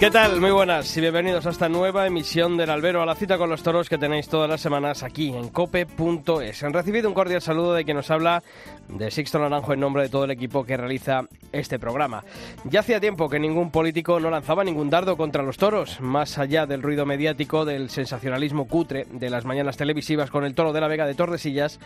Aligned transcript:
¿Qué 0.00 0.10
tal? 0.10 0.40
Muy 0.40 0.50
buenas 0.50 0.96
y 0.96 1.02
bienvenidos 1.02 1.44
a 1.44 1.50
esta 1.50 1.68
nueva 1.68 2.06
emisión 2.06 2.56
del 2.56 2.70
Albero, 2.70 3.02
a 3.02 3.06
la 3.06 3.14
cita 3.14 3.36
con 3.36 3.50
los 3.50 3.62
toros 3.62 3.90
que 3.90 3.98
tenéis 3.98 4.30
todas 4.30 4.48
las 4.48 4.62
semanas 4.62 5.02
aquí 5.02 5.28
en 5.28 5.50
cope.es. 5.50 6.62
Han 6.62 6.72
recibido 6.72 7.06
un 7.06 7.12
cordial 7.12 7.42
saludo 7.42 7.74
de 7.74 7.84
quien 7.84 7.98
nos 7.98 8.10
habla 8.10 8.42
de 8.88 9.10
Sixto 9.10 9.38
Naranjo 9.38 9.74
en 9.74 9.80
nombre 9.80 10.04
de 10.04 10.08
todo 10.08 10.24
el 10.24 10.30
equipo 10.30 10.64
que 10.64 10.78
realiza 10.78 11.24
este 11.52 11.78
programa. 11.78 12.24
Ya 12.64 12.80
hacía 12.80 12.98
tiempo 12.98 13.28
que 13.28 13.38
ningún 13.38 13.70
político 13.70 14.18
no 14.20 14.30
lanzaba 14.30 14.64
ningún 14.64 14.88
dardo 14.88 15.18
contra 15.18 15.42
los 15.42 15.58
toros, 15.58 16.00
más 16.00 16.38
allá 16.38 16.64
del 16.64 16.80
ruido 16.80 17.04
mediático, 17.04 17.66
del 17.66 17.90
sensacionalismo 17.90 18.68
cutre 18.68 19.06
de 19.12 19.28
las 19.28 19.44
mañanas 19.44 19.76
televisivas 19.76 20.30
con 20.30 20.46
el 20.46 20.54
toro 20.54 20.72
de 20.72 20.80
la 20.80 20.88
Vega 20.88 21.04
de 21.04 21.14
Tordesillas, 21.14 21.78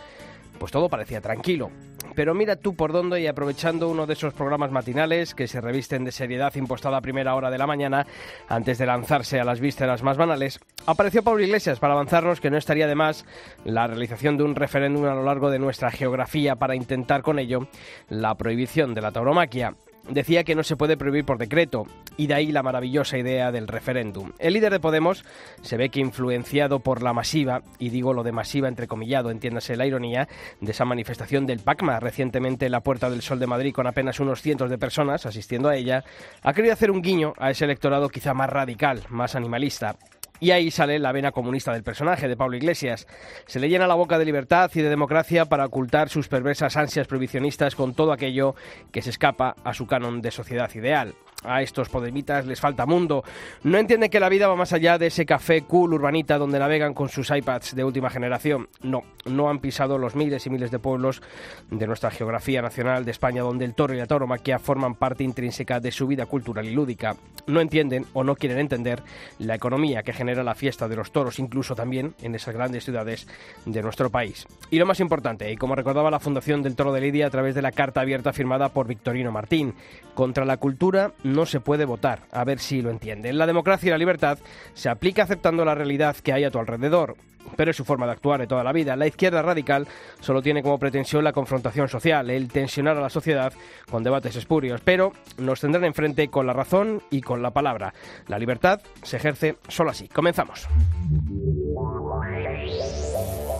pues 0.59 0.71
todo 0.71 0.89
parecía 0.89 1.21
tranquilo. 1.21 1.71
Pero 2.15 2.33
mira 2.33 2.55
tú 2.55 2.75
por 2.75 2.93
dónde 2.93 3.19
y 3.19 3.27
aprovechando 3.27 3.89
uno 3.89 4.05
de 4.05 4.13
esos 4.13 4.33
programas 4.33 4.71
matinales 4.71 5.35
que 5.35 5.47
se 5.47 5.59
revisten 5.59 6.05
de 6.05 6.13
seriedad 6.13 6.55
impostada 6.55 6.97
a 6.97 7.01
primera 7.01 7.35
hora 7.35 7.51
de 7.51 7.57
la 7.57 7.67
mañana, 7.67 8.07
antes 8.47 8.77
de 8.77 8.85
lanzarse 8.85 9.39
a 9.39 9.43
las 9.43 9.59
vísceras 9.59 10.01
más 10.01 10.15
banales, 10.15 10.59
apareció 10.85 11.23
Pablo 11.23 11.43
Iglesias 11.43 11.79
para 11.79 11.93
avanzarnos 11.93 12.39
que 12.39 12.49
no 12.49 12.57
estaría 12.57 12.87
de 12.87 12.95
más 12.95 13.25
la 13.65 13.87
realización 13.87 14.37
de 14.37 14.43
un 14.43 14.55
referéndum 14.55 15.05
a 15.05 15.13
lo 15.13 15.23
largo 15.23 15.49
de 15.49 15.59
nuestra 15.59 15.91
geografía 15.91 16.55
para 16.55 16.75
intentar 16.75 17.21
con 17.21 17.37
ello 17.37 17.67
la 18.07 18.35
prohibición 18.35 18.93
de 18.93 19.01
la 19.01 19.11
tauromaquia 19.11 19.73
decía 20.09 20.43
que 20.43 20.55
no 20.55 20.63
se 20.63 20.75
puede 20.75 20.97
prohibir 20.97 21.25
por 21.25 21.37
decreto, 21.37 21.85
y 22.17 22.27
de 22.27 22.33
ahí 22.33 22.51
la 22.51 22.63
maravillosa 22.63 23.17
idea 23.17 23.51
del 23.51 23.67
referéndum. 23.67 24.31
El 24.39 24.53
líder 24.53 24.71
de 24.71 24.79
Podemos 24.79 25.23
se 25.61 25.77
ve 25.77 25.89
que 25.89 25.99
influenciado 25.99 26.79
por 26.79 27.01
la 27.01 27.13
masiva, 27.13 27.61
y 27.79 27.89
digo 27.89 28.13
lo 28.13 28.23
de 28.23 28.31
masiva 28.31 28.67
entrecomillado, 28.67 29.31
entiéndase 29.31 29.75
la 29.75 29.85
ironía, 29.85 30.27
de 30.61 30.71
esa 30.71 30.85
manifestación 30.85 31.45
del 31.45 31.59
PACMA 31.59 31.99
recientemente 31.99 32.65
en 32.65 32.71
la 32.71 32.81
Puerta 32.81 33.09
del 33.09 33.21
Sol 33.21 33.39
de 33.39 33.47
Madrid 33.47 33.73
con 33.73 33.87
apenas 33.87 34.19
unos 34.19 34.41
cientos 34.41 34.69
de 34.69 34.77
personas 34.77 35.25
asistiendo 35.25 35.69
a 35.69 35.75
ella, 35.75 36.03
ha 36.41 36.53
querido 36.53 36.73
hacer 36.73 36.91
un 36.91 37.01
guiño 37.01 37.33
a 37.37 37.51
ese 37.51 37.65
electorado 37.65 38.09
quizá 38.09 38.33
más 38.33 38.49
radical, 38.49 39.01
más 39.09 39.35
animalista. 39.35 39.95
Y 40.39 40.51
ahí 40.51 40.71
sale 40.71 40.99
la 40.99 41.11
vena 41.11 41.31
comunista 41.31 41.73
del 41.73 41.83
personaje 41.83 42.27
de 42.27 42.37
Pablo 42.37 42.57
Iglesias. 42.57 43.07
Se 43.45 43.59
le 43.59 43.69
llena 43.69 43.87
la 43.87 43.95
boca 43.95 44.19
de 44.19 44.25
libertad 44.25 44.69
y 44.73 44.81
de 44.81 44.89
democracia 44.89 45.45
para 45.45 45.65
ocultar 45.65 46.09
sus 46.09 46.27
perversas 46.27 46.77
ansias 46.77 47.07
prohibicionistas 47.07 47.75
con 47.75 47.93
todo 47.93 48.11
aquello 48.11 48.55
que 48.91 49.01
se 49.01 49.09
escapa 49.09 49.55
a 49.63 49.73
su 49.73 49.87
canon 49.87 50.21
de 50.21 50.31
sociedad 50.31 50.73
ideal 50.75 51.13
a 51.47 51.61
estos 51.61 51.89
podemitas 51.89 52.45
les 52.45 52.59
falta 52.59 52.85
mundo. 52.85 53.23
No 53.63 53.77
entienden 53.77 54.09
que 54.09 54.19
la 54.19 54.29
vida 54.29 54.47
va 54.47 54.55
más 54.55 54.73
allá 54.73 54.97
de 54.97 55.07
ese 55.07 55.25
café 55.25 55.61
cool 55.63 55.93
urbanita 55.93 56.37
donde 56.37 56.59
navegan 56.59 56.93
con 56.93 57.09
sus 57.09 57.29
iPads 57.29 57.75
de 57.75 57.83
última 57.83 58.09
generación. 58.09 58.69
No, 58.81 59.03
no 59.25 59.49
han 59.49 59.59
pisado 59.59 59.97
los 59.97 60.15
miles 60.15 60.45
y 60.45 60.49
miles 60.49 60.71
de 60.71 60.79
pueblos 60.79 61.21
de 61.69 61.87
nuestra 61.87 62.11
geografía 62.11 62.61
nacional 62.61 63.05
de 63.05 63.11
España 63.11 63.41
donde 63.41 63.65
el 63.65 63.75
toro 63.75 63.93
y 63.93 63.97
la 63.97 64.07
tauromaquia 64.07 64.59
forman 64.59 64.95
parte 64.95 65.23
intrínseca 65.23 65.79
de 65.79 65.91
su 65.91 66.07
vida 66.07 66.25
cultural 66.25 66.65
y 66.65 66.73
lúdica. 66.73 67.15
No 67.47 67.61
entienden 67.61 68.05
o 68.13 68.23
no 68.23 68.35
quieren 68.35 68.59
entender 68.59 69.03
la 69.39 69.55
economía 69.55 70.03
que 70.03 70.13
genera 70.13 70.43
la 70.43 70.55
fiesta 70.55 70.87
de 70.87 70.95
los 70.95 71.11
toros, 71.11 71.39
incluso 71.39 71.75
también 71.75 72.15
en 72.21 72.35
esas 72.35 72.53
grandes 72.53 72.85
ciudades 72.85 73.27
de 73.65 73.81
nuestro 73.81 74.09
país. 74.09 74.47
Y 74.71 74.79
lo 74.79 74.85
más 74.85 74.99
importante, 74.99 75.51
y 75.51 75.57
como 75.57 75.75
recordaba 75.75 76.11
la 76.11 76.19
Fundación 76.19 76.63
del 76.63 76.75
Toro 76.75 76.93
de 76.93 77.01
Lidia 77.01 77.27
a 77.27 77.29
través 77.29 77.55
de 77.55 77.61
la 77.61 77.71
carta 77.71 78.01
abierta 78.01 78.33
firmada 78.33 78.69
por 78.69 78.87
Victorino 78.87 79.31
Martín, 79.31 79.75
contra 80.13 80.45
la 80.45 80.57
cultura 80.57 81.13
se 81.45 81.59
puede 81.59 81.85
votar. 81.85 82.19
A 82.31 82.43
ver 82.43 82.59
si 82.59 82.81
lo 82.81 82.91
entienden. 82.91 83.37
La 83.37 83.47
democracia 83.47 83.87
y 83.87 83.91
la 83.91 83.97
libertad 83.97 84.37
se 84.73 84.89
aplica 84.89 85.23
aceptando 85.23 85.65
la 85.65 85.73
realidad 85.73 86.15
que 86.17 86.33
hay 86.33 86.43
a 86.43 86.51
tu 86.51 86.59
alrededor. 86.59 87.15
Pero 87.55 87.71
es 87.71 87.77
su 87.77 87.85
forma 87.85 88.05
de 88.05 88.11
actuar 88.11 88.39
de 88.39 88.47
toda 88.47 88.63
la 88.63 88.71
vida. 88.71 88.95
La 88.95 89.07
izquierda 89.07 89.41
radical 89.41 89.87
solo 90.19 90.41
tiene 90.41 90.63
como 90.63 90.79
pretensión 90.79 91.23
la 91.23 91.33
confrontación 91.33 91.87
social, 91.87 92.29
el 92.29 92.47
tensionar 92.47 92.97
a 92.97 93.01
la 93.01 93.09
sociedad 93.09 93.53
con 93.89 94.03
debates 94.03 94.35
espurios. 94.35 94.81
Pero 94.83 95.13
nos 95.37 95.61
tendrán 95.61 95.85
enfrente 95.85 96.27
con 96.29 96.47
la 96.47 96.53
razón 96.53 97.01
y 97.11 97.21
con 97.21 97.41
la 97.41 97.51
palabra. 97.51 97.93
La 98.27 98.39
libertad 98.39 98.81
se 99.03 99.17
ejerce 99.17 99.57
solo 99.67 99.91
así. 99.91 100.07
Comenzamos. 100.07 100.67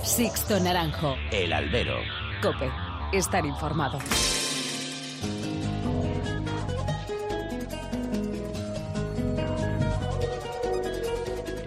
Sixto 0.03 0.59
Naranjo. 0.59 1.15
El 1.31 1.51
albero. 1.51 1.97
Cope. 2.41 2.69
Estar 3.11 3.45
informado. 3.45 3.99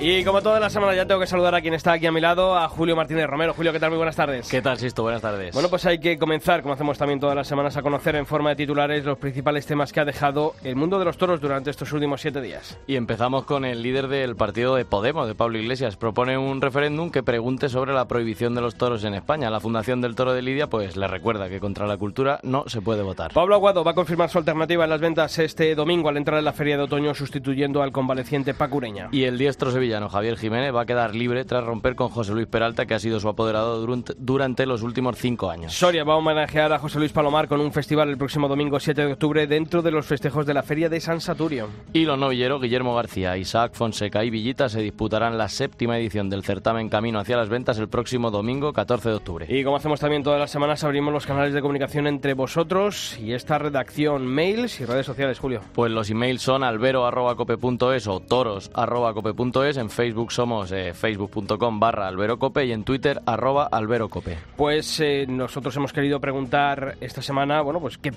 Y 0.00 0.22
como 0.22 0.40
toda 0.42 0.60
la 0.60 0.70
semana 0.70 0.94
ya 0.94 1.06
tengo 1.06 1.18
que 1.18 1.26
saludar 1.26 1.56
a 1.56 1.60
quien 1.60 1.74
está 1.74 1.94
aquí 1.94 2.06
a 2.06 2.12
mi 2.12 2.20
lado, 2.20 2.56
a 2.56 2.68
Julio 2.68 2.94
Martínez 2.94 3.26
Romero. 3.26 3.52
Julio, 3.52 3.72
¿qué 3.72 3.80
tal? 3.80 3.90
Muy 3.90 3.96
buenas 3.96 4.14
tardes. 4.14 4.48
¿Qué 4.48 4.62
tal, 4.62 4.78
Sisto? 4.78 5.02
Buenas 5.02 5.22
tardes. 5.22 5.52
Bueno, 5.52 5.68
pues 5.68 5.84
hay 5.86 5.98
que 5.98 6.16
comenzar, 6.16 6.62
como 6.62 6.74
hacemos 6.74 6.96
también 6.96 7.18
todas 7.18 7.34
las 7.34 7.48
semanas, 7.48 7.76
a 7.76 7.82
conocer 7.82 8.14
en 8.14 8.24
forma 8.24 8.50
de 8.50 8.56
titulares 8.56 9.04
los 9.04 9.18
principales 9.18 9.66
temas 9.66 9.92
que 9.92 9.98
ha 9.98 10.04
dejado 10.04 10.54
el 10.62 10.76
mundo 10.76 11.00
de 11.00 11.04
los 11.04 11.18
toros 11.18 11.40
durante 11.40 11.70
estos 11.70 11.92
últimos 11.92 12.20
siete 12.20 12.40
días. 12.40 12.78
Y 12.86 12.94
empezamos 12.94 13.44
con 13.44 13.64
el 13.64 13.82
líder 13.82 14.06
del 14.06 14.36
partido 14.36 14.76
de 14.76 14.84
Podemos, 14.84 15.26
de 15.26 15.34
Pablo 15.34 15.58
Iglesias. 15.58 15.96
Propone 15.96 16.38
un 16.38 16.60
referéndum 16.60 17.10
que 17.10 17.24
pregunte 17.24 17.68
sobre 17.68 17.92
la 17.92 18.06
prohibición 18.06 18.54
de 18.54 18.60
los 18.60 18.76
toros 18.76 19.02
en 19.02 19.14
España. 19.14 19.50
La 19.50 19.58
Fundación 19.58 20.00
del 20.00 20.14
Toro 20.14 20.32
de 20.32 20.42
Lidia, 20.42 20.68
pues 20.68 20.96
le 20.96 21.08
recuerda 21.08 21.48
que 21.48 21.58
contra 21.58 21.88
la 21.88 21.96
cultura 21.96 22.38
no 22.44 22.62
se 22.68 22.80
puede 22.80 23.02
votar. 23.02 23.32
Pablo 23.32 23.56
Aguado 23.56 23.82
va 23.82 23.90
a 23.90 23.94
confirmar 23.94 24.30
su 24.30 24.38
alternativa 24.38 24.84
en 24.84 24.90
las 24.90 25.00
ventas 25.00 25.36
este 25.40 25.74
domingo 25.74 26.08
al 26.08 26.18
entrar 26.18 26.38
en 26.38 26.44
la 26.44 26.52
feria 26.52 26.76
de 26.76 26.84
otoño, 26.84 27.16
sustituyendo 27.16 27.82
al 27.82 27.90
convaleciente 27.90 28.54
Pacureña. 28.54 29.08
Y 29.10 29.24
el 29.24 29.36
diestro 29.38 29.72
sevillano 29.88 30.10
Javier 30.10 30.36
Jiménez 30.36 30.74
va 30.74 30.82
a 30.82 30.86
quedar 30.86 31.14
libre 31.14 31.46
tras 31.46 31.64
romper 31.64 31.94
con 31.94 32.10
José 32.10 32.34
Luis 32.34 32.46
Peralta, 32.46 32.84
que 32.84 32.92
ha 32.92 32.98
sido 32.98 33.20
su 33.20 33.28
apoderado 33.28 33.80
durante, 34.18 34.66
los 34.66 34.82
últimos 34.82 35.16
cinco 35.16 35.50
años. 35.50 35.72
Soria 35.72 36.04
va 36.04 36.12
a 36.12 36.16
homenajear 36.16 36.74
a 36.74 36.78
José 36.78 36.98
Luis 36.98 37.12
Palomar 37.12 37.48
con 37.48 37.58
un 37.62 37.72
festival 37.72 38.10
el 38.10 38.18
próximo 38.18 38.48
domingo 38.48 38.78
7 38.78 39.06
de 39.06 39.12
octubre 39.14 39.46
dentro 39.46 39.80
de 39.80 39.90
los 39.90 40.04
festejos 40.04 40.44
de 40.44 40.52
la 40.52 40.62
Feria 40.62 40.90
de 40.90 41.00
San 41.00 41.22
Saturio. 41.22 41.68
Y 41.94 42.04
los 42.04 42.18
novilleros 42.18 42.60
Guillermo 42.60 42.94
García, 42.94 43.38
Isaac 43.38 43.72
Fonseca 43.72 44.22
y 44.24 44.28
Villita 44.28 44.68
se 44.68 44.82
disputarán 44.82 45.38
la 45.38 45.48
séptima 45.48 45.96
edición 45.96 46.28
del 46.28 46.44
certamen 46.44 46.90
Camino 46.90 47.18
hacia 47.18 47.38
las 47.38 47.48
Ventas 47.48 47.78
el 47.78 47.88
próximo 47.88 48.30
domingo 48.30 48.74
14 48.74 49.08
de 49.08 49.14
octubre. 49.14 49.46
Y 49.48 49.64
como 49.64 49.76
hacemos 49.76 50.00
también 50.00 50.22
todas 50.22 50.38
las 50.38 50.50
semanas, 50.50 50.84
abrimos 50.84 51.14
los 51.14 51.24
canales 51.24 51.54
de 51.54 51.62
comunicación 51.62 52.06
entre 52.06 52.34
vosotros 52.34 53.18
y 53.18 53.32
esta 53.32 53.56
redacción, 53.56 54.26
mails 54.26 54.80
y 54.80 54.84
redes 54.84 55.06
sociales, 55.06 55.38
Julio. 55.38 55.62
Pues 55.72 55.90
los 55.90 56.10
emails 56.10 56.42
son 56.42 56.62
albero.cope.es 56.62 58.06
o 58.06 58.20
toros.cope.es. 58.20 59.77
En 59.78 59.90
Facebook 59.90 60.32
somos 60.32 60.72
eh, 60.72 60.92
facebook.com 60.92 61.80
barra 61.80 62.08
alberocope 62.08 62.64
y 62.66 62.72
en 62.72 62.84
Twitter 62.84 63.20
arroba 63.24 63.68
alberocope. 63.70 64.36
Pues 64.56 65.00
eh, 65.00 65.26
nosotros 65.28 65.76
hemos 65.76 65.92
querido 65.92 66.20
preguntar 66.20 66.96
esta 67.00 67.22
semana, 67.22 67.60
bueno, 67.62 67.80
pues 67.80 67.98
qué, 67.98 68.12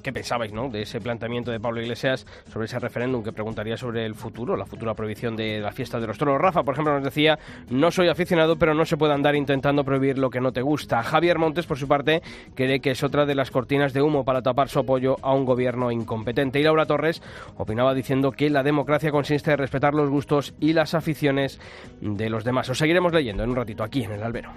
qué 0.00 0.12
pensabais, 0.12 0.52
¿no? 0.52 0.68
De 0.68 0.82
ese 0.82 1.00
planteamiento 1.00 1.50
de 1.50 1.60
Pablo 1.60 1.80
Iglesias 1.80 2.26
sobre 2.52 2.66
ese 2.66 2.78
referéndum 2.78 3.22
que 3.22 3.32
preguntaría 3.32 3.76
sobre 3.76 4.04
el 4.06 4.14
futuro, 4.14 4.56
la 4.56 4.66
futura 4.66 4.94
prohibición 4.94 5.36
de 5.36 5.60
la 5.60 5.72
fiesta 5.72 6.00
de 6.00 6.06
los 6.06 6.18
toros. 6.18 6.40
Rafa, 6.40 6.62
por 6.62 6.74
ejemplo, 6.74 6.94
nos 6.94 7.04
decía, 7.04 7.38
no 7.70 7.90
soy 7.90 8.08
aficionado, 8.08 8.56
pero 8.56 8.74
no 8.74 8.84
se 8.84 8.96
puede 8.96 9.14
andar 9.14 9.34
intentando 9.34 9.84
prohibir 9.84 10.18
lo 10.18 10.30
que 10.30 10.40
no 10.40 10.52
te 10.52 10.62
gusta. 10.62 11.02
Javier 11.02 11.38
Montes, 11.38 11.66
por 11.66 11.78
su 11.78 11.88
parte, 11.88 12.22
cree 12.54 12.80
que 12.80 12.92
es 12.92 13.02
otra 13.02 13.26
de 13.26 13.34
las 13.34 13.50
cortinas 13.50 13.92
de 13.92 14.02
humo 14.02 14.24
para 14.24 14.42
tapar 14.42 14.68
su 14.68 14.78
apoyo 14.78 15.16
a 15.22 15.34
un 15.34 15.44
gobierno 15.44 15.90
incompetente. 15.90 16.60
Y 16.60 16.62
Laura 16.62 16.86
Torres 16.86 17.22
opinaba 17.56 17.94
diciendo 17.94 18.32
que 18.32 18.50
la 18.50 18.62
democracia 18.62 19.10
consiste 19.10 19.52
en 19.52 19.58
respetar 19.58 19.94
los 19.94 20.10
gustos 20.10 20.54
y 20.60 20.72
las 20.72 20.94
aficiones 20.94 21.60
de 22.00 22.30
los 22.30 22.44
demás. 22.44 22.68
Os 22.68 22.78
seguiremos 22.78 23.12
leyendo 23.12 23.42
en 23.42 23.50
un 23.50 23.56
ratito 23.56 23.84
aquí 23.84 24.04
en 24.04 24.12
el 24.12 24.22
albero. 24.22 24.50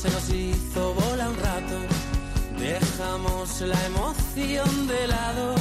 Se 0.00 0.08
nos 0.10 0.30
hizo 0.30 0.94
bola 0.94 1.28
un 1.28 1.36
rato, 1.38 1.76
dejamos 2.56 3.60
la 3.62 3.86
emoción 3.86 4.86
de 4.86 5.08
lado 5.08 5.56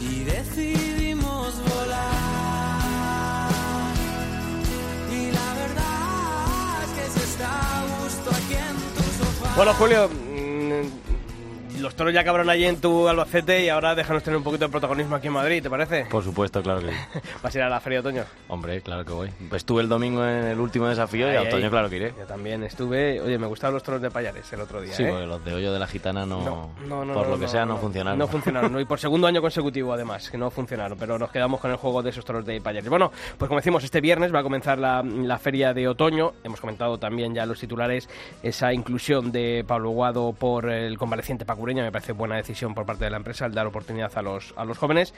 y 0.00 0.22
decidimos 0.22 1.52
volar. 1.68 2.70
Y 5.10 5.32
la 5.32 5.54
verdad 5.62 6.84
es 6.84 6.90
que 6.96 7.18
se 7.18 7.24
está 7.24 7.80
a 7.80 7.82
gusto 7.98 8.30
aquí 8.30 8.54
en 8.54 8.76
tu 8.94 9.02
sofá. 9.24 9.56
Bueno, 9.56 9.74
Julio, 9.74 10.08
los 11.84 11.94
toros 11.94 12.14
ya 12.14 12.22
acabaron 12.22 12.48
allí 12.48 12.64
en 12.64 12.80
tu 12.80 13.06
Albacete 13.08 13.62
y 13.62 13.68
ahora 13.68 13.94
déjanos 13.94 14.22
tener 14.22 14.38
un 14.38 14.42
poquito 14.42 14.64
de 14.64 14.70
protagonismo 14.70 15.16
aquí 15.16 15.26
en 15.26 15.34
Madrid, 15.34 15.62
¿te 15.62 15.68
parece? 15.68 16.06
Por 16.06 16.24
supuesto, 16.24 16.62
claro 16.62 16.80
que 16.80 16.90
sí. 16.90 16.96
¿Vas 17.42 17.54
a 17.54 17.58
ir 17.58 17.64
a 17.64 17.68
la 17.68 17.78
Feria 17.78 18.00
de 18.00 18.08
Otoño? 18.08 18.24
Hombre, 18.48 18.80
claro 18.80 19.04
que 19.04 19.12
voy. 19.12 19.30
Estuve 19.52 19.82
el 19.82 19.88
domingo 19.88 20.24
en 20.24 20.44
el 20.46 20.58
último 20.58 20.88
desafío 20.88 21.30
y 21.30 21.36
a 21.36 21.42
otoño, 21.42 21.68
claro 21.68 21.90
que 21.90 21.96
iré. 21.96 22.14
Yo 22.18 22.24
también 22.24 22.64
estuve. 22.64 23.20
Oye, 23.20 23.38
me 23.38 23.46
gustaban 23.46 23.74
los 23.74 23.82
toros 23.82 24.00
de 24.00 24.10
Payares 24.10 24.50
el 24.50 24.62
otro 24.62 24.80
día. 24.80 24.94
Sí, 24.94 25.02
¿eh? 25.02 25.08
porque 25.10 25.26
los 25.26 25.44
de 25.44 25.52
hoyo 25.52 25.72
de 25.74 25.78
la 25.78 25.86
gitana 25.86 26.24
no, 26.24 26.40
No, 26.42 26.70
no, 26.86 27.04
no, 27.04 27.12
por 27.12 27.26
no, 27.26 27.34
lo 27.34 27.38
que 27.38 27.48
sea, 27.48 27.66
no, 27.66 27.76
funcionaron. 27.76 28.18
No 28.18 28.26
funcionaron, 28.26 28.72
¿no? 28.72 28.80
y 28.80 28.86
por 28.86 28.98
segundo 29.04 29.26
año 29.26 29.42
consecutivo 29.42 29.92
además, 29.92 30.30
que 30.30 30.38
no 30.38 30.50
funcionaron, 30.50 30.96
pero 30.98 31.18
nos 31.18 31.30
quedamos 31.30 31.60
con 31.60 31.70
el 31.70 31.76
juego 31.76 32.02
de 32.02 32.10
esos 32.10 32.24
toros 32.24 32.46
de 32.46 32.62
Payares. 32.62 32.88
Bueno, 32.88 33.12
pues 33.36 33.48
como 33.48 33.60
decimos, 33.60 33.84
este 33.84 34.00
viernes 34.00 34.34
va 34.34 34.38
a 34.38 34.42
comenzar 34.42 34.78
la, 34.78 35.02
la 35.02 35.38
feria 35.38 35.74
de 35.74 35.86
otoño. 35.86 36.32
Hemos 36.44 36.62
comentado 36.62 36.96
también 36.96 37.34
ya 37.34 37.44
los 37.44 37.60
titulares 37.60 38.08
esa 38.42 38.72
inclusión 38.72 39.32
de 39.32 39.64
Pablo 39.68 39.90
Guado 39.90 40.32
por 40.32 40.70
el 40.70 40.96
convaleciente 40.96 41.44
me 41.82 41.92
parece 41.92 42.12
buena 42.12 42.36
decisión 42.36 42.74
por 42.74 42.86
parte 42.86 43.04
de 43.04 43.10
la 43.10 43.16
empresa 43.16 43.46
el 43.46 43.54
dar 43.54 43.66
oportunidad 43.66 44.12
a 44.16 44.22
los, 44.22 44.54
a 44.56 44.64
los 44.64 44.78
jóvenes. 44.78 45.14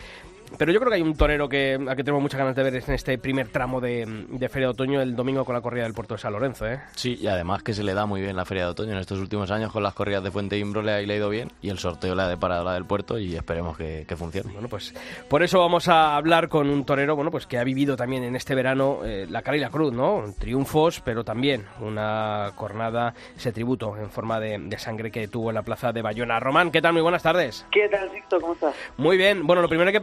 Pero 0.58 0.72
yo 0.72 0.78
creo 0.80 0.90
que 0.90 0.96
hay 0.96 1.02
un 1.02 1.16
torero 1.16 1.48
que, 1.48 1.74
a 1.74 1.96
que 1.96 2.04
tenemos 2.04 2.22
muchas 2.22 2.38
ganas 2.38 2.56
de 2.56 2.62
ver 2.62 2.74
en 2.76 2.94
este 2.94 3.18
primer 3.18 3.48
tramo 3.48 3.80
de, 3.80 4.06
de 4.28 4.48
feria 4.48 4.68
de 4.68 4.72
otoño 4.72 5.00
el 5.02 5.14
domingo 5.14 5.44
con 5.44 5.54
la 5.54 5.60
corrida 5.60 5.84
del 5.84 5.94
puerto 5.94 6.14
de 6.14 6.18
San 6.18 6.32
Lorenzo. 6.32 6.66
¿eh? 6.66 6.80
Sí, 6.94 7.18
y 7.20 7.26
además 7.26 7.62
que 7.62 7.74
se 7.74 7.82
le 7.82 7.94
da 7.94 8.06
muy 8.06 8.20
bien 8.20 8.36
la 8.36 8.44
feria 8.44 8.64
de 8.64 8.70
otoño 8.70 8.92
en 8.92 8.98
estos 8.98 9.18
últimos 9.18 9.50
años 9.50 9.72
con 9.72 9.82
las 9.82 9.94
corridas 9.94 10.22
de 10.24 10.30
Fuente 10.30 10.58
Imbro 10.58 10.82
le 10.82 10.92
ha, 10.92 10.98
le 11.00 11.12
ha 11.12 11.16
ido 11.16 11.28
bien 11.28 11.50
y 11.60 11.68
el 11.70 11.78
sorteo 11.78 12.14
le 12.14 12.22
ha 12.22 12.28
deparado 12.28 12.64
la 12.64 12.74
del 12.74 12.84
puerto 12.84 13.18
y 13.18 13.34
esperemos 13.36 13.76
que, 13.76 14.04
que 14.08 14.16
funcione. 14.16 14.52
Bueno, 14.52 14.68
pues 14.68 14.94
por 15.28 15.42
eso 15.42 15.58
vamos 15.58 15.88
a 15.88 16.16
hablar 16.16 16.48
con 16.48 16.70
un 16.70 16.84
torero, 16.84 17.16
bueno, 17.16 17.30
pues 17.30 17.46
que 17.46 17.58
ha 17.58 17.64
vivido 17.64 17.96
también 17.96 18.24
en 18.24 18.36
este 18.36 18.54
verano 18.54 19.00
eh, 19.04 19.26
la 19.28 19.42
cara 19.42 19.56
y 19.56 19.60
la 19.60 19.70
cruz, 19.70 19.92
¿no? 19.92 20.24
Triunfos, 20.38 21.00
pero 21.00 21.24
también 21.24 21.64
una 21.80 22.52
cornada, 22.56 23.14
ese 23.36 23.52
tributo 23.52 23.96
en 23.96 24.10
forma 24.10 24.40
de, 24.40 24.58
de 24.58 24.78
sangre 24.78 25.10
que 25.10 25.28
tuvo 25.28 25.50
en 25.50 25.54
la 25.54 25.62
plaza 25.62 25.92
de 25.92 26.02
Bayona. 26.02 26.40
Román, 26.40 26.70
¿qué 26.70 26.80
tal? 26.80 26.92
Muy 26.92 27.02
buenas 27.02 27.22
tardes. 27.22 27.66
¿Qué 27.70 27.88
tal, 27.88 28.10
Sixto? 28.12 28.40
¿Cómo 28.40 28.54
estás? 28.54 28.74
Muy 28.96 29.16
bien. 29.16 29.46
Bueno, 29.46 29.62
lo 29.62 29.68
primero 29.68 29.88
hay 29.88 29.92
que 29.92 30.00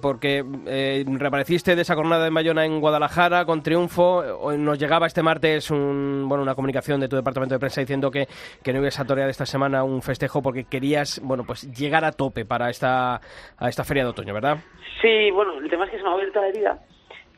porque 0.00 0.44
eh, 0.66 1.04
reapareciste 1.06 1.76
de 1.76 1.82
esa 1.82 1.94
jornada 1.94 2.26
en 2.26 2.34
Bayona 2.34 2.64
en 2.64 2.80
Guadalajara 2.80 3.44
con 3.44 3.62
triunfo. 3.62 4.18
Hoy 4.40 4.56
Nos 4.58 4.78
llegaba 4.78 5.06
este 5.06 5.22
martes 5.22 5.70
un, 5.70 6.24
bueno, 6.28 6.42
una 6.42 6.54
comunicación 6.54 7.00
de 7.00 7.08
tu 7.08 7.16
departamento 7.16 7.54
de 7.54 7.58
prensa 7.58 7.82
diciendo 7.82 8.10
que, 8.10 8.26
que 8.62 8.72
no 8.72 8.80
ibas 8.80 8.98
a 8.98 9.04
torear 9.04 9.28
esta 9.28 9.44
semana 9.44 9.84
un 9.84 10.00
festejo 10.02 10.42
porque 10.42 10.64
querías, 10.64 11.20
bueno, 11.22 11.44
pues 11.44 11.70
llegar 11.72 12.04
a 12.04 12.12
tope 12.12 12.44
para 12.44 12.70
esta, 12.70 13.16
a 13.16 13.68
esta 13.68 13.84
feria 13.84 14.04
de 14.04 14.10
otoño, 14.10 14.32
¿verdad? 14.32 14.58
Sí, 15.02 15.30
bueno, 15.30 15.58
el 15.58 15.68
tema 15.68 15.84
es 15.84 15.90
que 15.90 15.98
se 15.98 16.02
me 16.02 16.08
ha 16.08 16.12
abierto 16.12 16.40
la 16.40 16.48
herida 16.48 16.78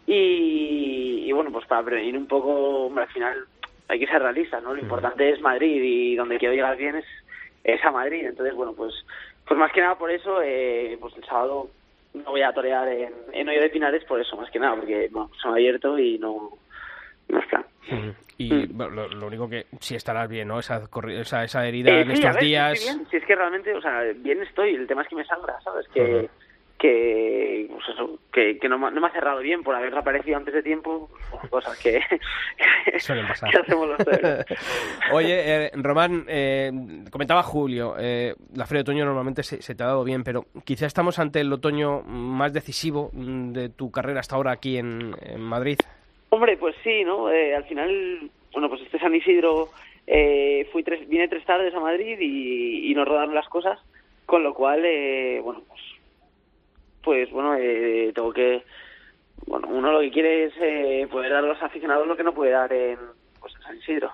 y, 0.07 1.25
y 1.27 1.33
bueno, 1.33 1.51
pues 1.51 1.67
para 1.67 1.83
prevenir 1.83 2.17
un 2.17 2.27
poco, 2.27 2.87
hombre, 2.87 3.05
al 3.05 3.11
final 3.11 3.37
hay 3.89 3.99
que 3.99 4.07
ser 4.07 4.23
realista, 4.23 4.61
¿no? 4.61 4.75
Lo 4.75 4.81
importante 4.81 5.29
es 5.31 5.41
Madrid 5.41 5.83
y 5.83 6.17
donde 6.17 6.39
quiero 6.39 6.55
llegar 6.55 6.77
bien 6.77 6.97
es, 6.97 7.07
es 7.65 7.85
a 7.85 7.91
Madrid. 7.91 8.27
Entonces, 8.27 8.55
bueno, 8.55 8.75
pues 8.75 8.95
pues 9.49 9.59
más 9.59 9.73
que 9.73 9.81
nada 9.81 9.97
por 9.97 10.11
eso, 10.11 10.43
eh, 10.43 10.99
pues 11.01 11.17
el 11.17 11.25
sábado 11.25 11.71
no 12.15 12.31
voy 12.31 12.43
a 12.43 12.53
torear 12.53 12.89
en, 12.89 13.13
en 13.33 13.49
Hoyo 13.49 13.61
de 13.61 13.71
Pinares 13.71 14.05
por 14.05 14.21
eso, 14.21 14.37
más 14.37 14.51
que 14.51 14.59
nada, 14.59 14.77
porque 14.77 15.09
bueno, 15.11 15.31
me 15.45 15.51
ha 15.51 15.53
abierto 15.53 15.99
y 15.99 16.19
no, 16.19 16.51
no 17.29 17.39
es 17.39 17.47
plan. 17.47 17.65
Y 18.37 18.53
Mm. 18.53 18.77
bueno, 18.77 18.91
lo, 18.95 19.09
lo 19.09 19.27
único 19.27 19.49
que 19.49 19.67
sí 19.81 19.95
estarás 19.97 20.29
bien, 20.29 20.47
¿no? 20.49 20.59
Esa, 20.61 20.83
esa, 21.11 21.43
esa 21.45 21.67
herida 21.67 21.91
Eh, 21.91 22.01
en 22.03 22.07
sí, 22.09 22.13
estos 22.15 22.35
ver, 22.35 22.41
sí 22.43 22.47
días. 22.47 22.73
estoy 22.79 22.95
bien. 22.97 23.07
Si 23.11 23.17
es 23.17 23.25
que 23.25 23.35
realmente, 23.35 23.75
o 23.75 23.81
sea, 23.81 24.01
bien 24.17 24.43
estoy. 24.43 24.75
El 24.75 24.87
tema 24.87 25.03
es 25.03 25.09
que 25.09 25.17
me 25.17 25.25
sangra, 25.25 25.61
¿sabes? 25.63 25.89
Que. 25.89 26.29
Que, 26.79 27.67
pues 27.71 27.89
eso, 27.89 28.19
que, 28.33 28.59
que 28.59 28.69
no, 28.69 28.79
me- 28.79 28.91
no 28.91 29.01
me 29.01 29.07
ha 29.09 29.13
cerrado 29.13 29.41
bien 29.41 29.63
por 29.63 29.75
haber 29.75 29.93
reaparecido 29.93 30.37
antes 30.37 30.55
de 30.55 30.63
tiempo. 30.63 31.11
Cosas 31.51 31.79
que, 31.79 32.01
que, 32.93 33.01
Suelen 33.01 33.27
pasar. 33.27 33.51
que 33.51 33.59
hacemos 33.59 33.89
los. 33.89 33.99
Oye, 35.13 35.67
eh, 35.67 35.71
Román, 35.75 36.25
eh, 36.29 36.71
comentaba 37.11 37.43
Julio, 37.43 37.95
eh, 37.99 38.35
la 38.55 38.67
feria 38.67 38.79
de 38.83 38.91
otoño 38.91 39.05
normalmente 39.05 39.43
se, 39.43 39.61
se 39.63 39.75
te 39.75 39.83
ha 39.83 39.87
dado 39.87 40.05
bien, 40.05 40.23
pero 40.25 40.47
quizá 40.65 40.87
estamos 40.87 41.19
ante 41.19 41.41
el 41.41 41.53
otoño 41.53 42.03
más 42.03 42.53
decisivo 42.53 43.11
mm, 43.13 43.53
de 43.53 43.69
tu 43.71 43.91
carrera 43.91 44.21
hasta 44.21 44.37
ahora 44.37 44.53
aquí 44.53 44.77
en, 44.79 45.15
en 45.23 45.41
Madrid. 45.41 45.79
Hombre, 46.31 46.57
pues 46.59 46.77
sí, 46.85 47.05
¿no? 47.05 47.31
Eh, 47.33 47.55
al 47.57 47.65
final, 47.65 48.31
bueno, 48.53 48.69
pues 48.69 48.83
este 48.83 48.99
San 48.99 49.15
Isidro 49.15 49.71
eh, 50.07 50.69
fui 50.73 50.83
tres, 50.83 51.09
vine 51.09 51.27
tres 51.29 51.45
tardes 51.45 51.75
a 51.75 51.81
Madrid 51.81 52.19
y, 52.21 52.91
y 52.91 52.95
nos 52.95 53.09
rodaron 53.09 53.35
las 53.35 53.49
cosas, 53.49 53.79
con 54.27 54.43
lo 54.43 54.53
cual, 54.55 54.83
eh, 54.85 55.41
bueno, 55.43 55.63
pues, 55.67 55.81
pues 57.09 57.31
bueno, 57.31 57.55
eh, 57.55 58.13
tengo 58.15 58.35
que, 58.35 58.63
bueno, 59.47 59.67
uno 59.69 59.93
lo 59.93 60.01
que 60.01 60.11
quiere 60.11 60.45
es 60.45 60.53
eh, 60.61 61.09
poder 61.11 61.33
dar 61.33 61.43
a 61.43 61.49
los 61.49 61.63
aficionados 61.63 62.07
lo 62.07 62.15
que 62.15 62.23
no 62.23 62.35
puede 62.35 62.51
dar 62.51 62.71
en, 62.71 62.99
pues, 63.41 63.55
en 63.55 63.63
San 63.63 63.79
Isidro. 63.79 64.13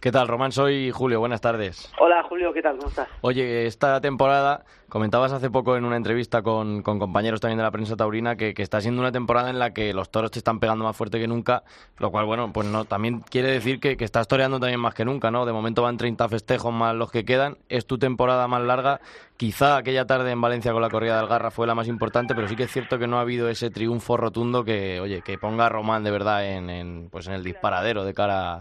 ¿Qué 0.00 0.10
tal, 0.10 0.28
Román? 0.28 0.50
Soy 0.50 0.90
Julio, 0.92 1.20
buenas 1.20 1.42
tardes. 1.42 1.92
Hola, 1.98 2.22
Julio, 2.22 2.54
¿qué 2.54 2.62
tal? 2.62 2.78
¿Cómo 2.78 2.88
estás? 2.88 3.06
Oye, 3.20 3.66
esta 3.66 4.00
temporada, 4.00 4.64
comentabas 4.88 5.30
hace 5.30 5.50
poco 5.50 5.76
en 5.76 5.84
una 5.84 5.98
entrevista 5.98 6.40
con, 6.40 6.80
con 6.82 6.98
compañeros 6.98 7.38
también 7.42 7.58
de 7.58 7.64
la 7.64 7.70
prensa 7.70 7.96
taurina 7.96 8.34
que, 8.34 8.54
que 8.54 8.62
está 8.62 8.80
siendo 8.80 9.02
una 9.02 9.12
temporada 9.12 9.50
en 9.50 9.58
la 9.58 9.74
que 9.74 9.92
los 9.92 10.10
toros 10.10 10.30
te 10.30 10.38
están 10.38 10.58
pegando 10.58 10.84
más 10.84 10.96
fuerte 10.96 11.18
que 11.20 11.28
nunca, 11.28 11.64
lo 11.98 12.10
cual, 12.10 12.24
bueno, 12.24 12.50
pues 12.50 12.66
no 12.66 12.86
también 12.86 13.20
quiere 13.20 13.50
decir 13.50 13.78
que, 13.78 13.98
que 13.98 14.06
estás 14.06 14.26
toreando 14.26 14.58
también 14.58 14.80
más 14.80 14.94
que 14.94 15.04
nunca, 15.04 15.30
¿no? 15.30 15.44
De 15.44 15.52
momento 15.52 15.82
van 15.82 15.98
30 15.98 16.30
festejos 16.30 16.72
más 16.72 16.94
los 16.94 17.10
que 17.10 17.26
quedan, 17.26 17.58
es 17.68 17.84
tu 17.84 17.98
temporada 17.98 18.48
más 18.48 18.62
larga. 18.62 19.02
Quizá 19.36 19.76
aquella 19.76 20.06
tarde 20.06 20.30
en 20.30 20.40
Valencia 20.40 20.72
con 20.72 20.80
la 20.80 20.88
corrida 20.88 21.18
del 21.18 21.28
Garra 21.28 21.50
fue 21.50 21.66
la 21.66 21.74
más 21.74 21.88
importante, 21.88 22.34
pero 22.34 22.48
sí 22.48 22.56
que 22.56 22.62
es 22.62 22.72
cierto 22.72 22.98
que 22.98 23.06
no 23.06 23.18
ha 23.18 23.20
habido 23.20 23.50
ese 23.50 23.68
triunfo 23.68 24.16
rotundo 24.16 24.64
que, 24.64 24.98
oye, 24.98 25.20
que 25.20 25.36
ponga 25.36 25.66
a 25.66 25.68
Román 25.68 26.04
de 26.04 26.10
verdad 26.10 26.46
en, 26.46 26.70
en, 26.70 27.08
pues 27.10 27.26
en 27.26 27.34
el 27.34 27.44
disparadero 27.44 28.02
de 28.02 28.14
cara 28.14 28.54
a 28.54 28.60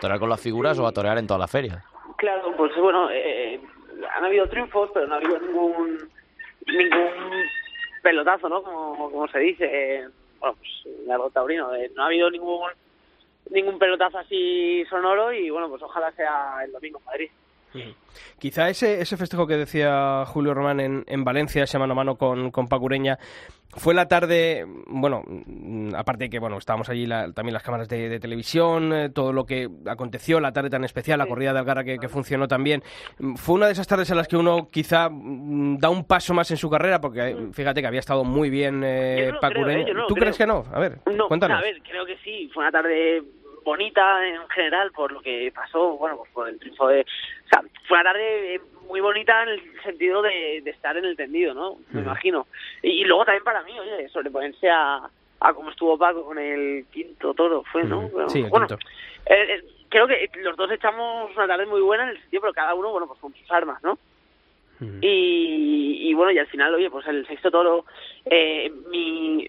torear 0.00 0.18
con 0.18 0.28
las 0.28 0.40
figuras 0.40 0.78
o 0.78 0.86
a 0.86 0.92
torear 0.92 1.18
en 1.18 1.26
toda 1.26 1.38
la 1.40 1.48
feria. 1.48 1.82
Claro, 2.16 2.54
pues 2.56 2.72
bueno, 2.76 3.10
eh, 3.10 3.60
han 4.16 4.24
habido 4.24 4.48
triunfos, 4.48 4.90
pero 4.92 5.06
no 5.06 5.14
ha 5.14 5.18
habido 5.18 5.38
ningún 5.38 6.10
ningún 6.66 7.42
pelotazo, 8.02 8.48
¿no? 8.48 8.62
Como, 8.62 9.10
como 9.10 9.28
se 9.28 9.38
dice, 9.38 9.64
eh, 9.64 10.08
bueno, 10.40 10.56
pues 10.56 10.70
en 11.04 11.10
algo 11.10 11.30
taurino. 11.30 11.74
eh, 11.74 11.90
no 11.94 12.02
ha 12.02 12.06
habido 12.06 12.30
ningún 12.30 12.70
ningún 13.50 13.78
pelotazo 13.78 14.18
así 14.18 14.84
sonoro 14.90 15.32
y 15.32 15.48
bueno, 15.50 15.68
pues 15.68 15.82
ojalá 15.82 16.12
sea 16.12 16.58
el 16.64 16.72
domingo 16.72 16.98
en 16.98 17.04
Madrid. 17.04 17.30
Quizá 18.38 18.68
ese, 18.68 19.00
ese 19.00 19.16
festejo 19.16 19.46
que 19.46 19.56
decía 19.56 20.24
Julio 20.26 20.54
Román 20.54 20.80
en, 20.80 21.04
en 21.06 21.24
Valencia, 21.24 21.64
ese 21.64 21.78
mano 21.78 21.92
a 21.92 21.96
mano 21.96 22.16
con, 22.16 22.50
con 22.50 22.66
Pacureña, 22.66 23.18
fue 23.76 23.92
la 23.94 24.08
tarde, 24.08 24.64
bueno, 24.86 25.22
mm, 25.26 25.94
aparte 25.94 26.24
de 26.24 26.30
que 26.30 26.38
bueno, 26.38 26.56
estábamos 26.58 26.88
allí 26.88 27.06
la- 27.06 27.30
también 27.32 27.52
las 27.52 27.62
cámaras 27.62 27.88
de, 27.88 28.08
de 28.08 28.18
televisión, 28.18 28.92
eh, 28.92 29.10
todo 29.10 29.32
lo 29.32 29.44
que 29.44 29.68
aconteció, 29.86 30.40
la 30.40 30.52
tarde 30.52 30.70
tan 30.70 30.84
especial, 30.84 31.18
la 31.18 31.26
corrida 31.26 31.52
de 31.52 31.58
Algarra 31.58 31.84
que, 31.84 31.98
que 31.98 32.08
funcionó 32.08 32.48
también, 32.48 32.82
mm, 33.18 33.34
fue 33.34 33.56
una 33.56 33.66
de 33.66 33.72
esas 33.72 33.86
tardes 33.86 34.10
en 34.10 34.16
las 34.16 34.26
que 34.26 34.36
uno 34.36 34.68
quizá 34.70 35.08
mm, 35.10 35.78
da 35.78 35.90
un 35.90 36.04
paso 36.04 36.32
más 36.34 36.50
en 36.50 36.56
su 36.56 36.70
carrera, 36.70 37.00
porque 37.00 37.28
eh, 37.28 37.36
fíjate 37.52 37.80
que 37.82 37.86
había 37.86 38.00
estado 38.00 38.24
muy 38.24 38.48
bien 38.50 38.82
eh, 38.84 39.30
no 39.32 39.38
creo, 39.38 39.40
Pacureña. 39.40 39.88
¿eh? 39.90 39.94
No 39.94 40.06
¿Tú 40.06 40.14
creo. 40.14 40.22
crees 40.24 40.38
que 40.38 40.46
no? 40.46 40.64
A 40.72 40.78
ver, 40.80 40.98
No, 41.14 41.28
cuéntanos. 41.28 41.58
a 41.58 41.60
ver, 41.60 41.80
creo 41.82 42.06
que 42.06 42.16
sí, 42.24 42.50
fue 42.54 42.62
una 42.62 42.72
tarde 42.72 43.22
bonita 43.68 44.26
en 44.26 44.48
general 44.48 44.90
por 44.92 45.12
lo 45.12 45.20
que 45.20 45.52
pasó, 45.54 45.96
bueno, 45.98 46.16
pues 46.16 46.30
por 46.32 46.48
el 46.48 46.58
triunfo 46.58 46.88
de... 46.88 47.02
O 47.02 47.48
sea, 47.48 47.62
fue 47.86 47.96
una 48.00 48.04
tarde 48.12 48.54
eh, 48.54 48.60
muy 48.86 49.00
bonita 49.00 49.42
en 49.42 49.50
el 49.50 49.82
sentido 49.82 50.22
de, 50.22 50.62
de 50.62 50.70
estar 50.70 50.96
en 50.96 51.04
el 51.04 51.16
tendido, 51.16 51.52
¿no? 51.52 51.76
Me 51.90 52.00
imagino. 52.00 52.46
Y, 52.82 52.88
y 53.02 53.04
luego 53.04 53.26
también 53.26 53.44
para 53.44 53.62
mí, 53.62 53.78
oye, 53.78 54.08
sobreponerse 54.08 54.70
a, 54.70 55.08
a 55.40 55.52
cómo 55.52 55.70
estuvo 55.70 55.98
Paco 55.98 56.24
con 56.24 56.38
el 56.38 56.86
quinto 56.90 57.34
toro, 57.34 57.62
fue, 57.70 57.84
¿no? 57.84 57.98
Ujú. 57.98 58.08
Bueno, 58.10 58.28
Sí, 58.30 58.40
el 58.40 58.48
bueno, 58.48 58.66
eh, 59.26 59.54
eh, 59.54 59.64
creo 59.90 60.06
que 60.06 60.30
los 60.36 60.56
dos 60.56 60.70
echamos 60.70 61.30
una 61.36 61.46
tarde 61.46 61.66
muy 61.66 61.82
buena 61.82 62.04
en 62.04 62.10
el 62.10 62.20
sentido, 62.20 62.40
pero 62.40 62.54
cada 62.54 62.74
uno, 62.74 62.90
bueno, 62.90 63.06
pues 63.06 63.20
con 63.20 63.34
sus 63.34 63.50
armas, 63.50 63.82
¿no? 63.82 63.98
Y, 65.02 66.08
y 66.08 66.14
bueno, 66.14 66.30
y 66.32 66.38
al 66.38 66.46
final, 66.46 66.72
oye, 66.74 66.88
pues 66.88 67.06
el 67.08 67.26
sexto 67.26 67.50
toro, 67.50 67.84
eh, 68.24 68.72
mi, 68.88 69.46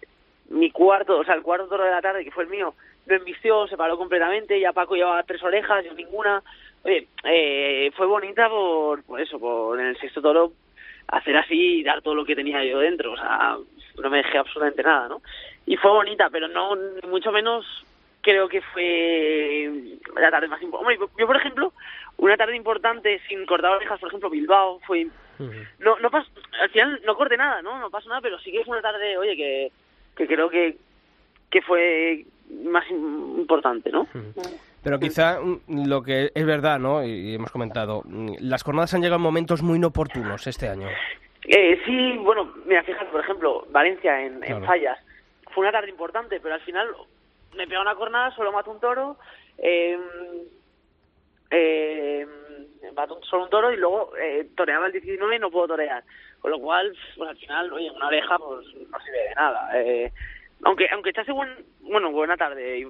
mi 0.50 0.72
cuarto, 0.72 1.20
o 1.20 1.24
sea, 1.24 1.36
el 1.36 1.44
cuarto 1.44 1.68
toro 1.68 1.84
de 1.84 1.92
la 1.92 2.02
tarde, 2.02 2.24
que 2.26 2.32
fue 2.32 2.44
el 2.46 2.50
mío, 2.50 2.74
embistió, 3.16 3.68
se 3.68 3.78
paró 3.78 3.98
completamente, 3.98 4.60
ya 4.60 4.74
Paco 4.74 4.96
llevaba 4.96 5.24
tres 5.24 5.42
orejas, 5.44 5.86
yo 5.86 5.94
ninguna. 5.94 6.42
Oye, 6.84 7.08
eh, 7.24 7.92
fue 7.96 8.06
bonita 8.06 8.48
por, 8.50 9.04
por 9.04 9.20
eso, 9.20 9.40
por 9.40 9.80
en 9.80 9.88
el 9.88 9.98
sexto 9.98 10.22
toro 10.22 10.54
hacer 11.08 11.36
así 11.38 11.80
y 11.80 11.84
dar 11.84 12.02
todo 12.02 12.16
lo 12.16 12.24
que 12.26 12.36
tenía 12.36 12.64
yo 12.64 12.80
dentro, 12.80 13.14
o 13.14 13.18
sea, 13.18 13.58
no 14.02 14.10
me 14.10 14.18
dejé 14.18 14.38
absolutamente 14.38 14.84
nada, 14.84 15.08
¿no? 15.08 15.22
Y 15.66 15.76
fue 15.76 15.92
bonita, 15.92 16.30
pero 16.30 16.48
no, 16.48 16.78
mucho 17.08 17.32
menos 17.32 17.66
creo 18.22 18.48
que 18.48 18.62
fue 18.62 19.70
la 20.20 20.30
tarde 20.30 20.48
más 20.48 20.62
importante. 20.62 21.00
Yo, 21.18 21.26
por 21.28 21.36
ejemplo, 21.38 21.74
una 22.18 22.38
tarde 22.38 22.56
importante 22.56 23.20
sin 23.28 23.46
cortar 23.46 23.72
orejas, 23.72 24.00
por 24.00 24.10
ejemplo, 24.10 24.30
Bilbao, 24.30 24.80
fue 24.86 25.08
no 25.80 25.98
no 26.00 26.12
pas- 26.12 26.28
al 26.62 26.70
final 26.70 27.02
no 27.06 27.16
corté 27.16 27.38
nada 27.38 27.62
no 27.62 27.80
no 27.80 27.90
pasó 27.90 28.10
nada 28.10 28.20
pero 28.20 28.38
sí 28.40 28.52
que 28.52 28.66
fue 28.66 28.74
una 28.78 28.82
tarde 28.82 29.18
oye 29.18 29.38
que 29.38 29.72
que 30.18 30.28
creo 30.28 30.50
que 30.50 30.76
que 31.50 31.62
fue 31.62 32.26
más 32.64 32.86
im- 32.90 33.40
importante 33.40 33.92
no 33.92 34.08
Pero 34.84 35.00
quizá 35.00 35.40
mm, 35.42 35.86
lo 35.88 36.02
que 36.02 36.32
es 36.34 36.46
verdad, 36.46 36.80
¿no? 36.80 37.04
Y 37.04 37.36
hemos 37.36 37.52
comentado, 37.52 38.02
mm, 38.06 38.36
las 38.40 38.64
jornadas 38.64 38.94
han 38.94 39.02
llegado 39.02 39.18
en 39.18 39.24
momentos 39.24 39.62
muy 39.62 39.78
inoportunos 39.78 40.48
este 40.48 40.68
año. 40.70 40.88
eh, 41.46 41.80
sí 41.86 42.18
bueno 42.20 42.54
mira 42.66 42.84
fíjate 42.84 43.06
por 43.12 43.22
ejemplo 43.22 43.66
Valencia 43.72 44.22
en, 44.26 44.36
en 44.36 44.40
Claro. 44.42 44.66
fallas 44.66 44.98
fue 45.52 45.64
una 45.64 45.72
tarde 45.72 45.90
importante 45.90 46.40
pero 46.40 46.54
al 46.56 46.62
final 46.62 46.88
me 47.56 47.66
pega 47.68 47.82
una 47.82 47.96
cornada 47.96 48.34
solo 48.36 48.52
mato 48.52 48.72
un 48.72 48.80
toro 48.80 49.18
eh, 49.58 49.98
eh, 51.52 52.28
mato 52.96 53.20
solo 53.24 53.46
un 53.46 53.50
toro 53.50 53.72
y 53.72 53.78
luego 53.78 54.12
eh, 54.18 54.48
toreaba 54.56 54.86
el 54.88 54.92
19 54.92 55.36
y 55.36 55.40
no 55.40 55.52
puedo 55.52 55.68
torear. 55.70 56.04
Con 56.40 56.52
lo 56.52 56.60
cual, 56.60 56.96
pues 57.18 57.30
al 57.30 57.38
final, 57.38 57.74
oye, 57.74 57.92
una 57.92 58.08
oreja 58.08 58.38
pues 58.38 58.66
no 58.90 59.00
sirve 59.02 59.20
de 59.30 59.36
nada. 59.36 59.70
Eh, 59.82 60.12
aunque 60.64 60.88
aunque 60.92 61.12
echase 61.12 61.32
buen, 61.32 61.50
bueno, 61.82 62.12
buena 62.12 62.38
tarde, 62.38 62.80
y, 62.80 62.84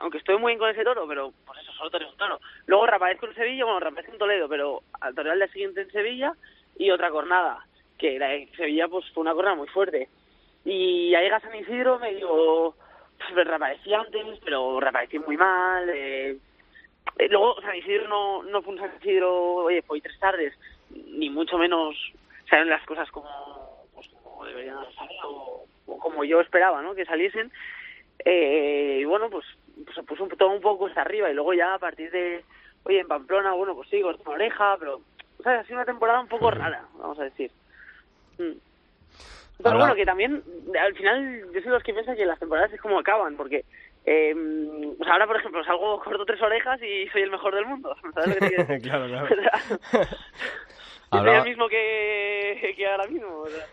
aunque 0.00 0.18
estoy 0.18 0.38
muy 0.38 0.50
bien 0.50 0.58
con 0.58 0.70
ese 0.70 0.84
toro, 0.84 1.06
pero 1.06 1.32
pues 1.46 1.60
eso, 1.60 1.72
solo 1.72 1.90
toreo 1.90 2.10
un 2.10 2.16
toro. 2.16 2.40
Luego 2.66 2.86
reaparezco 2.86 3.26
en 3.26 3.34
Sevilla, 3.34 3.64
bueno, 3.64 3.80
reaparezco 3.80 4.12
en 4.12 4.18
Toledo, 4.18 4.48
pero 4.48 4.82
al 5.00 5.14
torear 5.14 5.34
el 5.34 5.40
día 5.40 5.52
siguiente 5.52 5.82
en 5.82 5.92
Sevilla 5.92 6.34
y 6.78 6.90
otra 6.90 7.10
cornada, 7.10 7.64
que 7.98 8.18
la 8.18 8.28
de 8.28 8.48
Sevilla 8.56 8.88
pues 8.88 9.08
fue 9.12 9.22
una 9.22 9.34
cornada 9.34 9.56
muy 9.56 9.68
fuerte. 9.68 10.08
Y 10.64 11.14
ahí 11.14 11.28
a 11.28 11.40
San 11.40 11.54
Isidro 11.54 11.98
me 11.98 12.14
digo, 12.14 12.74
pues 13.18 13.46
reaparecí 13.46 13.92
antes, 13.94 14.38
pero 14.44 14.80
reaparecí 14.80 15.18
muy 15.18 15.36
mal, 15.36 15.88
eh, 15.90 16.36
eh, 17.18 17.28
luego 17.28 17.60
San 17.60 17.76
Isidro 17.76 18.08
no, 18.08 18.42
no 18.44 18.62
fue 18.62 18.74
un 18.74 18.80
San 18.80 18.92
Isidro, 19.00 19.54
oye, 19.56 19.82
tres 20.02 20.18
tardes, 20.18 20.54
ni 20.90 21.30
mucho 21.30 21.58
menos 21.58 21.94
salen 22.48 22.68
las 22.68 22.84
cosas 22.84 23.10
como, 23.10 23.28
pues, 23.94 24.08
como 24.22 24.44
deberían 24.44 24.78
salir 24.94 25.18
o, 25.24 25.51
como 26.22 26.24
yo 26.24 26.40
esperaba, 26.40 26.82
¿no? 26.82 26.94
Que 26.94 27.04
saliesen. 27.04 27.50
Eh, 28.24 28.98
y 29.00 29.04
bueno, 29.04 29.28
pues, 29.28 29.44
pues 29.84 29.96
se 29.96 30.02
puso 30.02 30.28
todo 30.28 30.50
un 30.50 30.60
poco 30.60 30.86
hasta 30.86 31.00
arriba 31.00 31.30
y 31.30 31.34
luego 31.34 31.54
ya 31.54 31.74
a 31.74 31.78
partir 31.78 32.10
de, 32.12 32.44
oye, 32.84 33.00
en 33.00 33.08
Pamplona, 33.08 33.52
bueno, 33.52 33.74
pues 33.74 33.88
sí, 33.88 34.00
con 34.00 34.14
una 34.20 34.30
oreja, 34.30 34.76
pero, 34.78 35.00
¿sabes? 35.42 35.60
Ha 35.60 35.64
sido 35.64 35.76
una 35.76 35.86
temporada 35.86 36.20
un 36.20 36.28
poco 36.28 36.50
rara, 36.50 36.84
vamos 36.98 37.18
a 37.18 37.24
decir. 37.24 37.50
Mm. 38.38 38.52
Pero 39.62 39.78
bueno, 39.78 39.94
que 39.94 40.04
también, 40.04 40.42
al 40.80 40.94
final, 40.94 41.46
yo 41.52 41.60
soy 41.60 41.70
los 41.70 41.82
que 41.82 41.92
piensan 41.92 42.16
que 42.16 42.26
las 42.26 42.38
temporadas 42.38 42.72
es 42.72 42.80
como 42.80 42.98
acaban, 42.98 43.36
porque 43.36 43.64
eh, 44.04 44.34
pues 44.98 45.08
ahora, 45.08 45.26
por 45.26 45.36
ejemplo, 45.36 45.64
salgo, 45.64 46.00
corto 46.00 46.24
tres 46.24 46.42
orejas 46.42 46.80
y 46.82 47.08
soy 47.08 47.22
el 47.22 47.30
mejor 47.30 47.54
del 47.54 47.66
mundo. 47.66 47.94
¿Sabes 48.14 48.40
lo 48.40 48.48
que 48.48 48.64
te 48.64 48.80
claro, 48.82 49.06
claro. 49.06 49.28
soy 51.10 51.30
el 51.30 51.44
mismo 51.44 51.68
que, 51.68 52.74
que 52.76 52.86
ahora 52.86 53.06
mismo. 53.06 53.28
O 53.28 53.48
sea. 53.48 53.66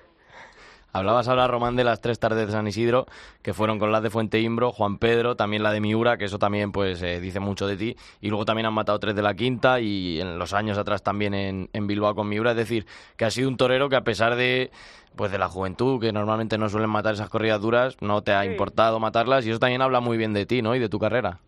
Hablabas 0.91 1.27
ahora, 1.27 1.47
Román, 1.47 1.75
de 1.75 1.83
las 1.83 2.01
tres 2.01 2.19
tardes 2.19 2.47
de 2.47 2.51
San 2.51 2.67
Isidro, 2.67 3.05
que 3.43 3.53
fueron 3.53 3.77
con 3.79 3.91
las 3.91 4.01
de 4.01 4.09
Fuente 4.09 4.39
Imbro, 4.39 4.71
Juan 4.71 4.97
Pedro, 4.97 5.35
también 5.35 5.61
la 5.63 5.71
de 5.71 5.81
Miura, 5.81 6.17
que 6.17 6.25
eso 6.25 6.39
también 6.39 6.71
pues 6.71 7.01
eh, 7.03 7.19
dice 7.19 7.39
mucho 7.39 7.67
de 7.67 7.77
ti, 7.77 7.95
y 8.21 8.29
luego 8.29 8.45
también 8.45 8.65
han 8.65 8.73
matado 8.73 8.99
tres 8.99 9.15
de 9.15 9.21
la 9.21 9.33
quinta 9.35 9.79
y 9.79 10.19
en 10.19 10.39
los 10.39 10.53
años 10.53 10.77
atrás 10.77 11.03
también 11.03 11.33
en, 11.33 11.69
en 11.73 11.87
Bilbao 11.87 12.15
con 12.15 12.27
Miura, 12.27 12.51
es 12.51 12.57
decir, 12.57 12.85
que 13.17 13.25
ha 13.25 13.29
sido 13.31 13.49
un 13.49 13.57
torero 13.57 13.87
que 13.89 13.95
a 13.97 14.01
pesar 14.01 14.35
de 14.35 14.71
pues 15.15 15.31
de 15.31 15.37
la 15.37 15.47
juventud, 15.49 15.99
que 15.99 16.11
normalmente 16.13 16.57
no 16.57 16.69
suelen 16.69 16.89
matar 16.89 17.13
esas 17.13 17.29
corridas 17.29 17.59
duras, 17.61 17.97
no 18.01 18.21
te 18.21 18.31
ha 18.31 18.43
Sí. 18.43 18.49
importado 18.49 18.99
matarlas 18.99 19.45
y 19.45 19.49
eso 19.49 19.59
también 19.59 19.81
habla 19.81 19.99
muy 19.99 20.17
bien 20.17 20.33
de 20.33 20.45
ti, 20.45 20.61
¿no? 20.61 20.75
Y 20.75 20.79
de 20.79 20.87
tu 20.87 20.97
carrera. 20.97 21.39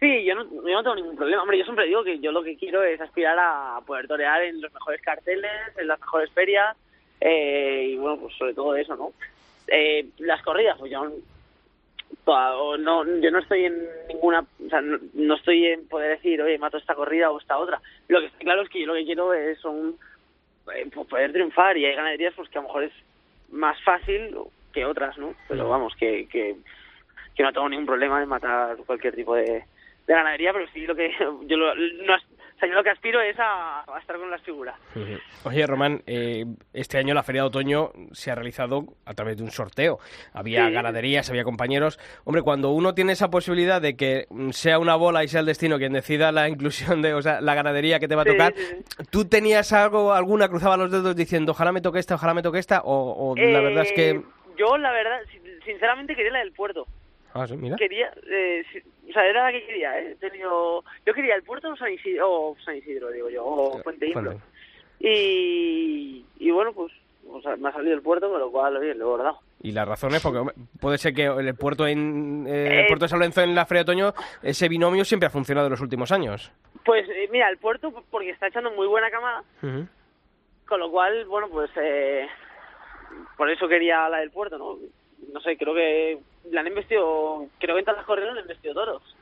Sí, 0.00 0.24
yo 0.24 0.34
no, 0.34 0.42
yo 0.44 0.74
no 0.74 0.82
tengo 0.82 0.96
ningún 0.96 1.14
problema. 1.16 1.42
Hombre, 1.42 1.58
yo 1.58 1.64
siempre 1.64 1.86
digo 1.86 2.02
que 2.02 2.18
yo 2.18 2.32
lo 2.32 2.42
que 2.42 2.56
quiero 2.56 2.82
es 2.82 3.00
aspirar 3.00 3.38
a 3.38 3.78
poder 3.86 4.08
torear 4.08 4.42
en 4.42 4.60
los 4.60 4.72
mejores 4.72 5.00
carteles, 5.02 5.50
en 5.78 5.86
las 5.86 6.00
mejores 6.00 6.30
ferias, 6.32 6.76
eh, 7.24 7.90
y 7.90 7.96
bueno, 7.96 8.18
pues 8.18 8.34
sobre 8.34 8.52
todo 8.52 8.74
eso, 8.74 8.96
¿no? 8.96 9.12
Eh, 9.68 10.06
las 10.18 10.42
corridas, 10.42 10.76
pues 10.76 10.90
yo 10.90 11.08
no, 12.26 13.04
yo 13.20 13.30
no 13.30 13.38
estoy 13.38 13.66
en 13.66 13.86
ninguna, 14.08 14.40
o 14.40 14.68
sea, 14.68 14.80
no, 14.80 14.98
no 15.14 15.34
estoy 15.34 15.66
en 15.66 15.86
poder 15.86 16.16
decir, 16.16 16.42
oye, 16.42 16.58
mato 16.58 16.78
esta 16.78 16.96
corrida 16.96 17.30
o 17.30 17.38
esta 17.38 17.58
otra. 17.58 17.80
Lo 18.08 18.18
que 18.20 18.26
está 18.26 18.38
claro 18.38 18.62
es 18.62 18.68
que 18.68 18.80
yo 18.80 18.86
lo 18.86 18.94
que 18.94 19.04
quiero 19.04 19.32
es 19.34 19.58
son, 19.60 19.96
eh, 20.74 20.88
pues, 20.92 21.06
poder 21.06 21.32
triunfar 21.32 21.76
y 21.76 21.84
hay 21.84 21.94
ganaderías 21.94 22.34
pues 22.34 22.48
que 22.48 22.58
a 22.58 22.62
lo 22.62 22.68
mejor 22.68 22.84
es 22.84 22.92
más 23.50 23.80
fácil 23.84 24.36
que 24.72 24.84
otras, 24.84 25.16
¿no? 25.16 25.34
Pero 25.48 25.68
vamos, 25.68 25.94
que, 25.94 26.26
que, 26.28 26.56
que 27.36 27.42
no 27.44 27.52
tengo 27.52 27.68
ningún 27.68 27.86
problema 27.86 28.20
en 28.20 28.28
matar 28.28 28.76
cualquier 28.78 29.14
tipo 29.14 29.36
de, 29.36 29.64
de 30.06 30.14
ganadería, 30.14 30.52
pero 30.52 30.66
sí 30.72 30.86
lo 30.86 30.96
que 30.96 31.14
yo 31.46 31.56
lo, 31.56 31.72
no, 31.76 32.16
sea, 32.62 32.68
yo 32.68 32.74
lo 32.76 32.84
que 32.84 32.90
aspiro 32.90 33.20
es 33.20 33.36
a, 33.38 33.80
a 33.80 33.98
estar 33.98 34.16
con 34.18 34.30
las 34.30 34.40
figuras. 34.42 34.76
Oye, 35.44 35.66
Román, 35.66 36.02
eh, 36.06 36.44
este 36.72 36.98
año 36.98 37.12
la 37.14 37.22
Feria 37.22 37.42
de 37.42 37.48
Otoño 37.48 37.90
se 38.12 38.30
ha 38.30 38.34
realizado 38.34 38.84
a 39.04 39.14
través 39.14 39.36
de 39.36 39.42
un 39.42 39.50
sorteo. 39.50 39.98
Había 40.32 40.66
Sí. 40.68 40.72
ganaderías, 40.72 41.28
había 41.28 41.44
compañeros. 41.44 41.98
Hombre, 42.24 42.42
cuando 42.42 42.70
uno 42.70 42.94
tiene 42.94 43.12
esa 43.12 43.30
posibilidad 43.30 43.80
de 43.82 43.96
que 43.96 44.26
sea 44.50 44.78
una 44.78 44.94
bola 44.94 45.24
y 45.24 45.28
sea 45.28 45.40
el 45.40 45.46
destino 45.46 45.78
quien 45.78 45.92
decida 45.92 46.30
la 46.32 46.48
inclusión 46.48 47.02
de, 47.02 47.14
o 47.14 47.22
sea, 47.22 47.40
la 47.40 47.54
ganadería 47.54 47.98
que 47.98 48.08
te 48.08 48.14
va 48.14 48.22
a 48.22 48.26
tocar, 48.26 48.54
sí, 48.56 48.62
sí. 48.64 49.04
¿tú 49.10 49.24
tenías 49.24 49.72
algo, 49.72 50.12
alguna, 50.12 50.48
cruzaba 50.48 50.76
los 50.76 50.90
dedos 50.92 51.16
diciendo, 51.16 51.52
ojalá 51.52 51.72
me 51.72 51.80
toque 51.80 51.98
esta, 51.98 52.14
ojalá 52.14 52.34
me 52.34 52.42
toque 52.42 52.58
esta? 52.58 52.80
O, 52.84 53.30
o 53.32 53.36
la 53.36 53.60
verdad 53.60 53.82
es 53.84 53.92
que... 53.92 54.10
Eh, 54.10 54.22
Yo, 54.56 54.76
la 54.78 54.92
verdad, 54.92 55.18
sin- 55.30 55.42
sinceramente 55.64 56.14
quería 56.14 56.32
la 56.32 56.38
del 56.40 56.52
puerto. 56.52 56.86
Ah, 57.34 57.46
sí, 57.46 57.56
mira. 57.56 57.76
Quería, 57.76 58.12
eh, 58.30 58.64
o 59.08 59.12
sea, 59.12 59.26
era 59.26 59.44
la 59.44 59.52
que 59.52 59.64
quería, 59.66 59.98
¿eh? 60.00 60.12
He 60.12 60.14
tenido- 60.16 60.84
yo 61.06 61.14
quería 61.14 61.34
el 61.34 61.42
puerto 61.42 61.70
o 61.70 61.76
San 61.76 61.92
Isidro, 61.92 62.30
o 62.30 62.56
San 62.64 62.76
Isidro 62.76 63.10
digo 63.10 63.30
yo, 63.30 63.44
o 63.44 63.82
Fuente 63.82 64.06
Imbro. 64.08 64.38
Y, 65.00 66.24
y 66.38 66.50
bueno, 66.50 66.72
pues 66.72 66.92
o 67.28 67.40
sea, 67.40 67.56
me 67.56 67.68
ha 67.68 67.72
salido 67.72 67.94
el 67.94 68.02
puerto, 68.02 68.28
con 68.30 68.38
lo 68.40 68.50
cual, 68.50 68.76
oye, 68.76 68.94
lo 68.94 69.04
he 69.04 69.08
bordado. 69.08 69.38
Y 69.62 69.72
las 69.72 69.86
razones, 69.88 70.20
porque 70.22 70.38
hombre, 70.38 70.54
puede 70.80 70.98
ser 70.98 71.14
que 71.14 71.24
el 71.26 71.54
puerto 71.54 71.86
en 71.86 72.46
eh, 72.48 72.66
el 72.66 72.78
Eh, 72.80 72.84
puerto 72.88 73.04
de 73.04 73.08
San 73.08 73.20
Lorenzo 73.20 73.40
en 73.42 73.54
la 73.54 73.64
Feria 73.64 73.84
de 73.84 73.90
Otoño, 73.92 74.12
ese 74.42 74.68
binomio 74.68 75.04
siempre 75.04 75.26
ha 75.28 75.30
funcionado 75.30 75.68
en 75.68 75.70
los 75.72 75.80
últimos 75.80 76.10
años. 76.12 76.52
Pues 76.84 77.08
eh, 77.08 77.28
mira, 77.30 77.48
el 77.48 77.58
puerto, 77.58 77.92
porque 78.10 78.30
está 78.30 78.48
echando 78.48 78.70
muy 78.72 78.86
buena 78.86 79.10
camada, 79.10 79.44
con 80.68 80.80
lo 80.80 80.90
cual, 80.90 81.24
bueno, 81.26 81.48
pues 81.48 81.70
eh, 81.80 82.26
por 83.36 83.48
eso 83.50 83.68
quería 83.68 84.08
la 84.08 84.18
del 84.18 84.30
puerto, 84.30 84.58
¿no? 84.58 84.78
No 85.32 85.40
sé, 85.40 85.56
creo 85.56 85.74
que 85.74 86.18
la 86.50 86.60
han 86.60 86.66
investido, 86.66 87.46
creo 87.58 87.74
que 87.74 87.80
en 87.80 87.84
todas 87.84 87.98
las 87.98 88.06
corridas 88.06 88.34
le 88.34 88.40
han 88.40 88.46
investido 88.46 88.74
toros. 88.74 89.16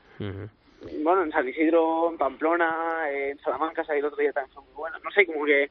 Bueno, 1.02 1.22
en 1.22 1.32
San 1.32 1.48
Isidro, 1.48 2.10
en 2.10 2.18
Pamplona, 2.18 3.10
en 3.10 3.38
Salamanca, 3.40 3.84
ahí 3.88 3.98
el 3.98 4.04
otro 4.06 4.18
día 4.18 4.32
también 4.32 4.54
fue 4.54 4.64
muy 4.64 4.74
buena. 4.74 4.98
No 4.98 5.10
sé, 5.10 5.26
como 5.26 5.44
que... 5.44 5.70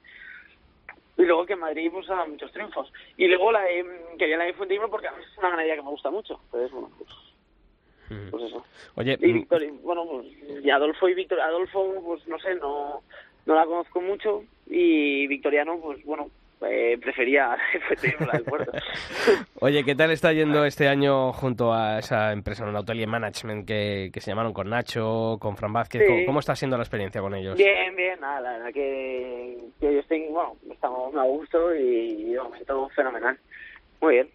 Y 1.18 1.24
luego 1.24 1.46
que 1.46 1.54
en 1.54 1.60
Madrid 1.60 1.90
pues 1.92 2.10
ha 2.10 2.26
muchos 2.26 2.52
triunfos. 2.52 2.94
Y 3.18 3.28
luego 3.28 3.52
la 3.52 3.64
de, 3.64 3.86
quería 4.18 4.38
la 4.38 4.46
de 4.46 4.54
Fuente 4.54 4.76
Imbro 4.76 4.90
porque 4.90 5.08
a 5.08 5.12
mí 5.12 5.18
es 5.22 5.38
una 5.38 5.50
ganadería 5.50 5.76
que 5.76 5.82
me 5.82 5.90
gusta 5.90 6.10
mucho. 6.10 6.40
Entonces, 6.46 6.72
bueno, 6.72 6.90
pues, 6.98 8.30
pues 8.32 8.44
eso. 8.44 8.66
Oye, 8.96 9.18
Y 9.20 9.28
mm, 9.28 9.34
Víctor, 9.34 9.64
y, 9.64 9.70
bueno, 9.70 10.06
pues 10.06 10.28
y 10.64 10.70
Adolfo 10.70 11.10
y 11.10 11.16
Víctor, 11.16 11.42
Adolfo, 11.42 12.02
pues 12.06 12.26
no 12.28 12.40
sé, 12.40 12.56
no, 12.56 13.02
no 13.46 13.56
la 13.56 13.66
conozco 13.66 14.00
mucho. 14.00 14.44
Y 14.68 15.28
Victoriano, 15.28 15.78
pues 15.80 16.04
bueno, 16.06 16.30
eh, 16.62 16.98
prefería 17.02 17.58
la 18.20 18.32
del 18.34 18.44
puerto. 18.44 18.72
Oye, 19.62 19.84
¿qué 19.84 19.96
tal 19.96 20.12
está 20.12 20.34
yendo 20.34 20.66
este 20.66 20.88
año 20.88 21.32
junto 21.34 21.74
a 21.74 22.00
esa 22.00 22.32
empresa, 22.32 22.66
un 22.66 22.76
Atelier 22.76 23.08
Management 23.08 23.66
que, 23.66 24.10
que 24.14 24.22
se 24.22 24.32
llamaron 24.32 24.54
con 24.54 24.70
Nacho, 24.70 25.38
con 25.40 25.56
Fran 25.56 25.74
Vázquez? 25.74 26.02
Sí. 26.02 26.08
¿Cómo, 26.08 26.26
cómo 26.26 26.40
está 26.40 26.56
siendo 26.56 26.78
la 26.78 26.84
experiencia 26.84 27.22
con 27.22 27.34
ellos? 27.36 27.56
Bien, 27.58 27.96
bien, 27.96 28.20
nada, 28.20 28.42
la 28.42 28.52
verdad 28.54 28.74
que, 28.74 29.58
que 29.80 29.94
yo 29.94 30.00
estoy, 30.00 30.28
bueno, 30.30 30.56
estamos 30.72 31.16
a 31.16 31.24
gusto 31.24 31.76
y 31.76 32.34
de 32.34 32.42
momento 32.42 32.90
fenomenal. 32.90 33.38
Muy 34.02 34.14
bien. 34.16 34.30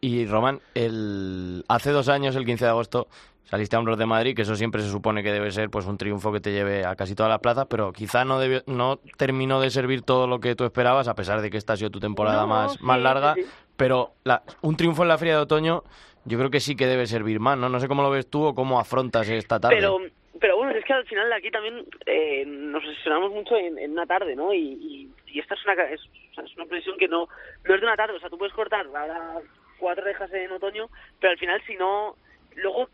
Y 0.00 0.26
Román, 0.26 0.58
el... 0.74 1.64
hace 1.68 1.90
dos 1.90 2.08
años, 2.08 2.34
el 2.34 2.44
15 2.44 2.64
de 2.64 2.70
agosto, 2.70 3.06
saliste 3.44 3.76
a 3.76 3.78
Hombros 3.78 3.98
de 3.98 4.06
Madrid, 4.06 4.34
que 4.34 4.42
eso 4.42 4.56
siempre 4.56 4.82
se 4.82 4.88
supone 4.90 5.22
que 5.22 5.32
debe 5.32 5.50
ser 5.50 5.68
pues 5.70 5.86
un 5.86 5.98
triunfo 5.98 6.32
que 6.32 6.40
te 6.40 6.52
lleve 6.52 6.84
a 6.86 6.96
casi 6.96 7.14
todas 7.14 7.30
las 7.30 7.40
plazas, 7.40 7.66
pero 7.68 7.92
quizá 7.92 8.24
no 8.24 8.38
debió- 8.40 8.62
no 8.66 8.98
terminó 9.18 9.60
de 9.60 9.70
servir 9.70 10.02
todo 10.02 10.26
lo 10.26 10.40
que 10.40 10.54
tú 10.54 10.64
esperabas, 10.64 11.08
a 11.08 11.14
pesar 11.14 11.40
de 11.42 11.50
que 11.50 11.56
esta 11.58 11.74
ha 11.74 11.76
sido 11.76 11.90
tu 11.90 12.00
temporada 12.00 12.42
No, 12.42 12.46
más, 12.48 12.72
sí, 12.72 12.78
más 12.82 13.00
larga. 13.00 13.34
sí. 13.34 13.42
Pero 13.76 14.12
la- 14.24 14.42
un 14.62 14.76
triunfo 14.76 15.02
en 15.02 15.08
la 15.08 15.18
Feria 15.18 15.36
de 15.36 15.42
Otoño, 15.42 15.82
yo 16.24 16.38
creo 16.38 16.50
que 16.50 16.60
sí 16.60 16.76
que 16.76 16.86
debe 16.86 17.06
servir 17.06 17.40
más, 17.40 17.58
¿no? 17.58 17.68
No 17.68 17.80
sé 17.80 17.88
cómo 17.88 18.02
lo 18.02 18.10
ves 18.10 18.28
tú 18.30 18.44
o 18.44 18.54
cómo 18.54 18.78
afrontas 18.78 19.28
esta 19.28 19.58
tarde. 19.58 19.76
Pero, 19.76 19.98
pero 20.40 20.56
bueno, 20.56 20.72
es 20.72 20.84
que 20.84 20.92
al 20.92 21.04
final 21.06 21.32
aquí 21.32 21.50
también 21.50 21.84
eh, 22.06 22.44
nos 22.46 22.84
obsesionamos 22.84 23.32
mucho 23.32 23.56
en, 23.56 23.78
en 23.78 23.92
una 23.92 24.06
tarde, 24.06 24.36
¿no? 24.36 24.54
Y, 24.54 24.58
y, 24.60 25.10
y 25.26 25.40
esta 25.40 25.54
es 25.54 25.60
una, 25.64 25.74
es, 25.84 26.00
es 26.44 26.56
una 26.56 26.66
presión 26.66 26.96
que 26.96 27.08
no, 27.08 27.28
no 27.64 27.74
es 27.74 27.80
de 27.80 27.86
una 27.86 27.96
tarde, 27.96 28.16
o 28.16 28.20
sea, 28.20 28.30
tú 28.30 28.38
puedes 28.38 28.54
cortar 28.54 28.86
ahora 28.86 29.40
cuatro 29.78 30.04
rejas 30.04 30.32
en 30.32 30.52
otoño, 30.52 30.88
pero 31.20 31.32
al 31.32 31.38
final 31.38 31.60
si 31.66 31.74
no, 31.74 32.16
luego 32.54 32.88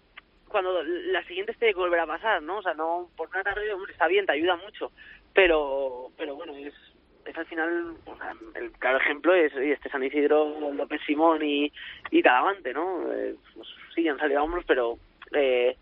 cuando 0.48 0.82
la 0.82 1.22
siguiente 1.24 1.54
te 1.54 1.72
volverá 1.74 2.04
a 2.04 2.06
pasar, 2.06 2.42
¿no? 2.42 2.58
O 2.58 2.62
sea, 2.62 2.74
no, 2.74 3.08
por 3.16 3.28
una 3.28 3.42
tarde, 3.42 3.72
hombre, 3.72 3.92
está 3.92 4.06
bien, 4.06 4.26
te 4.26 4.32
ayuda 4.32 4.56
mucho, 4.56 4.92
pero, 5.34 6.10
pero 6.16 6.34
bueno, 6.34 6.54
es, 6.56 6.74
es 7.24 7.36
al 7.36 7.46
final, 7.46 7.96
el 8.54 8.72
claro 8.72 8.98
ejemplo 8.98 9.34
es 9.34 9.54
este 9.54 9.88
San 9.90 10.02
Isidro, 10.02 10.72
López 10.72 11.00
Simón 11.06 11.42
y, 11.42 11.72
y 12.10 12.22
Talavante, 12.22 12.72
¿no? 12.72 13.12
Eh, 13.12 13.36
pues, 13.54 13.68
sí, 13.94 14.08
han 14.08 14.18
salido 14.18 14.42
hombros, 14.42 14.64
pero 14.66 14.98
eh, 15.32 15.76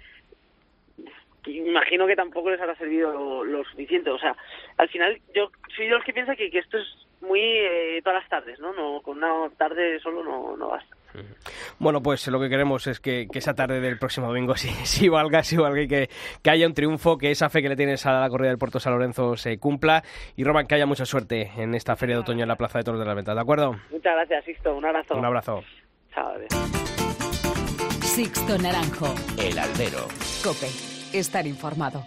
imagino 1.47 2.07
que 2.07 2.17
tampoco 2.17 2.51
les 2.51 2.61
habrá 2.61 2.75
servido 2.77 3.13
lo, 3.13 3.45
lo 3.45 3.65
suficiente. 3.65 4.11
O 4.11 4.19
sea, 4.19 4.37
al 4.77 4.89
final 4.89 5.21
yo 5.35 5.51
soy 5.75 5.87
de 5.87 5.93
los 5.93 6.05
que 6.05 6.13
piensa 6.13 6.37
que, 6.37 6.51
que 6.51 6.59
esto 6.59 6.79
es 6.79 7.07
muy 7.21 7.41
eh, 7.41 8.01
todas 8.03 8.21
las 8.21 8.29
tardes, 8.29 8.59
¿no? 8.61 8.73
no 8.73 9.01
Con 9.03 9.19
una 9.19 9.49
tarde 9.57 10.01
solo 10.01 10.23
no, 10.23 10.57
no 10.57 10.69
basta. 10.69 10.96
Bueno, 11.79 12.03
pues 12.03 12.27
lo 12.29 12.41
que 12.41 12.49
queremos 12.49 12.87
es 12.87 13.01
que, 13.01 13.27
que 13.31 13.39
esa 13.39 13.55
tarde 13.55 13.81
del 13.81 13.99
próximo 13.99 14.27
domingo 14.29 14.55
sí, 14.57 14.69
sí 14.85 15.09
valga, 15.09 15.43
sí 15.43 15.57
valga 15.57 15.83
y 15.83 15.89
que, 15.89 16.11
que 16.43 16.51
haya 16.51 16.67
un 16.67 16.75
triunfo, 16.75 17.19
que 17.19 17.31
esa 17.31 17.49
fe 17.49 17.63
que 17.63 17.69
le 17.69 17.77
tienes 17.77 18.07
a 18.07 18.21
la 18.21 18.29
corrida 18.29 18.49
del 18.49 18.59
Puerto 18.59 18.81
San 18.81 18.93
Lorenzo 18.93 19.37
se 19.37 19.59
cumpla. 19.59 20.03
Y 20.37 20.45
Roman, 20.45 20.67
que 20.67 20.75
haya 20.75 20.87
mucha 20.87 21.07
suerte 21.07 21.53
en 21.57 21.75
esta 21.75 21.97
feria 21.97 22.17
de 22.17 22.23
otoño 22.23 22.43
en 22.43 22.49
la 22.49 22.57
Plaza 22.57 22.79
de 22.79 22.85
Toros 22.85 23.01
de 23.01 23.07
la 23.07 23.15
Venta, 23.15 23.35
¿de 23.35 23.41
acuerdo? 23.41 23.73
Muchas 23.91 24.15
gracias, 24.15 24.45
Sisto. 24.45 24.75
Un 24.75 24.85
abrazo. 24.85 25.17
Un 25.17 25.25
abrazo. 25.25 25.63
Chao. 26.15 26.33
Sixto 28.03 28.57
Naranjo. 28.59 29.15
El 29.39 29.59
albero. 29.59 30.09
Cope. 30.43 30.69
Estar 31.13 31.47
informado. 31.47 32.03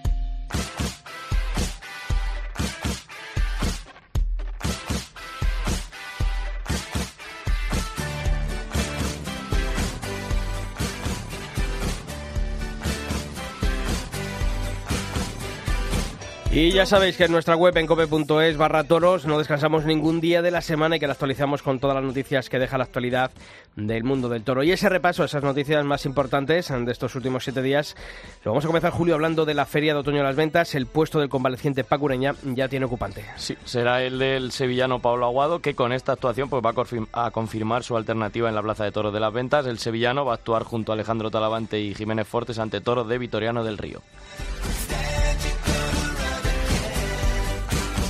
Y 16.52 16.72
ya 16.72 16.88
sabéis 16.88 17.16
que 17.16 17.26
en 17.26 17.32
nuestra 17.32 17.56
web 17.56 17.78
en 17.78 17.86
cope.es 17.86 18.58
barra 18.58 18.84
toros 18.84 19.28
no 19.28 19.38
descansamos 19.38 19.86
ningún 19.86 20.20
día 20.20 20.42
de 20.42 20.50
la 20.50 20.62
semana 20.62 20.96
y 20.96 21.00
que 21.00 21.06
la 21.06 21.14
actualizamos 21.14 21.62
con 21.62 21.80
todas 21.80 21.96
las 21.96 22.04
noticias 22.04 22.50
que 22.50 22.58
deja 22.58 22.80
la 22.80 22.86
actualidad 22.86 23.30
del 23.76 24.04
mundo 24.04 24.30
del 24.30 24.44
toro. 24.44 24.64
Y 24.64 24.72
ese 24.72 24.90
repaso, 24.90 25.24
esas 25.24 25.44
noticias 25.44 25.86
más 25.86 26.08
importantes 26.08 26.70
de 26.70 26.92
estos 26.92 27.14
últimos 27.14 27.44
siete 27.44 27.62
días, 27.62 27.96
lo 28.44 28.50
vamos 28.50 28.66
a 28.66 28.68
comenzar, 28.68 28.92
Julio, 28.92 29.14
hablando 29.14 29.46
de 29.46 29.54
la 29.54 29.68
Feria 29.68 29.94
de 29.94 30.00
Otoño 30.00 30.18
de 30.18 30.24
las 30.24 30.36
Ventas. 30.36 30.74
El 30.74 30.88
puesto 30.88 31.20
del 31.20 31.30
convaleciente 31.30 31.84
Pacureña 31.84 32.34
ya 32.44 32.68
tiene 32.68 32.88
ocupante. 32.88 33.24
Sí, 33.36 33.56
será 33.66 34.02
el 34.02 34.18
del 34.18 34.52
sevillano 34.52 34.98
Pablo 34.98 35.28
Aguado, 35.28 35.60
que 35.60 35.76
con 35.76 35.94
esta 35.94 36.14
actuación 36.14 36.50
pues, 36.50 36.64
va 36.66 36.74
a 37.14 37.30
confirmar 37.30 37.84
su 37.84 37.96
alternativa 37.96 38.50
en 38.50 38.56
la 38.56 38.64
Plaza 38.64 38.86
de 38.86 38.92
Toros 38.92 39.14
de 39.14 39.20
las 39.20 39.32
Ventas. 39.32 39.68
El 39.68 39.78
sevillano 39.78 40.26
va 40.26 40.32
a 40.32 40.36
actuar 40.38 40.64
junto 40.64 40.92
a 40.92 40.96
Alejandro 40.96 41.30
Talavante 41.30 41.80
y 41.80 41.94
Jiménez 41.94 42.28
Fortes 42.28 42.58
ante 42.58 42.82
toros 42.82 43.08
de 43.08 43.20
Vitoriano 43.20 43.64
del 43.64 43.78
Río. 43.78 44.02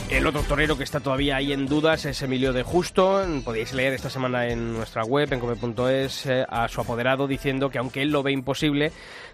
El 0.09 0.25
otro 0.25 0.41
torero 0.41 0.75
que 0.75 0.83
está 0.83 1.01
todavía 1.01 1.35
ahí 1.35 1.53
en 1.53 1.67
dudas 1.67 2.03
es 2.05 2.23
Emilio 2.23 2.51
de 2.51 2.63
Justo. 2.63 3.23
Podéis 3.45 3.73
leer 3.73 3.93
esta 3.93 4.09
semana 4.09 4.47
en 4.47 4.73
nuestra 4.73 5.03
web, 5.03 5.31
en 5.31 5.39
come.es, 5.39 6.25
eh, 6.25 6.45
a 6.49 6.67
su 6.67 6.81
apoderado 6.81 7.27
diciendo 7.27 7.69
que 7.69 7.77
aunque 7.77 8.01
él 8.01 8.09
lo 8.09 8.23
ve 8.23 8.31
imposible, 8.31 8.91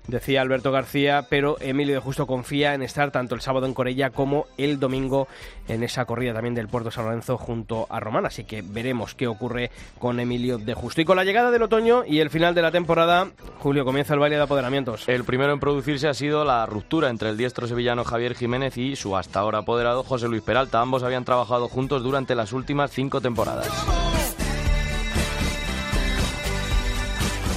decía 0.08 0.42
Alberto 0.42 0.74
García, 0.74 1.28
pero 1.30 1.56
Emilio 1.62 1.96
de 1.96 2.02
Justo 2.02 2.28
confía 2.28 2.74
en 2.74 2.84
estar 2.84 3.12
tanto 3.12 3.36
el 3.36 3.42
sábado 3.42 3.66
en 3.68 3.74
Corella 3.74 4.10
como 4.10 4.48
el 4.58 4.78
domingo 4.78 5.30
en 5.70 5.82
esa 5.82 6.04
corrida 6.04 6.34
también 6.34 6.56
del 6.56 6.68
Puerto 6.68 6.92
San 6.92 7.06
Lorenzo 7.06 7.38
junto 7.38 7.88
a 7.90 8.02
Román. 8.02 8.26
Así 8.26 8.44
que 8.44 8.62
veremos 8.62 9.16
qué 9.16 9.28
ocurre 9.28 9.72
con 9.98 10.20
Emilio 10.20 10.58
de 10.58 10.74
Justo. 10.74 11.00
Y 11.00 11.06
con 11.06 11.16
la 11.16 11.24
llegada 11.24 11.52
del 11.52 11.64
otoño 11.64 12.04
y 12.06 12.20
el 12.20 12.30
final 12.30 12.54
de 12.54 12.62
la 12.62 12.72
temporada, 12.72 13.30
Julio, 13.60 13.86
comienza 13.86 14.14
el 14.14 14.20
baile 14.20 14.36
de 14.36 14.44
apoderamientos. 14.44 15.08
El 15.08 15.24
primero 15.24 15.54
en 15.54 15.62
producirse 15.62 16.10
ha 16.10 16.14
sido 16.14 16.44
la 16.44 16.66
ruptura 16.66 17.10
entre 17.10 17.30
el 17.30 17.38
diestro 17.38 17.66
sevillano 17.66 18.04
Javier 18.04 18.36
Jiménez 18.36 18.78
y 18.78 18.98
su 18.98 19.16
hasta 19.16 19.40
ahora 19.40 19.60
apoderado 19.60 20.04
José 20.04 20.28
Luis 20.28 20.44
Peralta. 20.44 20.65
Ambos 20.74 21.04
habían 21.04 21.26
trabajado 21.26 21.68
juntos 21.68 22.02
durante 22.02 22.36
las 22.36 22.54
últimas 22.54 22.92
cinco 22.92 23.22
temporadas. 23.22 23.70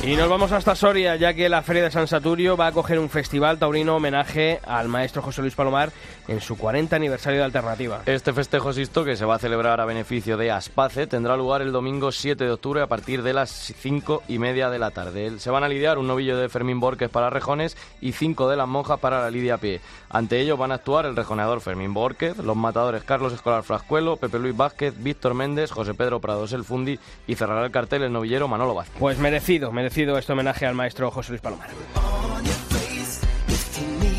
Y 0.09 0.17
nos 0.17 0.29
vamos 0.31 0.53
hasta 0.53 0.75
Soria, 0.75 1.17
ya 1.17 1.35
que 1.35 1.51
la 1.51 1.61
Feria 1.61 1.83
de 1.83 1.91
San 1.91 2.07
Saturio 2.07 2.57
va 2.57 2.69
a 2.69 2.73
coger 2.73 2.99
un 2.99 3.11
festival 3.11 3.59
taurino 3.59 3.97
homenaje 3.97 4.59
al 4.65 4.89
maestro 4.89 5.21
José 5.21 5.43
Luis 5.43 5.55
Palomar 5.55 5.93
en 6.29 6.41
su 6.41 6.57
40 6.57 6.97
aniversario 6.97 7.41
de 7.41 7.45
Alternativa. 7.45 8.03
Este 8.07 8.33
festejo 8.33 8.73
Sisto, 8.73 9.05
que 9.05 9.17
se 9.17 9.27
va 9.27 9.35
a 9.35 9.39
celebrar 9.39 9.81
a 9.81 9.85
beneficio 9.85 10.39
de 10.39 10.51
Aspace, 10.51 11.09
tendrá 11.09 11.37
lugar 11.37 11.61
el 11.61 11.73
domingo 11.73 12.11
7 12.11 12.43
de 12.43 12.51
octubre 12.51 12.81
a 12.81 12.87
partir 12.87 13.23
de 13.23 13.35
las 13.35 13.51
5 13.51 14.23
y 14.29 14.39
media 14.39 14.71
de 14.71 14.79
la 14.79 14.93
tarde. 14.93 15.39
Se 15.41 15.51
van 15.51 15.65
a 15.65 15.69
lidiar 15.69 15.99
un 15.99 16.07
novillo 16.07 16.39
de 16.39 16.49
Fermín 16.49 16.81
Borges 16.81 17.11
para 17.11 17.29
rejones 17.29 17.77
y 18.01 18.13
cinco 18.13 18.49
de 18.49 18.57
las 18.57 18.69
monjas 18.69 19.01
para 19.01 19.21
la 19.21 19.31
lidia 19.31 19.59
pie. 19.59 19.81
Ante 20.11 20.41
ellos 20.41 20.59
van 20.59 20.73
a 20.73 20.77
actuar 20.77 21.07
el 21.07 21.17
rejoneador 21.17 21.61
Fermín 21.61 21.93
Borges, 21.93 22.39
los 22.39 22.57
matadores 22.57 23.05
Carlos 23.05 23.33
Escolar 23.33 23.63
Frascuelo, 23.63 24.17
Pepe 24.17 24.39
Luis 24.39 24.57
Vázquez, 24.57 24.95
Víctor 25.03 25.35
Méndez, 25.35 25.71
José 25.71 25.95
Pedro 25.95 26.21
Prados 26.21 26.53
El 26.53 26.65
Fundi 26.65 26.99
y 27.27 27.35
cerrará 27.35 27.65
el 27.65 27.71
cartel 27.71 28.03
el 28.03 28.13
novillero 28.13 28.49
Manolo 28.49 28.75
Vázquez. 28.75 28.97
Pues 28.99 29.19
merecido, 29.19 29.71
merecido 29.71 30.17
este 30.17 30.33
homenaje 30.33 30.67
al 30.67 30.75
maestro 30.75 31.11
José 31.11 31.33
Luis 31.33 31.43
Palomar. 31.43 31.69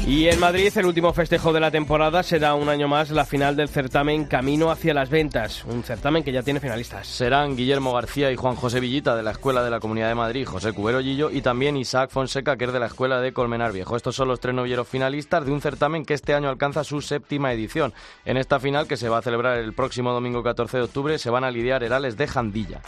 Y 0.09 0.27
en 0.27 0.39
Madrid, 0.39 0.75
el 0.75 0.87
último 0.87 1.13
festejo 1.13 1.53
de 1.53 1.59
la 1.59 1.69
temporada 1.69 2.23
será 2.23 2.55
un 2.55 2.67
año 2.67 2.87
más 2.87 3.11
la 3.11 3.25
final 3.25 3.55
del 3.55 3.69
certamen 3.69 4.25
Camino 4.25 4.71
hacia 4.71 4.91
las 4.91 5.11
Ventas, 5.11 5.63
un 5.65 5.83
certamen 5.83 6.23
que 6.23 6.31
ya 6.31 6.41
tiene 6.41 6.59
finalistas. 6.59 7.05
Serán 7.05 7.55
Guillermo 7.55 7.93
García 7.93 8.31
y 8.31 8.35
Juan 8.35 8.55
José 8.55 8.79
Villita 8.79 9.15
de 9.15 9.21
la 9.21 9.29
Escuela 9.29 9.63
de 9.63 9.69
la 9.69 9.79
Comunidad 9.79 10.09
de 10.09 10.15
Madrid, 10.15 10.47
José 10.47 10.73
Cubero 10.73 10.99
Gillo 10.99 11.29
y 11.29 11.43
también 11.43 11.77
Isaac 11.77 12.09
Fonseca, 12.09 12.57
que 12.57 12.65
es 12.65 12.73
de 12.73 12.79
la 12.79 12.87
Escuela 12.87 13.21
de 13.21 13.33
Colmenar 13.33 13.71
Viejo. 13.71 13.95
Estos 13.95 14.15
son 14.15 14.29
los 14.29 14.39
tres 14.39 14.55
novilleros 14.55 14.87
finalistas 14.87 15.45
de 15.45 15.51
un 15.51 15.61
certamen 15.61 16.03
que 16.03 16.15
este 16.15 16.33
año 16.33 16.49
alcanza 16.49 16.83
su 16.83 17.01
séptima 17.01 17.53
edición. 17.53 17.93
En 18.25 18.37
esta 18.37 18.59
final, 18.59 18.87
que 18.87 18.97
se 18.97 19.09
va 19.09 19.19
a 19.19 19.21
celebrar 19.21 19.59
el 19.59 19.73
próximo 19.73 20.11
domingo 20.11 20.41
14 20.41 20.77
de 20.77 20.83
octubre, 20.85 21.19
se 21.19 21.29
van 21.29 21.43
a 21.43 21.51
lidiar 21.51 21.83
herales 21.83 22.17
de 22.17 22.25
Jandilla. 22.25 22.81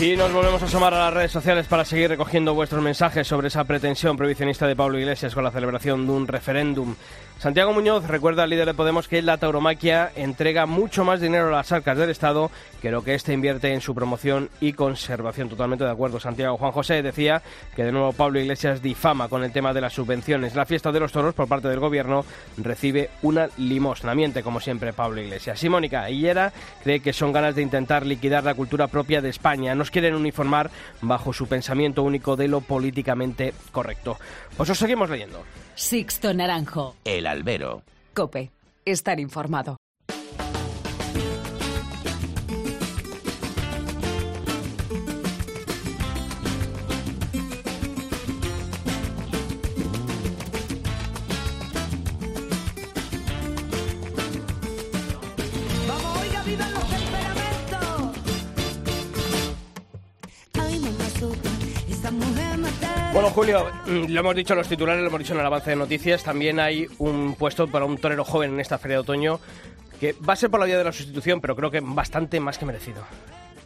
Y 0.00 0.14
nos 0.14 0.30
volvemos 0.30 0.60
a 0.60 0.66
asomar 0.66 0.92
a 0.92 0.98
las 0.98 1.14
redes 1.14 1.32
sociales 1.32 1.66
para 1.66 1.84
seguir 1.84 2.10
recogiendo 2.10 2.54
vuestros 2.54 2.82
mensajes 2.82 3.26
sobre 3.26 3.48
esa 3.48 3.64
pretensión 3.64 4.14
prohibicionista 4.14 4.66
de 4.66 4.76
Pablo 4.76 4.98
Iglesias 4.98 5.34
con 5.34 5.42
la 5.42 5.50
celebración 5.50 6.06
de 6.06 6.12
un 6.12 6.28
referéndum 6.28 6.94
Santiago 7.38 7.74
Muñoz 7.74 8.06
recuerda 8.06 8.44
al 8.44 8.50
líder 8.50 8.64
de 8.64 8.72
Podemos 8.72 9.08
que 9.08 9.20
la 9.20 9.36
tauromaquia 9.36 10.10
entrega 10.16 10.64
mucho 10.64 11.04
más 11.04 11.20
dinero 11.20 11.48
a 11.48 11.58
las 11.58 11.70
arcas 11.70 11.98
del 11.98 12.08
Estado 12.08 12.50
que 12.80 12.90
lo 12.90 13.04
que 13.04 13.14
éste 13.14 13.34
invierte 13.34 13.74
en 13.74 13.82
su 13.82 13.94
promoción 13.94 14.48
y 14.58 14.72
conservación. 14.72 15.50
Totalmente 15.50 15.84
de 15.84 15.90
acuerdo, 15.90 16.18
Santiago. 16.18 16.56
Juan 16.56 16.72
José 16.72 17.02
decía 17.02 17.42
que 17.74 17.84
de 17.84 17.92
nuevo 17.92 18.14
Pablo 18.14 18.40
Iglesias 18.40 18.80
difama 18.80 19.28
con 19.28 19.44
el 19.44 19.52
tema 19.52 19.74
de 19.74 19.82
las 19.82 19.92
subvenciones. 19.92 20.54
La 20.54 20.64
fiesta 20.64 20.92
de 20.92 21.00
los 21.00 21.12
toros 21.12 21.34
por 21.34 21.46
parte 21.46 21.68
del 21.68 21.78
gobierno 21.78 22.24
recibe 22.56 23.10
una 23.20 23.50
limosna. 23.58 24.14
Miente, 24.14 24.42
como 24.42 24.60
siempre, 24.60 24.94
Pablo 24.94 25.20
Iglesias. 25.20 25.62
Y 25.62 25.68
Mónica 25.68 26.08
Hillera 26.08 26.54
cree 26.82 27.00
que 27.00 27.12
son 27.12 27.32
ganas 27.32 27.54
de 27.54 27.62
intentar 27.62 28.06
liquidar 28.06 28.44
la 28.44 28.54
cultura 28.54 28.88
propia 28.88 29.20
de 29.20 29.28
España. 29.28 29.74
Nos 29.86 29.92
quieren 29.92 30.16
uniformar 30.16 30.68
bajo 31.00 31.32
su 31.32 31.46
pensamiento 31.46 32.02
único 32.02 32.34
de 32.34 32.48
lo 32.48 32.60
políticamente 32.60 33.54
correcto. 33.70 34.18
Pues 34.56 34.68
os 34.68 34.78
seguimos 34.78 35.08
leyendo. 35.08 35.44
Sixto 35.76 36.34
Naranjo. 36.34 36.96
El 37.04 37.24
albero. 37.24 37.84
Cope. 38.12 38.50
Estar 38.84 39.20
informado. 39.20 39.76
Julio, 63.36 63.66
mm, 63.84 64.12
lo 64.14 64.20
hemos 64.20 64.34
dicho 64.34 64.54
en 64.54 64.60
los 64.60 64.66
titulares, 64.66 65.02
lo 65.02 65.08
hemos 65.08 65.18
dicho 65.18 65.34
en 65.34 65.40
el 65.40 65.44
avance 65.44 65.68
de 65.68 65.76
noticias, 65.76 66.24
también 66.24 66.58
hay 66.58 66.86
un 66.96 67.34
puesto 67.34 67.68
para 67.68 67.84
un 67.84 67.98
torero 67.98 68.24
joven 68.24 68.54
en 68.54 68.60
esta 68.60 68.78
feria 68.78 68.96
de 68.96 69.00
otoño 69.02 69.40
que 70.00 70.14
va 70.26 70.32
a 70.32 70.36
ser 70.36 70.48
por 70.48 70.58
la 70.58 70.64
vía 70.64 70.78
de 70.78 70.84
la 70.84 70.92
sustitución, 70.92 71.42
pero 71.42 71.54
creo 71.54 71.70
que 71.70 71.80
bastante 71.82 72.40
más 72.40 72.56
que 72.56 72.64
merecido. 72.64 73.04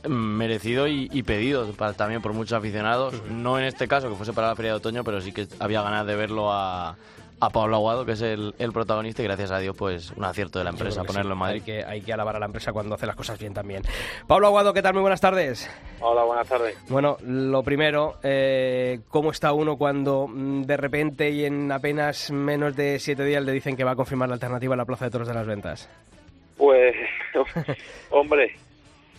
Merecido 0.09 0.89
y, 0.89 1.23
pedido 1.23 1.73
también 1.97 2.21
por 2.21 2.33
muchos 2.33 2.59
aficionados. 2.59 3.15
No 3.31 3.61
en 3.61 3.65
este 3.65 3.87
caso 3.87 4.09
que 4.09 4.17
fuese 4.17 4.33
para 4.33 4.49
la 4.49 4.57
feria 4.57 4.73
de 4.73 4.79
otoño, 4.79 5.05
pero 5.05 5.21
sí 5.21 5.31
que 5.31 5.47
había 5.61 5.83
ganas 5.83 6.05
de 6.05 6.17
verlo 6.17 6.53
a, 6.53 6.97
a 7.41 7.49
Pablo 7.49 7.77
Aguado, 7.77 8.05
que 8.05 8.13
es 8.13 8.23
el, 8.23 8.55
protagonista, 8.73 9.23
y 9.23 9.25
gracias 9.25 9.51
a 9.51 9.59
Dios, 9.59 9.75
pues 9.77 10.11
un 10.13 10.25
acierto 10.25 10.59
de 10.59 10.65
la 10.65 10.71
empresa 10.71 11.05
ponerlo 11.05 11.33
en 11.33 11.39
Madrid. 11.39 11.55
Hay 11.61 11.65
que, 11.65 11.85
hay 11.85 12.01
que 12.03 12.13
alabar 12.13 12.37
a 12.37 12.39
la 12.39 12.47
empresa 12.47 12.73
cuando 12.73 12.95
hace 12.95 13.07
las 13.07 13.17
cosas 13.17 13.39
bien 13.39 13.55
también. 13.55 13.83
Pablo 14.27 14.49
Aguado, 14.49 14.75
¿qué 14.75 14.83
tal? 14.83 14.93
Muy 14.93 15.01
buenas 15.01 15.21
tardes. 15.21 15.69
Hola, 16.01 16.25
buenas 16.25 16.47
tardes. 16.49 16.77
Bueno, 16.89 17.17
lo 17.25 17.63
primero, 17.63 18.17
eh, 18.23 19.01
¿cómo 19.09 19.31
está 19.31 19.53
uno 19.53 19.79
cuando 19.79 20.29
mm, 20.29 20.63
de 20.63 20.77
repente 20.77 21.31
y 21.31 21.47
en 21.47 21.73
apenas 21.73 22.31
menos 22.31 22.77
de 22.77 22.99
siete 22.99 23.25
días 23.25 23.43
le 23.43 23.53
dicen 23.53 23.77
que 23.77 23.85
va 23.85 23.93
a 23.93 23.97
confirmar 23.97 24.29
la 24.29 24.35
alternativa 24.35 24.75
a 24.75 24.77
la 24.77 24.85
Plaza 24.85 25.07
de 25.07 25.11
Toros 25.11 25.29
de 25.29 25.35
las 25.35 25.47
Ventas? 25.47 25.89
Pues, 26.59 26.95
hombre, 28.11 28.55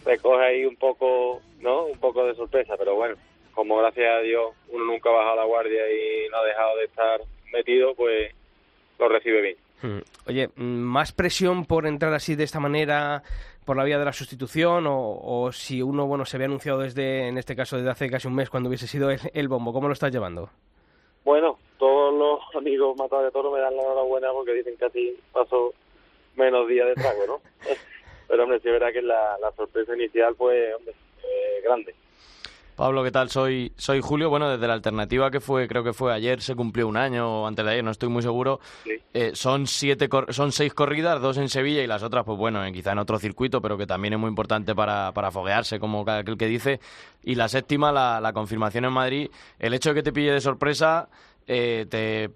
me 0.06 0.18
coge 0.20 0.46
ahí 0.46 0.66
un 0.66 0.76
poco, 0.76 1.42
¿no? 1.60 1.86
Un 1.86 1.98
poco 1.98 2.24
de 2.26 2.36
sorpresa, 2.36 2.76
pero 2.78 2.96
bueno, 2.96 3.16
como 3.56 3.78
gracias 3.78 4.16
a 4.16 4.22
Dios 4.22 4.54
uno 4.70 4.86
nunca 4.86 5.10
ha 5.10 5.14
bajado 5.14 5.36
la 5.38 5.46
guardia 5.46 5.82
y 5.92 6.30
no 6.30 6.38
ha 6.38 6.46
dejado 6.46 6.78
de 6.78 6.86
estar 6.86 7.22
metido, 7.52 7.94
pues 7.96 8.34
lo 9.00 9.10
recibe 9.10 9.42
bien. 9.42 9.58
Hmm. 9.82 10.00
Oye, 10.28 10.50
¿más 10.56 11.12
presión 11.12 11.66
por 11.66 11.88
entrar 11.88 12.14
así 12.14 12.36
de 12.36 12.44
esta 12.44 12.60
manera 12.60 13.24
por 13.66 13.78
la 13.78 13.84
vía 13.84 14.00
de 14.00 14.06
la 14.06 14.14
sustitución 14.14 14.86
o, 14.88 15.50
si 15.52 15.82
uno 15.82 16.08
bueno 16.08 16.26
se 16.26 16.38
había 16.38 16.48
anunciado 16.48 16.80
desde, 16.80 17.28
en 17.28 17.38
este 17.38 17.56
caso, 17.56 17.78
desde 17.78 17.90
hace 17.90 18.10
casi 18.10 18.28
un 18.28 18.36
mes 18.36 18.50
cuando 18.50 18.70
hubiese 18.70 18.88
sido 18.88 19.10
el, 19.12 19.48
bombo? 19.48 19.74
¿Cómo 19.74 19.88
lo 19.88 19.94
estás 19.94 20.12
llevando? 20.12 20.50
Bueno, 21.24 21.58
todos 21.78 22.14
los 22.14 22.56
amigos 22.56 22.98
matados 22.98 23.26
de 23.26 23.32
toro 23.32 23.52
me 23.52 23.60
dan 23.60 23.76
la 23.76 23.84
enhorabuena 23.84 24.32
porque 24.32 24.54
dicen 24.54 24.76
que 24.78 24.86
así 24.86 25.20
pasó 25.32 25.74
menos 26.36 26.68
días 26.68 26.88
de 26.88 26.96
trago, 26.96 27.28
¿no? 27.28 27.42
Pero, 28.28 28.44
hombre, 28.44 28.60
sí 28.62 28.70
verdad 28.70 28.94
que 28.94 29.02
la, 29.02 29.38
sorpresa 29.56 29.94
inicial 29.96 30.36
fue, 30.36 30.74
hombre, 30.74 30.94
eh, 31.24 31.62
grande. 31.64 31.94
Pablo, 32.76 33.04
¿qué 33.04 33.12
tal? 33.12 33.30
Soy, 33.30 33.72
soy 33.76 34.02
Julio. 34.02 34.30
Bueno, 34.30 34.50
desde 34.50 34.68
la 34.68 34.74
alternativa 34.74 35.30
que 35.30 35.40
fue, 35.40 35.68
creo 35.68 35.84
que 35.84 35.94
fue 35.94 36.14
ayer, 36.14 36.42
se 36.42 36.56
cumplió 36.56 36.88
un 36.88 36.98
año 36.98 37.44
o 37.44 37.48
antes 37.48 37.64
de 37.64 37.72
ayer, 37.72 37.84
no 37.84 37.92
estoy 37.92 38.10
muy 38.10 38.22
seguro. 38.22 38.60
Eh, 39.14 39.32
son 39.34 39.68
siete, 39.68 40.10
son 40.30 40.52
seis 40.52 40.74
corridas, 40.74 41.22
dos 41.22 41.38
en 41.38 41.50
Sevilla 41.50 41.84
y 41.84 41.88
las 41.88 42.04
otras, 42.04 42.26
pues 42.26 42.38
bueno, 42.38 42.62
quizá 42.72 42.94
en 42.94 43.00
otro 43.00 43.20
circuito, 43.20 43.62
pero 43.62 43.78
que 43.78 43.86
también 43.86 44.14
es 44.14 44.20
muy 44.20 44.30
importante 44.30 44.74
para, 44.74 45.12
para 45.14 45.32
foguearse, 45.32 45.80
como 45.80 46.10
aquel 46.10 46.38
que 46.38 46.48
dice. 46.48 46.80
Y 47.24 47.36
la 47.36 47.48
séptima, 47.48 47.92
la, 47.92 48.20
la 48.20 48.34
confirmación 48.34 48.86
en 48.86 48.94
Madrid. 48.94 49.30
El 49.60 49.74
hecho 49.74 49.90
de 49.90 49.96
que 49.96 50.04
te 50.04 50.14
pille 50.14 50.32
de 50.32 50.42
sorpresa, 50.42 51.10
eh, 51.48 51.86
te, 51.90 52.30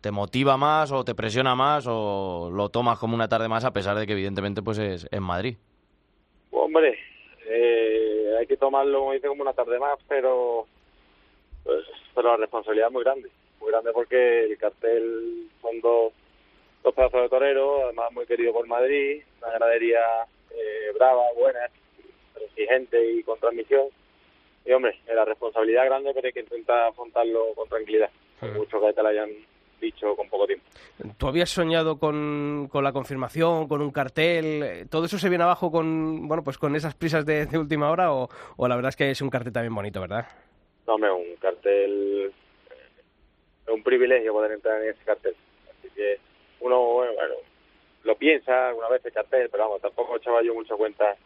te, 0.00 0.10
motiva 0.10 0.56
más 0.56 0.92
o 0.92 1.04
te 1.04 1.14
presiona 1.14 1.54
más 1.54 1.86
o 1.88 2.50
lo 2.52 2.68
tomas 2.68 2.98
como 2.98 3.14
una 3.14 3.28
tarde 3.28 3.48
más 3.48 3.64
a 3.64 3.72
pesar 3.72 3.98
de 3.98 4.06
que 4.06 4.12
evidentemente 4.12 4.62
pues 4.62 4.78
es 4.78 5.08
en 5.10 5.22
Madrid. 5.22 5.56
Hombre, 6.50 6.96
eh, 7.46 8.36
hay 8.38 8.46
que 8.46 8.56
tomarlo, 8.56 9.00
como 9.00 9.12
dice, 9.12 9.28
como 9.28 9.42
una 9.42 9.52
tarde 9.52 9.78
más, 9.78 9.98
pero, 10.08 10.66
pues, 11.62 11.84
pero 12.14 12.30
la 12.30 12.36
responsabilidad 12.38 12.88
es 12.88 12.92
muy 12.92 13.04
grande. 13.04 13.30
muy 13.60 13.70
grande 13.70 13.92
porque 13.92 14.44
el 14.44 14.58
cartel 14.58 15.48
son 15.60 15.80
dos, 15.80 16.12
dos 16.82 16.94
pedazos 16.94 17.22
de 17.22 17.28
torero, 17.28 17.84
además 17.84 18.12
muy 18.12 18.26
querido 18.26 18.52
por 18.52 18.66
Madrid, 18.66 19.22
una 19.40 19.52
ganadería 19.52 20.00
eh, 20.50 20.92
brava, 20.94 21.24
buena, 21.36 21.60
exigente 22.40 23.12
y 23.12 23.22
con 23.22 23.38
transmisión. 23.38 23.88
Y 24.66 24.72
hombre, 24.72 24.98
la 25.06 25.24
responsabilidad 25.24 25.84
grande, 25.86 26.12
pero 26.14 26.26
hay 26.26 26.32
que 26.32 26.40
intentar 26.40 26.88
afrontarlo 26.88 27.52
con 27.54 27.68
tranquilidad, 27.68 28.10
mucho 28.54 28.80
que 28.80 28.92
te 28.92 29.02
la 29.02 29.10
hayan 29.10 29.30
dicho 29.80 30.14
con 30.16 30.28
poco 30.28 30.46
tiempo. 30.46 30.64
¿Tú 31.18 31.26
habías 31.26 31.50
soñado 31.50 31.98
con, 31.98 32.68
con, 32.70 32.84
la 32.84 32.92
confirmación, 32.92 33.68
con 33.68 33.82
un 33.82 33.90
cartel? 33.90 34.86
¿Todo 34.90 35.06
eso 35.06 35.18
se 35.18 35.28
viene 35.28 35.44
abajo 35.44 35.70
con 35.70 36.28
bueno 36.28 36.44
pues 36.44 36.58
con 36.58 36.76
esas 36.76 36.94
prisas 36.94 37.26
de, 37.26 37.46
última 37.58 37.90
hora 37.90 38.12
o, 38.12 38.28
o, 38.56 38.68
la 38.68 38.76
verdad 38.76 38.90
es 38.90 38.96
que 38.96 39.10
es 39.10 39.20
un 39.20 39.30
cartel 39.30 39.52
también 39.52 39.74
bonito, 39.74 40.00
verdad? 40.00 40.26
No, 40.86 40.94
hombre, 40.94 41.10
un 41.10 41.36
cartel... 41.36 42.32
Es 43.66 43.72
un 43.72 43.82
privilegio 43.82 44.32
poder 44.32 44.52
entrar 44.52 44.82
en 44.82 44.90
ese 44.90 45.02
cartel. 45.04 45.34
Así 45.70 45.88
que 45.94 46.18
uno, 46.60 46.78
bueno, 46.78 47.14
lo 48.04 48.16
piensa 48.16 48.68
alguna 48.68 48.88
vez 48.88 49.04
el 49.04 49.12
cartel, 49.12 49.48
pero 49.50 49.64
vamos, 49.64 49.80
tampoco 49.80 50.16
echaba 50.16 50.42
yo 50.42 50.54
mucha 50.54 50.76
cuenta 50.76 51.16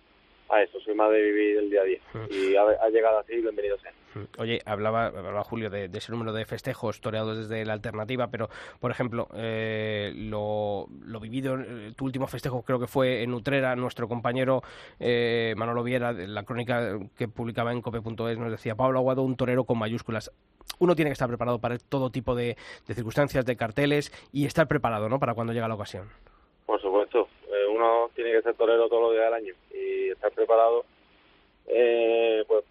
a 0.51 0.63
eso, 0.63 0.81
soy 0.81 0.95
más 0.95 1.11
de 1.11 1.21
vivir 1.23 1.59
el 1.59 1.71
día 1.71 1.83
a 1.83 1.85
día. 1.85 1.99
Mm. 2.15 2.33
Y 2.33 2.57
ha, 2.57 2.89
llegado 2.89 3.19
así, 3.19 3.35
bienvenido 3.41 3.79
sea. 3.79 3.93
Mm. 4.15 4.25
Oye, 4.39 4.61
hablaba, 4.65 5.07
hablaba 5.07 5.45
Julio 5.45 5.71
de, 5.71 5.91
ese 5.93 6.13
número 6.13 6.33
de 6.33 6.45
festejos 6.45 7.01
toreados 7.01 7.37
desde 7.37 7.65
la 7.65 7.75
alternativa, 7.75 8.29
pero, 8.29 8.49
por 8.81 8.91
ejemplo, 8.91 9.29
eh, 9.35 10.13
lo, 10.15 10.87
lo, 11.03 11.21
vivido, 11.21 11.55
en 11.55 11.95
tu 11.95 12.05
último 12.05 12.27
festejo 12.27 12.63
creo 12.63 12.79
que 12.81 12.87
fue 12.87 13.23
en 13.23 13.35
Utrera, 13.35 13.77
nuestro 13.77 14.09
compañero 14.09 14.63
eh, 14.99 15.55
Manolo 15.57 15.83
Viera, 15.83 16.13
la 16.13 16.45
crónica 16.45 16.99
que 17.17 17.29
publicaba 17.29 17.73
en 17.73 17.83
cope.es, 17.83 18.39
nos 18.39 18.51
decía, 18.51 18.75
Pablo 18.75 18.99
Aguado, 18.99 19.23
un 19.23 19.37
torero 19.37 19.65
con 19.65 19.79
mayúsculas. 19.79 20.33
Uno 20.79 20.95
tiene 20.95 21.11
que 21.11 21.15
estar 21.15 21.29
preparado 21.29 21.59
para 21.59 21.79
todo 21.79 22.11
tipo 22.11 22.35
de, 22.35 22.57
de 22.87 22.95
circunstancias, 22.95 23.45
de 23.45 23.57
carteles 23.57 24.13
y 24.33 24.47
estar 24.47 24.69
preparado, 24.69 25.09
¿no?, 25.09 25.19
para 25.19 25.35
cuando 25.35 25.53
llega 25.53 25.67
la 25.67 25.75
ocasión. 25.75 26.09
Uno 27.79 28.11
tiene 28.13 28.33
que 28.33 28.43
ser 28.43 28.55
torero 28.55 28.89
todos 28.89 29.03
los 29.03 29.13
días 29.13 29.27
del 29.27 29.35
año 29.35 29.55
y 29.73 30.11
estar 30.11 30.33
preparado 30.33 30.85
eh, 31.69 32.45
pues 32.49 32.65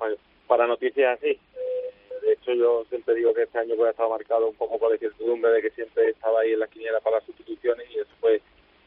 para, 0.48 0.68
noticias 0.68 1.18
así. 1.18 1.30
Eh, 1.30 2.20
de 2.22 2.34
hecho, 2.34 2.52
yo 2.54 2.84
siempre 2.90 3.16
digo 3.16 3.34
que 3.34 3.44
este 3.44 3.58
año 3.58 3.78
puede 3.78 3.92
estar 3.92 4.10
marcado 4.10 4.50
un 4.50 4.56
poco 4.56 4.78
por 4.78 4.90
la 4.90 4.96
incertidumbre 4.96 5.50
de 5.52 5.62
que 5.62 5.70
siempre 5.70 6.10
estaba 6.10 6.42
ahí 6.42 6.52
en 6.52 6.60
la 6.60 6.68
quiniela 6.68 7.00
para 7.00 7.18
las 7.18 7.26
sustituciones 7.26 7.88
y 7.90 8.00
eso 8.00 8.12
pues 8.20 8.42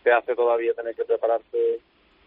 te 0.05 0.13
hace 0.13 0.35
todavía 0.35 0.75
tener 0.75 0.95
que 0.95 1.07
prepararte 1.07 1.81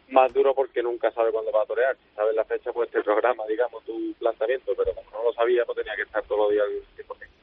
más 0.09 0.33
duro 0.33 0.55
porque 0.55 0.81
nunca 0.81 1.11
sabe 1.11 1.31
cuándo 1.31 1.51
va 1.51 1.61
a 1.61 1.67
torear. 1.67 1.95
Si 1.95 2.15
sabes 2.15 2.33
la 2.33 2.45
fecha, 2.45 2.73
pues 2.73 2.89
te 2.89 3.03
programa, 3.03 3.45
digamos, 3.45 3.83
tu 3.83 4.11
planteamiento, 4.17 4.73
pero 4.75 4.91
como 4.95 5.11
no 5.11 5.23
lo 5.25 5.33
sabía, 5.33 5.65
pues 5.65 5.77
tenía 5.77 5.95
que 5.95 6.01
estar 6.01 6.23
todos 6.23 6.41
los 6.41 6.51
días 6.51 6.65
al 6.65 7.05
100%. 7.05 7.42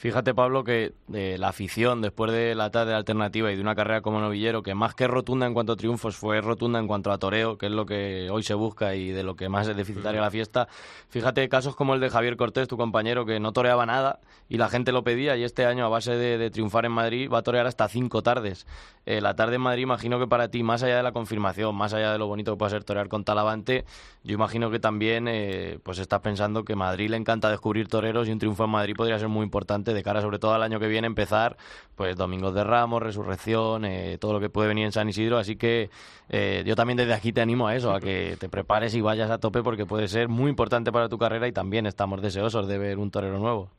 Fíjate, 0.00 0.32
Pablo, 0.32 0.64
que 0.64 0.94
eh, 1.12 1.36
la 1.38 1.48
afición, 1.48 2.00
después 2.00 2.32
de 2.32 2.54
la 2.54 2.70
tarde 2.70 2.94
alternativa 2.94 3.52
y 3.52 3.56
de 3.56 3.60
una 3.60 3.74
carrera 3.74 4.00
como 4.00 4.18
novillero, 4.18 4.62
que 4.62 4.74
más 4.74 4.94
que 4.94 5.06
rotunda 5.06 5.46
en 5.46 5.52
cuanto 5.52 5.74
a 5.74 5.76
triunfos, 5.76 6.16
fue 6.16 6.40
rotunda 6.40 6.78
en 6.78 6.86
cuanto 6.86 7.12
a 7.12 7.18
toreo, 7.18 7.58
que 7.58 7.66
es 7.66 7.72
lo 7.72 7.84
que 7.84 8.30
hoy 8.30 8.42
se 8.42 8.54
busca 8.54 8.94
y 8.94 9.10
de 9.10 9.22
lo 9.22 9.36
que 9.36 9.50
más 9.50 9.68
es 9.68 9.76
deficitaria 9.76 10.22
la 10.22 10.30
fiesta. 10.30 10.68
Fíjate 11.10 11.46
casos 11.50 11.76
como 11.76 11.92
el 11.92 12.00
de 12.00 12.08
Javier 12.08 12.38
Cortés, 12.38 12.66
tu 12.66 12.78
compañero, 12.78 13.26
que 13.26 13.40
no 13.40 13.52
toreaba 13.52 13.84
nada 13.84 14.20
y 14.48 14.56
la 14.56 14.70
gente 14.70 14.90
lo 14.90 15.04
pedía, 15.04 15.36
y 15.36 15.44
este 15.44 15.66
año, 15.66 15.84
a 15.84 15.88
base 15.90 16.16
de, 16.16 16.50
triunfar 16.50 16.86
en 16.86 16.92
Madrid, 16.92 17.30
va 17.30 17.38
a 17.38 17.42
torear 17.42 17.66
hasta 17.66 17.86
cinco 17.86 18.22
tardes. 18.22 18.66
Eh, 19.04 19.20
la 19.20 19.36
tarde 19.36 19.56
en 19.56 19.60
Madrid, 19.60 19.82
imagino 19.82 20.18
que 20.18 20.26
para 20.26 20.48
ti, 20.48 20.62
más 20.62 20.82
allá 20.82 20.96
de 20.96 21.02
la 21.02 21.12
confirmación, 21.12 21.76
más 21.76 21.92
allá 21.92 22.10
de 22.10 22.18
lo 22.18 22.26
bonito 22.26 22.52
que 22.52 22.58
puede 22.58 22.70
ser 22.70 22.84
torear 22.84 23.08
con 23.08 23.22
Talavante, 23.22 23.84
yo 24.24 24.34
imagino 24.34 24.70
que 24.70 24.80
también 24.80 25.28
eh, 25.28 25.78
pues 25.82 25.98
estás 25.98 26.20
pensando 26.20 26.64
que 26.64 26.74
Madrid 26.74 27.10
le 27.10 27.18
encanta 27.18 27.50
descubrir 27.50 27.86
toreros 27.86 28.26
y 28.28 28.32
un 28.32 28.38
triunfo 28.38 28.64
en 28.64 28.70
Madrid 28.70 28.94
podría 28.96 29.18
ser 29.18 29.28
muy 29.28 29.44
importante 29.44 29.89
de 29.94 30.02
cara 30.02 30.20
sobre 30.20 30.38
todo 30.38 30.52
al 30.52 30.62
año 30.62 30.80
que 30.80 30.88
viene 30.88 31.06
empezar 31.06 31.56
pues 31.96 32.16
Domingos 32.16 32.54
de 32.54 32.64
Ramos, 32.64 33.02
Resurrección, 33.02 33.84
eh, 33.84 34.18
todo 34.18 34.32
lo 34.32 34.40
que 34.40 34.48
puede 34.48 34.68
venir 34.68 34.86
en 34.86 34.92
San 34.92 35.08
Isidro, 35.08 35.38
así 35.38 35.56
que 35.56 35.90
eh, 36.30 36.62
yo 36.66 36.74
también 36.74 36.96
desde 36.96 37.12
aquí 37.12 37.32
te 37.32 37.40
animo 37.40 37.68
a 37.68 37.76
eso, 37.76 37.92
a 37.92 38.00
que 38.00 38.36
te 38.38 38.48
prepares 38.48 38.94
y 38.94 39.00
vayas 39.00 39.30
a 39.30 39.38
tope 39.38 39.62
porque 39.62 39.86
puede 39.86 40.08
ser 40.08 40.28
muy 40.28 40.50
importante 40.50 40.92
para 40.92 41.08
tu 41.08 41.18
carrera 41.18 41.46
y 41.46 41.52
también 41.52 41.86
estamos 41.86 42.22
deseosos 42.22 42.68
de 42.68 42.78
ver 42.78 42.98
un 42.98 43.10
torero 43.10 43.38
nuevo. 43.38 43.70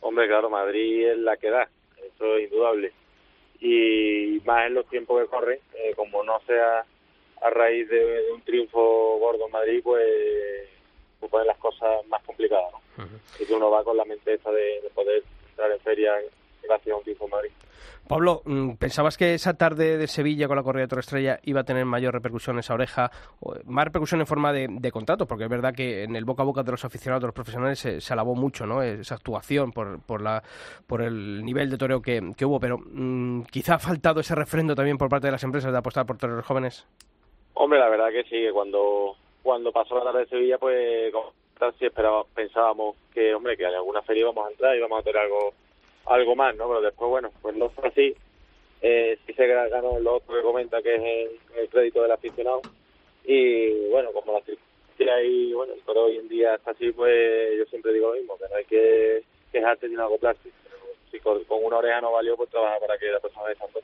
Hombre, 0.00 0.28
claro, 0.28 0.48
Madrid 0.48 1.08
es 1.08 1.18
la 1.18 1.36
que 1.36 1.50
da, 1.50 1.68
eso 1.96 2.36
es 2.36 2.44
indudable. 2.44 2.92
Y 3.60 4.40
más 4.44 4.66
en 4.66 4.74
los 4.74 4.86
tiempos 4.86 5.20
que 5.20 5.28
corren, 5.28 5.58
eh, 5.74 5.92
como 5.96 6.22
no 6.22 6.38
sea 6.46 6.84
a 7.42 7.50
raíz 7.50 7.88
de, 7.88 8.32
un 8.32 8.40
triunfo 8.42 9.18
gordo 9.18 9.46
en 9.46 9.52
Madrid, 9.52 9.80
pues, 9.82 10.68
pues 11.20 11.30
ponen 11.30 11.46
las 11.46 11.58
cosas 11.58 12.06
más 12.08 12.22
complicadas. 12.24 12.72
¿no? 12.72 13.04
Y 13.38 13.46
que 13.46 13.54
uno 13.54 13.70
va 13.70 13.84
con 13.84 13.96
la 13.96 14.04
mente 14.04 14.34
esa 14.34 14.50
de, 14.50 14.82
poder 14.94 15.22
entrar 15.50 15.70
en 15.70 15.80
feria 15.80 16.12
gracias 16.62 16.94
a 16.94 16.96
un 16.96 17.02
en 17.06 17.30
Madrid. 17.30 17.50
Pablo, 18.08 18.40
mm, 18.46 18.76
¿pensabas 18.76 19.18
que 19.18 19.34
esa 19.34 19.54
tarde 19.54 19.98
de 19.98 20.06
Sevilla 20.06 20.48
con 20.48 20.56
la 20.56 20.62
corrida 20.62 20.84
de 20.84 20.88
Toro 20.88 21.00
Estrella 21.00 21.38
iba 21.44 21.60
a 21.60 21.64
tener 21.64 21.84
mayor 21.84 22.14
repercusión 22.14 22.56
en 22.56 22.60
esa 22.60 22.72
oreja? 22.72 23.10
Más 23.66 23.84
repercusión 23.84 24.20
en 24.20 24.26
forma 24.26 24.50
de, 24.50 24.90
contrato, 24.90 25.26
porque 25.26 25.44
es 25.44 25.50
verdad 25.50 25.74
que 25.74 26.04
en 26.04 26.16
el 26.16 26.24
boca 26.24 26.42
a 26.42 26.46
boca 26.46 26.62
de 26.62 26.70
los 26.70 26.84
aficionados, 26.86 27.20
de 27.20 27.26
los 27.26 27.34
profesionales, 27.34 27.78
se, 27.78 28.12
alabó 28.12 28.34
mucho 28.34 28.64
¿no? 28.64 28.82
esa 28.82 29.14
actuación 29.14 29.72
por, 29.72 30.00
por, 30.00 30.22
la, 30.22 30.42
por 30.86 31.02
el 31.02 31.44
nivel 31.44 31.68
de 31.68 31.76
toreo 31.76 32.00
que, 32.00 32.22
hubo, 32.46 32.58
pero 32.58 32.78
mm, 32.78 33.42
quizá 33.42 33.74
ha 33.74 33.78
faltado 33.78 34.20
ese 34.20 34.34
refrendo 34.34 34.74
también 34.74 34.96
por 34.96 35.10
parte 35.10 35.26
de 35.26 35.32
las 35.32 35.44
empresas 35.44 35.70
de 35.70 35.78
apostar 35.78 36.06
por 36.06 36.16
toreros 36.16 36.46
jóvenes. 36.46 36.86
Hombre, 37.52 37.78
la 37.78 37.90
verdad 37.90 38.08
que 38.10 38.22
sí, 38.24 38.30
que 38.30 38.52
cuando, 38.52 39.16
cuando 39.48 39.72
pasó 39.72 39.96
la 39.96 40.04
tarde 40.04 40.20
de 40.20 40.26
Sevilla, 40.26 40.58
pues 40.58 41.10
sí 41.78 41.86
esperaba, 41.86 42.22
pensábamos 42.34 42.96
que, 43.14 43.34
hombre, 43.34 43.56
que 43.56 43.62
en 43.64 43.76
alguna 43.76 44.02
feria 44.02 44.20
íbamos 44.20 44.46
a 44.46 44.50
entrar 44.50 44.74
y 44.74 44.78
íbamos 44.78 45.00
a 45.00 45.02
tener 45.02 45.22
algo 45.22 45.54
algo 46.04 46.36
más, 46.36 46.54
¿no? 46.54 46.68
Pero 46.68 46.82
después, 46.82 47.08
bueno, 47.08 47.32
pues 47.40 47.56
no 47.56 47.70
fue 47.70 47.88
así. 47.88 48.14
Eh, 48.82 49.18
sí 49.26 49.32
se 49.32 49.46
ganó 49.46 49.98
lo 50.00 50.16
otro 50.16 50.36
que 50.36 50.42
comenta, 50.42 50.82
que 50.82 50.96
es 50.96 51.40
el, 51.56 51.68
crédito 51.70 52.02
del 52.02 52.12
aficionado. 52.12 52.60
Y 53.24 53.88
bueno, 53.88 54.12
como 54.12 54.34
la 54.34 54.40
circunstancia 54.40 55.22
y 55.22 55.54
bueno, 55.54 55.72
pero 55.86 56.04
hoy 56.04 56.18
en 56.18 56.28
día 56.28 56.56
está 56.56 56.72
así, 56.72 56.92
pues 56.92 57.56
yo 57.56 57.64
siempre 57.70 57.94
digo 57.94 58.10
lo 58.10 58.20
mismo, 58.20 58.36
que 58.36 58.48
no 58.50 58.54
hay 58.54 58.64
que 58.66 59.22
quejarte 59.50 59.88
ni 59.88 59.94
acoplarse. 59.96 60.50
Si 61.10 61.20
con, 61.20 61.42
una 61.48 61.78
oreja 61.78 62.02
no 62.02 62.12
valió, 62.12 62.36
pues 62.36 62.50
trabaja 62.50 62.78
para 62.80 62.98
que 62.98 63.06
la 63.06 63.20
persona 63.20 63.48
de 63.48 63.54
Santos. 63.54 63.82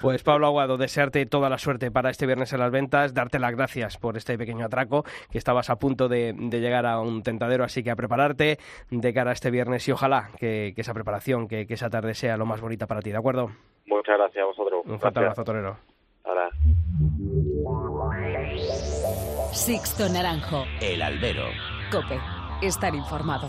Pues 0.00 0.22
Pablo 0.22 0.46
Aguado, 0.46 0.76
desearte 0.76 1.24
toda 1.26 1.48
la 1.48 1.58
suerte 1.58 1.90
para 1.90 2.10
este 2.10 2.26
viernes 2.26 2.52
en 2.52 2.60
las 2.60 2.70
ventas, 2.70 3.14
darte 3.14 3.38
las 3.38 3.54
gracias 3.54 3.96
por 3.96 4.16
este 4.16 4.36
pequeño 4.36 4.66
atraco, 4.66 5.04
que 5.30 5.38
estabas 5.38 5.70
a 5.70 5.76
punto 5.76 6.08
de, 6.08 6.34
llegar 6.50 6.86
a 6.86 7.00
un 7.00 7.22
tentadero, 7.22 7.64
así 7.64 7.82
que 7.82 7.90
a 7.90 7.96
prepararte 7.96 8.58
de 8.90 9.14
cara 9.14 9.30
a 9.30 9.32
este 9.32 9.50
viernes 9.50 9.86
y 9.88 9.92
ojalá 9.92 10.28
que, 10.38 10.74
esa 10.76 10.94
preparación, 10.94 11.48
que, 11.48 11.66
esa 11.68 11.90
tarde 11.90 12.14
sea 12.14 12.36
lo 12.36 12.46
más 12.46 12.60
bonita 12.60 12.86
para 12.86 13.00
ti, 13.00 13.10
¿de 13.10 13.18
acuerdo? 13.18 13.50
Muchas 13.86 14.18
gracias 14.18 14.42
a 14.42 14.46
vosotros. 14.46 14.82
Un 14.84 14.98
fuerte 14.98 15.18
abrazo, 15.18 15.44
torero. 15.44 15.76
Ahora. 16.24 16.50
Sixto 19.52 20.08
Naranjo. 20.08 20.64
El 20.80 21.02
albero. 21.02 21.44
Cope. 21.90 22.18
Estar 22.62 22.94
informado. 22.94 23.48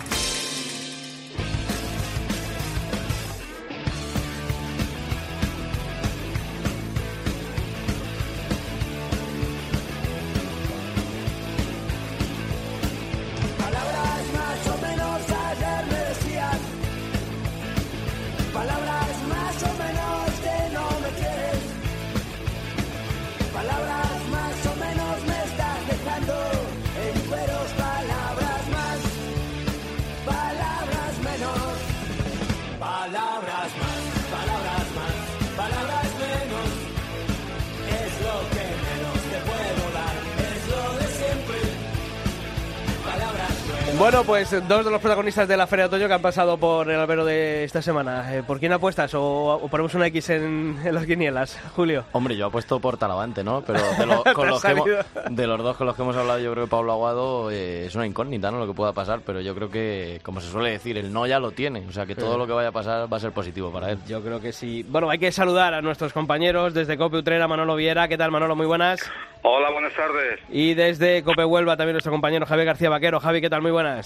Bueno, 44.07 44.23
pues 44.23 44.51
dos 44.69 44.85
de 44.85 44.89
los 44.89 45.01
protagonistas 45.01 45.49
de 45.49 45.57
la 45.57 45.67
Feria 45.67 45.83
de 45.83 45.87
Otoño 45.87 46.07
que 46.07 46.13
han 46.13 46.21
pasado 46.21 46.57
por 46.57 46.89
el 46.89 46.97
albero 46.97 47.25
de 47.25 47.65
esta 47.65 47.81
semana. 47.81 48.33
Eh, 48.33 48.41
¿Por 48.41 48.57
quién 48.57 48.71
apuestas 48.71 49.11
o, 49.13 49.67
ponemos 49.69 49.93
una 49.95 50.07
X 50.07 50.29
en, 50.29 50.79
las 50.93 51.05
quinielas, 51.05 51.59
Julio? 51.75 52.05
Hombre, 52.13 52.37
yo 52.37 52.45
apuesto 52.45 52.79
por 52.79 52.95
Talavante, 52.95 53.43
¿no? 53.43 53.63
Pero 53.67 53.81
de, 53.97 54.05
los 54.05 54.23
de 54.23 55.47
los 55.47 55.61
dos 55.61 55.75
con 55.75 55.87
los 55.87 55.95
que 55.97 56.03
hemos 56.03 56.15
hablado, 56.15 56.39
yo 56.39 56.53
creo 56.53 56.63
que 56.63 56.69
Pablo 56.69 56.93
Aguado 56.93 57.51
eh, 57.51 57.87
es 57.87 57.95
una 57.95 58.07
incógnita, 58.07 58.49
¿no? 58.49 58.59
Lo 58.59 58.67
que 58.67 58.73
pueda 58.73 58.93
pasar, 58.93 59.19
pero 59.25 59.41
yo 59.41 59.53
creo 59.53 59.69
que, 59.69 60.21
como 60.23 60.39
se 60.39 60.49
suele 60.49 60.71
decir, 60.71 60.97
el 60.97 61.11
no 61.11 61.27
ya 61.27 61.41
lo 61.41 61.51
tiene. 61.51 61.85
O 61.85 61.91
sea, 61.91 62.05
que 62.05 62.15
todo 62.15 62.37
lo 62.37 62.47
que 62.47 62.53
vaya 62.53 62.69
a 62.69 62.71
pasar 62.71 63.11
va 63.11 63.17
a 63.17 63.19
ser 63.19 63.33
positivo 63.33 63.73
para 63.73 63.91
él. 63.91 63.99
Yo 64.07 64.23
creo 64.23 64.39
que 64.39 64.53
sí. 64.53 64.85
Bueno, 64.87 65.09
hay 65.09 65.19
que 65.19 65.33
saludar 65.33 65.73
a 65.73 65.81
nuestros 65.81 66.13
compañeros 66.13 66.73
desde 66.73 66.97
Cope 66.97 67.17
Utrera, 67.17 67.49
Manolo 67.49 67.75
Viera. 67.75 68.07
¿Qué 68.07 68.17
tal, 68.17 68.31
Manolo? 68.31 68.55
Muy 68.55 68.67
buenas. 68.67 69.01
Hola, 69.43 69.69
buenas 69.71 69.93
tardes. 69.93 70.39
Y 70.49 70.73
desde 70.73 71.23
Cope 71.23 71.45
Huelva 71.45 71.77
también 71.77 71.93
nuestro 71.93 72.11
compañero 72.11 72.45
Javier 72.45 72.65
García 72.65 72.89
Vaquero. 72.89 73.19
Javi, 73.19 73.41
¿qué 73.41 73.49
tal? 73.49 73.61
Muy 73.61 73.71
buenas. 73.71 73.96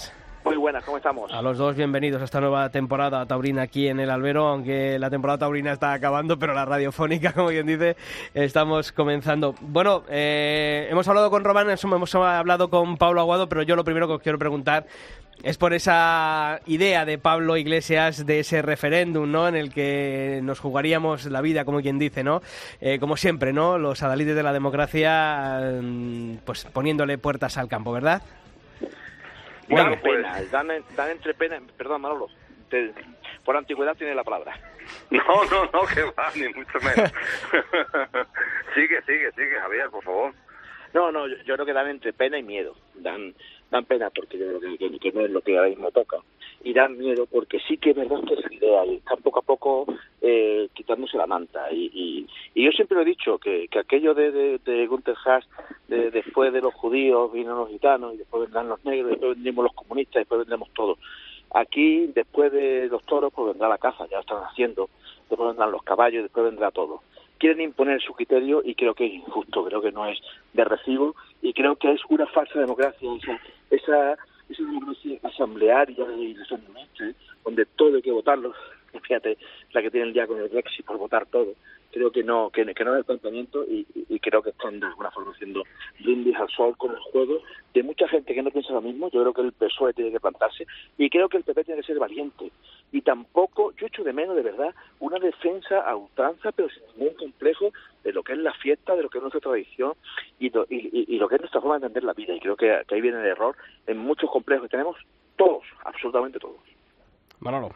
Muy 0.44 0.56
buenas, 0.56 0.84
¿cómo 0.84 0.96
estamos? 0.96 1.30
A 1.32 1.40
los 1.40 1.56
dos 1.56 1.76
bienvenidos 1.76 2.20
a 2.20 2.24
esta 2.24 2.40
nueva 2.40 2.68
temporada 2.70 3.24
taurina 3.26 3.62
aquí 3.62 3.86
en 3.86 4.00
el 4.00 4.10
Albero, 4.10 4.48
aunque 4.48 4.98
la 4.98 5.08
temporada 5.08 5.38
taurina 5.38 5.72
está 5.72 5.92
acabando, 5.92 6.36
pero 6.36 6.52
la 6.52 6.64
radiofónica, 6.64 7.32
como 7.32 7.48
quien 7.48 7.66
dice, 7.66 7.96
estamos 8.34 8.90
comenzando. 8.90 9.54
Bueno, 9.60 10.02
eh, 10.08 10.88
hemos 10.90 11.06
hablado 11.06 11.30
con 11.30 11.44
Román, 11.44 11.68
hemos 11.70 12.14
hablado 12.16 12.70
con 12.70 12.96
Pablo 12.96 13.20
Aguado, 13.20 13.48
pero 13.48 13.62
yo 13.62 13.76
lo 13.76 13.84
primero 13.84 14.08
que 14.08 14.14
os 14.14 14.22
quiero 14.22 14.38
preguntar 14.38 14.86
es 15.44 15.58
por 15.58 15.74
esa 15.74 16.60
idea 16.66 17.04
de 17.04 17.18
Pablo 17.18 17.56
Iglesias 17.56 18.26
de 18.26 18.40
ese 18.40 18.62
referéndum, 18.62 19.30
¿no? 19.30 19.46
En 19.46 19.54
el 19.54 19.72
que 19.72 20.40
nos 20.42 20.58
jugaríamos 20.58 21.24
la 21.26 21.40
vida, 21.40 21.64
como 21.64 21.80
quien 21.80 21.98
dice, 21.98 22.24
¿no? 22.24 22.42
Eh, 22.80 22.98
como 22.98 23.16
siempre, 23.16 23.52
¿no? 23.52 23.78
Los 23.78 24.02
adalides 24.02 24.34
de 24.34 24.42
la 24.42 24.52
democracia, 24.52 25.60
mm, 25.80 26.38
pues 26.44 26.64
poniéndole 26.64 27.18
puertas 27.18 27.58
al 27.58 27.68
campo, 27.68 27.92
¿verdad? 27.92 28.22
Bueno, 29.68 29.90
dan 29.90 30.00
pues... 30.00 30.16
pena, 30.16 30.82
dan, 30.96 31.10
entre 31.10 31.34
pena, 31.34 31.60
perdón 31.76 32.02
Manolo, 32.02 32.28
por 33.44 33.56
antigüedad 33.56 33.96
tiene 33.96 34.14
la 34.14 34.24
palabra. 34.24 34.58
No, 35.10 35.44
no, 35.44 35.64
no, 35.72 35.86
que 35.86 36.02
va, 36.02 36.30
ni 36.34 36.48
mucho 36.48 36.78
menos. 36.80 37.12
sigue, 38.74 39.00
sigue, 39.02 39.30
sigue, 39.32 39.60
Javier, 39.60 39.88
por 39.90 40.02
favor. 40.02 40.34
No, 40.92 41.12
no, 41.12 41.26
yo, 41.28 41.54
creo 41.54 41.64
que 41.64 41.72
dan 41.72 41.88
entre 41.88 42.12
pena 42.12 42.38
y 42.38 42.42
miedo. 42.42 42.74
Dan, 42.94 43.34
dan 43.70 43.84
pena 43.84 44.10
porque 44.10 44.38
yo 44.38 44.58
creo 44.58 44.76
que, 45.00 45.12
no 45.12 45.20
es 45.20 45.30
lo 45.30 45.40
que 45.40 45.56
ahora 45.56 45.70
mismo 45.70 45.90
toca. 45.92 46.18
Y 46.64 46.74
miedo 46.90 47.26
porque 47.26 47.58
sí 47.66 47.76
que 47.76 47.90
es 47.90 47.96
verdad 47.96 48.22
que 48.26 48.34
es 48.34 48.52
idea 48.52 48.86
y 48.86 48.96
están 48.96 49.20
poco 49.22 49.40
a 49.40 49.42
poco 49.42 49.86
eh, 50.20 50.68
quitándose 50.74 51.16
la 51.16 51.26
manta. 51.26 51.72
Y, 51.72 52.26
y, 52.54 52.62
yo 52.64 52.70
siempre 52.70 52.96
lo 52.96 53.02
he 53.02 53.06
dicho, 53.06 53.38
que, 53.38 53.66
que 53.68 53.80
aquello 53.80 54.14
de, 54.14 54.30
de, 54.30 54.58
de 54.58 54.86
Gunther 54.86 55.16
Haas, 55.24 55.44
de, 55.88 56.10
después 56.10 56.52
de 56.52 56.60
los 56.60 56.72
judíos 56.74 57.32
vienen 57.32 57.56
los 57.56 57.68
gitanos 57.68 58.14
y 58.14 58.18
después 58.18 58.42
vendrán 58.44 58.68
los 58.68 58.84
negros, 58.84 59.10
después 59.10 59.34
vendremos 59.34 59.64
los 59.64 59.74
comunistas, 59.74 60.20
después 60.20 60.38
vendremos 60.38 60.70
todos. 60.74 60.98
Aquí, 61.54 62.06
después 62.14 62.52
de 62.52 62.86
los 62.88 63.04
toros, 63.04 63.32
pues 63.34 63.48
vendrá 63.48 63.68
la 63.68 63.78
caza, 63.78 64.06
ya 64.06 64.16
lo 64.16 64.20
están 64.20 64.42
haciendo, 64.44 64.88
después 65.28 65.48
vendrán 65.48 65.72
los 65.72 65.82
caballos, 65.82 66.22
después 66.22 66.44
vendrá 66.44 66.70
todo 66.70 67.02
quieren 67.42 67.60
imponer 67.60 68.00
su 68.00 68.14
criterio 68.14 68.62
y 68.64 68.76
creo 68.76 68.94
que 68.94 69.04
es 69.04 69.14
injusto, 69.14 69.64
creo 69.64 69.82
que 69.82 69.90
no 69.90 70.06
es 70.06 70.16
de 70.52 70.62
recibo 70.62 71.16
y 71.42 71.52
creo 71.52 71.74
que 71.74 71.90
es 71.90 72.00
una 72.08 72.24
falsa 72.26 72.56
democracia, 72.60 73.10
esa, 73.16 73.40
esa, 73.68 74.16
esa 74.52 74.64
democracia 74.64 75.18
asamblearia 75.22 76.06
y 76.16 76.36
donde 77.44 77.66
todo 77.76 77.96
hay 77.96 78.02
que 78.02 78.12
votarlo, 78.12 78.54
fíjate 79.02 79.38
la 79.72 79.82
que 79.82 79.90
tiene 79.90 80.08
el 80.08 80.12
día 80.12 80.26
con 80.26 80.40
el 80.40 80.48
Brexit 80.48 80.84
por 80.84 80.98
votar 80.98 81.26
todo, 81.26 81.54
creo 81.92 82.10
que 82.10 82.22
no 82.22 82.50
que, 82.50 82.64
no 82.64 82.70
es 82.72 82.98
el 82.98 83.04
planteamiento 83.04 83.64
y, 83.64 83.86
y, 84.08 84.18
creo 84.18 84.42
que 84.42 84.50
están 84.50 84.80
de 84.80 84.86
alguna 84.86 85.10
forma 85.10 85.32
haciendo 85.32 85.62
brindis 86.00 86.36
al 86.36 86.48
sol 86.48 86.76
con 86.76 86.90
el 86.90 86.98
juego 86.98 87.42
de 87.74 87.82
mucha 87.82 88.08
gente 88.08 88.34
que 88.34 88.42
no 88.42 88.50
piensa 88.50 88.72
lo 88.72 88.80
mismo. 88.80 89.10
Yo 89.10 89.20
creo 89.20 89.32
que 89.34 89.42
el 89.42 89.52
PSOE 89.52 89.92
tiene 89.92 90.10
que 90.10 90.20
plantarse 90.20 90.66
y 90.98 91.10
creo 91.10 91.28
que 91.28 91.36
el 91.36 91.44
PP 91.44 91.64
tiene 91.64 91.80
que 91.80 91.86
ser 91.86 91.98
valiente. 91.98 92.50
Y 92.92 93.02
tampoco, 93.02 93.72
yo 93.76 93.86
echo 93.86 94.04
de 94.04 94.12
menos 94.12 94.36
de 94.36 94.42
verdad 94.42 94.74
una 95.00 95.18
defensa 95.18 95.80
a 95.80 95.96
ultranza, 95.96 96.52
pero 96.52 96.68
sin 96.68 96.82
ningún 96.96 97.14
complejo 97.16 97.72
de 98.04 98.12
lo 98.12 98.22
que 98.22 98.32
es 98.32 98.38
la 98.38 98.52
fiesta, 98.54 98.96
de 98.96 99.02
lo 99.02 99.08
que 99.08 99.18
es 99.18 99.22
nuestra 99.22 99.40
tradición 99.40 99.94
y 100.38 100.50
lo, 100.50 100.66
que 100.66 101.34
es 101.34 101.40
nuestra 101.40 101.60
forma 101.60 101.78
de 101.78 101.86
entender 101.86 102.04
la 102.04 102.14
vida. 102.14 102.34
Y 102.34 102.40
creo 102.40 102.56
que, 102.56 102.82
que 102.86 102.94
ahí 102.94 103.00
viene 103.00 103.20
el 103.20 103.26
error 103.26 103.56
en 103.86 103.98
muchos 103.98 104.30
complejos 104.30 104.64
que 104.64 104.70
tenemos 104.76 104.96
todos, 105.36 105.64
absolutamente 105.84 106.38
todos. 106.38 106.56
Manolo. 107.40 107.74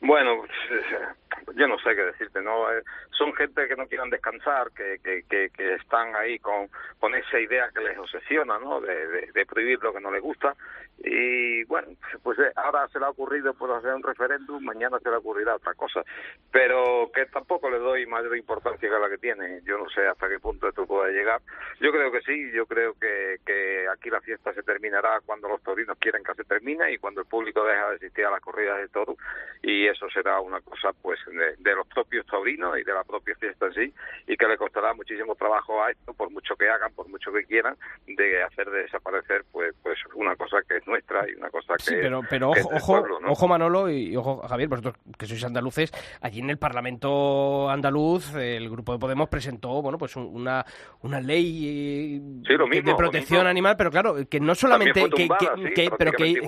Bueno, 0.00 0.44
yo 1.54 1.66
no 1.66 1.78
sé 1.78 1.94
qué 1.94 2.02
decirte, 2.02 2.42
¿no? 2.42 2.70
Eh, 2.72 2.82
son 3.10 3.32
gente 3.34 3.66
que 3.66 3.76
no 3.76 3.86
quieren 3.86 4.10
descansar, 4.10 4.70
que, 4.72 4.98
que, 5.02 5.50
que, 5.50 5.74
están 5.74 6.14
ahí 6.16 6.38
con, 6.38 6.68
con 7.00 7.14
esa 7.14 7.40
idea 7.40 7.70
que 7.74 7.82
les 7.82 7.98
obsesiona, 7.98 8.58
¿no? 8.58 8.80
De, 8.80 9.30
de, 9.32 9.46
prohibir 9.46 9.82
lo 9.82 9.92
que 9.92 10.00
no 10.00 10.10
les 10.10 10.22
gusta. 10.22 10.54
Y 10.98 11.64
bueno, 11.64 11.88
pues 12.22 12.38
eh, 12.38 12.52
ahora 12.56 12.88
se 12.88 12.98
le 12.98 13.06
ha 13.06 13.10
ocurrido 13.10 13.54
por 13.54 13.70
hacer 13.70 13.94
un 13.94 14.02
referéndum, 14.02 14.62
mañana 14.64 14.98
se 14.98 15.10
le 15.10 15.16
ocurrirá 15.16 15.56
otra 15.56 15.74
cosa. 15.74 16.02
Pero 16.50 17.10
que 17.14 17.26
tampoco 17.26 17.70
le 17.70 17.78
doy 17.78 18.06
mayor 18.06 18.36
importancia 18.36 18.88
que 18.88 18.98
la 18.98 19.08
que 19.08 19.18
tiene. 19.18 19.60
Yo 19.64 19.78
no 19.78 19.88
sé 19.90 20.06
hasta 20.06 20.28
qué 20.28 20.38
punto 20.38 20.68
esto 20.68 20.86
puede 20.86 21.12
llegar. 21.12 21.40
Yo 21.80 21.92
creo 21.92 22.10
que 22.10 22.22
sí, 22.22 22.50
yo 22.52 22.66
creo 22.66 22.94
que, 22.94 23.36
que 23.44 23.86
aquí 23.92 24.10
la 24.10 24.20
fiesta 24.20 24.52
se 24.54 24.62
terminará 24.62 25.20
cuando 25.24 25.48
los 25.48 25.62
torinos 25.62 25.98
quieren 25.98 26.22
que 26.24 26.34
se 26.34 26.44
termine 26.44 26.92
y 26.92 26.98
cuando 26.98 27.20
el 27.20 27.26
público 27.26 27.64
deja 27.64 27.90
de 27.90 27.96
asistir 27.96 28.24
a 28.24 28.30
las 28.30 28.40
corridas 28.40 28.78
de 28.78 28.88
toros. 28.88 29.16
Y 29.62 29.86
eso 29.86 30.06
será 30.10 30.40
una 30.40 30.60
cosa, 30.60 30.92
pues, 31.02 31.18
de, 31.58 31.74
los 31.74 31.86
propios 31.88 32.26
taurinos 32.26 32.78
y 32.78 32.84
de 32.84 32.92
la 32.92 33.04
propia 33.04 33.34
fiesta 33.36 33.66
en 33.66 33.74
sí, 33.74 33.94
y 34.26 34.36
que 34.36 34.46
le 34.46 34.56
costará 34.56 34.94
muchísimo 34.94 35.34
trabajo 35.34 35.82
a 35.82 35.90
esto, 35.90 36.14
por 36.14 36.30
mucho 36.30 36.54
que 36.56 36.68
hagan, 36.68 36.92
por 36.94 37.08
mucho 37.08 37.32
que 37.32 37.44
quieran, 37.44 37.76
de 38.06 38.42
hacer 38.42 38.70
desaparecer 38.70 39.44
pues 39.52 39.74
pues 39.82 39.98
una 40.14 40.36
cosa 40.36 40.58
que 40.68 40.76
es 40.76 40.86
nuestra 40.86 41.28
y 41.28 41.34
una 41.34 41.50
cosa 41.50 41.74
que 41.76 41.84
sí, 41.84 41.94
pero, 42.00 42.22
pero 42.28 42.50
ojo, 42.50 43.04
ojo, 43.26 43.48
Manolo 43.48 43.90
y 43.90 44.16
ojo 44.16 44.38
Javier, 44.48 44.68
vosotros 44.68 44.96
que 45.18 45.26
sois 45.26 45.44
andaluces, 45.44 45.92
allí 46.20 46.40
en 46.40 46.50
el 46.50 46.58
Parlamento 46.58 47.68
andaluz 47.68 48.34
el 48.34 48.68
grupo 48.70 48.92
de 48.92 48.98
Podemos 48.98 49.28
presentó, 49.28 49.82
bueno, 49.82 49.98
pues 49.98 50.16
una, 50.16 50.64
una 51.02 51.20
ley 51.20 52.18
de 52.42 52.94
protección 52.96 53.46
animal, 53.46 53.76
pero 53.76 53.90
claro, 53.90 54.16
que 54.28 54.40
no 54.40 54.54
solamente 54.54 55.08
que, 55.10 55.90
pero 55.96 56.12
que, 56.12 56.40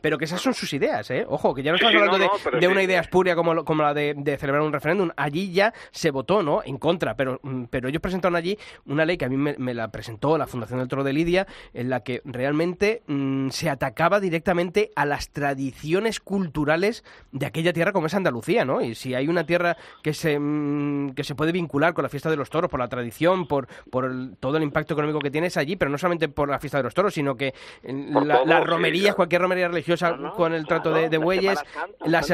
pero 0.00 0.18
que 0.18 0.24
esas 0.24 0.40
son 0.40 0.54
sus 0.54 0.72
ideas, 0.72 1.10
¿eh? 1.10 1.24
Ojo, 1.28 1.54
que 1.54 1.62
ya 1.62 1.70
no 1.70 1.76
estamos 1.76 1.96
hablando 1.96 2.18
de, 2.18 2.28
de, 2.60 2.68
una 2.68 2.82
idea 2.82 3.00
espuria 3.00 3.34
como, 3.34 3.64
como 3.64 3.82
la 3.82 3.94
de, 3.94 4.14
de 4.16 4.36
celebrar 4.36 4.62
un 4.62 4.72
referéndum. 4.72 5.10
Allí 5.16 5.52
ya 5.52 5.72
se 5.90 6.10
votó, 6.10 6.42
¿no? 6.42 6.62
En 6.64 6.78
contra, 6.78 7.16
pero, 7.16 7.40
mm, 7.42 7.64
pero 7.64 7.88
ellos 7.88 8.00
presentaron 8.00 8.36
allí 8.36 8.58
una 8.86 9.04
ley 9.04 9.16
que 9.16 9.24
a 9.24 9.28
mí 9.28 9.36
me, 9.36 9.74
la 9.74 9.88
presentó 9.88 10.38
la 10.38 10.46
Fundación 10.46 10.78
del 10.78 10.88
Toro 10.88 11.04
de 11.04 11.12
Lidia, 11.12 11.46
en 11.72 11.90
la 11.90 12.00
que 12.00 12.22
realmente 12.24 13.02
mm, 13.06 13.48
se 13.50 13.70
atacaba 13.70 14.20
directamente 14.20 14.90
a 14.96 15.04
las 15.04 15.30
tradiciones 15.30 16.20
culturales 16.20 17.04
de 17.32 17.46
aquella 17.46 17.72
tierra 17.72 17.92
como 17.92 18.06
es 18.06 18.14
Andalucía, 18.14 18.64
¿no? 18.64 18.80
Y 18.80 18.94
si 18.94 19.14
hay 19.14 19.28
una 19.28 19.44
tierra 19.44 19.76
que 20.02 20.14
se, 20.14 20.38
mm, 20.38 21.14
que 21.14 21.24
se 21.24 21.34
puede 21.34 21.52
vincular 21.52 21.94
con 21.94 22.02
la 22.02 22.08
fiesta 22.08 22.30
de 22.30 22.36
los 22.36 22.50
toros, 22.50 22.70
por 22.70 22.80
la 22.80 22.88
tradición, 22.88 23.46
por, 23.46 23.68
por 23.90 24.12
todo 24.40 24.56
el 24.56 24.62
impacto 24.62 24.94
económico 24.94 25.18
que 25.18 25.30
tienes 25.30 25.56
allí, 25.56 25.76
pero 25.76 25.90
no 25.90 25.98
solamente 25.98 26.28
por 26.28 26.48
la 26.48 26.58
fiesta 26.58 26.78
de 26.78 26.84
los 26.84 26.94
toros, 26.94 27.14
sino 27.14 27.36
que 27.36 27.54
las 27.84 28.64
romerías, 28.64 29.14
cualquier 29.14 29.42
romería 29.42 29.68
religiosa 29.68 30.16
con 30.36 30.52
el 30.52 30.66
trato 30.66 30.92
de, 30.92 31.18
bueyes, 31.18 31.58
la 32.04 32.22
Semana 32.22 32.33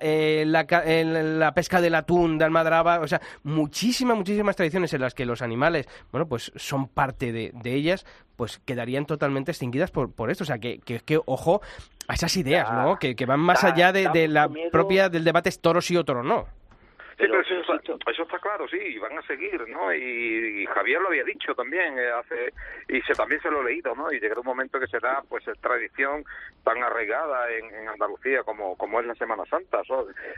eh, 0.00 0.44
la, 0.46 0.64
la 0.64 1.54
pesca 1.54 1.80
del 1.80 1.94
atún 1.94 2.38
de 2.38 2.44
Almadraba, 2.44 3.00
o 3.00 3.08
sea, 3.08 3.20
muchísimas, 3.42 4.16
muchísimas 4.16 4.56
tradiciones 4.56 4.92
en 4.94 5.00
las 5.00 5.14
que 5.14 5.26
los 5.26 5.42
animales, 5.42 5.86
bueno, 6.12 6.26
pues 6.26 6.52
son 6.56 6.88
parte 6.88 7.32
de, 7.32 7.52
ellas, 7.64 8.04
pues 8.36 8.60
quedarían 8.64 9.06
totalmente 9.06 9.52
extinguidas 9.52 9.90
por, 9.90 10.12
por 10.12 10.30
esto. 10.30 10.44
O 10.44 10.46
sea, 10.46 10.58
que, 10.58 10.78
que, 10.80 11.00
que 11.00 11.20
ojo 11.26 11.60
a 12.08 12.14
esas 12.14 12.36
ideas, 12.36 12.72
¿no? 12.72 12.98
Que, 12.98 13.14
que 13.14 13.26
van 13.26 13.40
más 13.40 13.64
allá 13.64 13.92
de, 13.92 14.08
de 14.08 14.28
la 14.28 14.50
propia 14.72 15.08
del 15.08 15.24
debate 15.24 15.48
es 15.48 15.60
toro 15.60 15.80
sí 15.80 15.96
o 15.96 16.04
toro 16.04 16.22
no. 16.22 16.46
Sí, 17.20 17.26
pero 17.28 17.42
eso, 17.42 18.22
está, 18.22 18.38
claro, 18.38 18.66
sí, 18.68 18.98
van 18.98 19.18
a 19.18 19.22
seguir, 19.22 19.68
¿no? 19.68 19.92
Y, 19.92 20.64
Javier 20.66 21.02
lo 21.02 21.08
había 21.08 21.24
dicho 21.24 21.54
también, 21.54 21.98
eh, 21.98 22.10
hace 22.10 22.54
y 22.88 23.02
se, 23.02 23.12
también 23.14 23.42
se 23.42 23.50
lo 23.50 23.60
he 23.60 23.64
leído, 23.64 23.94
¿no? 23.94 24.10
Y 24.10 24.18
llegará 24.18 24.40
un 24.40 24.46
momento 24.46 24.80
que 24.80 24.86
será, 24.86 25.22
pues, 25.28 25.44
tradición 25.60 26.24
tan 26.64 26.82
arraigada 26.82 27.50
en, 27.52 27.66
en 27.74 27.88
Andalucía 27.88 28.42
como, 28.42 28.74
como 28.78 29.00
es 29.00 29.06
la 29.06 29.14
Semana 29.16 29.44
Santa. 29.50 29.82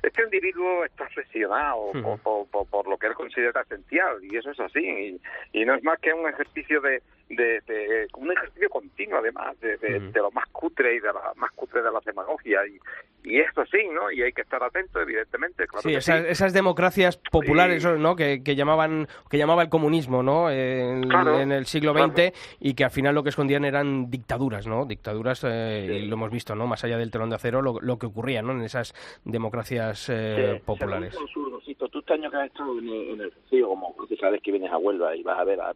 este 0.03 0.23
individuo 0.25 0.85
está 0.85 1.05
obsesionado 1.05 1.93
por, 2.25 2.49
por, 2.49 2.67
por, 2.69 2.89
lo 2.89 2.99
que 2.99 3.07
él 3.07 3.15
considera 3.15 3.61
esencial, 3.61 4.19
y 4.25 4.37
eso 4.37 4.51
es 4.51 4.59
así, 4.59 5.21
y, 5.53 5.61
y 5.61 5.65
no 5.65 5.77
es 5.77 5.85
más 5.85 6.01
que 6.01 6.13
un 6.13 6.29
ejercicio 6.29 6.81
de, 6.81 7.01
de, 7.29 8.07
un 8.17 8.33
ejercicio 8.33 8.69
continuo 8.69 9.19
además 9.19 9.59
de, 9.61 9.77
de, 9.77 10.13
lo 10.15 10.31
más 10.31 10.49
cutre 10.49 10.97
y 10.97 11.01
de 11.01 11.09
la 11.09 11.33
más 11.37 11.53
cutre 11.53 11.83
de 11.83 11.91
la 11.91 12.01
demagogia. 12.05 12.67
Y, 12.67 12.79
y 13.25 13.39
esto 13.41 13.65
sí 13.67 13.79
no 13.93 14.11
y 14.11 14.23
hay 14.23 14.33
que 14.33 14.43
estar 14.43 14.63
atento 14.63 15.01
evidentemente 15.01 15.67
claro 15.67 15.83
sí, 15.83 15.95
esas, 15.95 16.53
democracias 16.53 17.17
populares 17.17 17.85
no 17.85 18.17
que, 18.17 18.43
que, 18.43 18.57
llamaban 18.57 19.07
que 19.31 19.39
llamaba 19.39 19.63
el 19.63 19.69
comunismo 19.69 20.23
no 20.23 20.51
en, 20.51 21.53
el 21.53 21.67
siglo 21.67 21.95
XX 21.95 22.33
y 22.61 22.75
que 22.75 22.85
al 22.85 22.91
final 22.91 23.15
lo 23.15 23.23
que 23.23 23.29
escondían 23.29 23.65
eran 23.65 24.11
dictaduras 24.11 24.67
no 24.67 24.87
dictaduras 24.87 25.45
eh, 25.45 26.01
y 26.03 26.07
lo 26.07 26.17
hemos 26.17 26.31
visto 26.31 26.55
no 26.55 26.67
más 26.67 26.83
allá 26.85 26.99
del 26.99 27.11
telón 27.11 27.31
de 27.31 27.37
acero 27.37 27.63
lo, 27.63 27.81
lo 27.81 27.99
que 27.99 28.07
ocurría 28.07 28.43
no 28.43 28.53
en 28.53 28.63
esas 28.63 28.93
democracias 29.25 30.09
eh, 30.09 30.61
populares 30.65 31.17
tú 31.91 31.99
este 31.99 32.15
año 32.15 32.31
que 32.31 32.37
has 32.37 32.47
estado 32.47 32.79
en 32.79 32.89
el, 32.89 33.21
en 33.21 33.33
río, 33.51 33.69
como 33.69 33.95
sabes 34.17 34.43
que 34.43 34.51
vienes 34.51 34.71
a 34.71 34.79
Huelva 34.79 35.17
y 35.17 35.23
vas 35.23 35.39
a 35.39 35.45
ver 35.45 35.61
a 35.61 35.73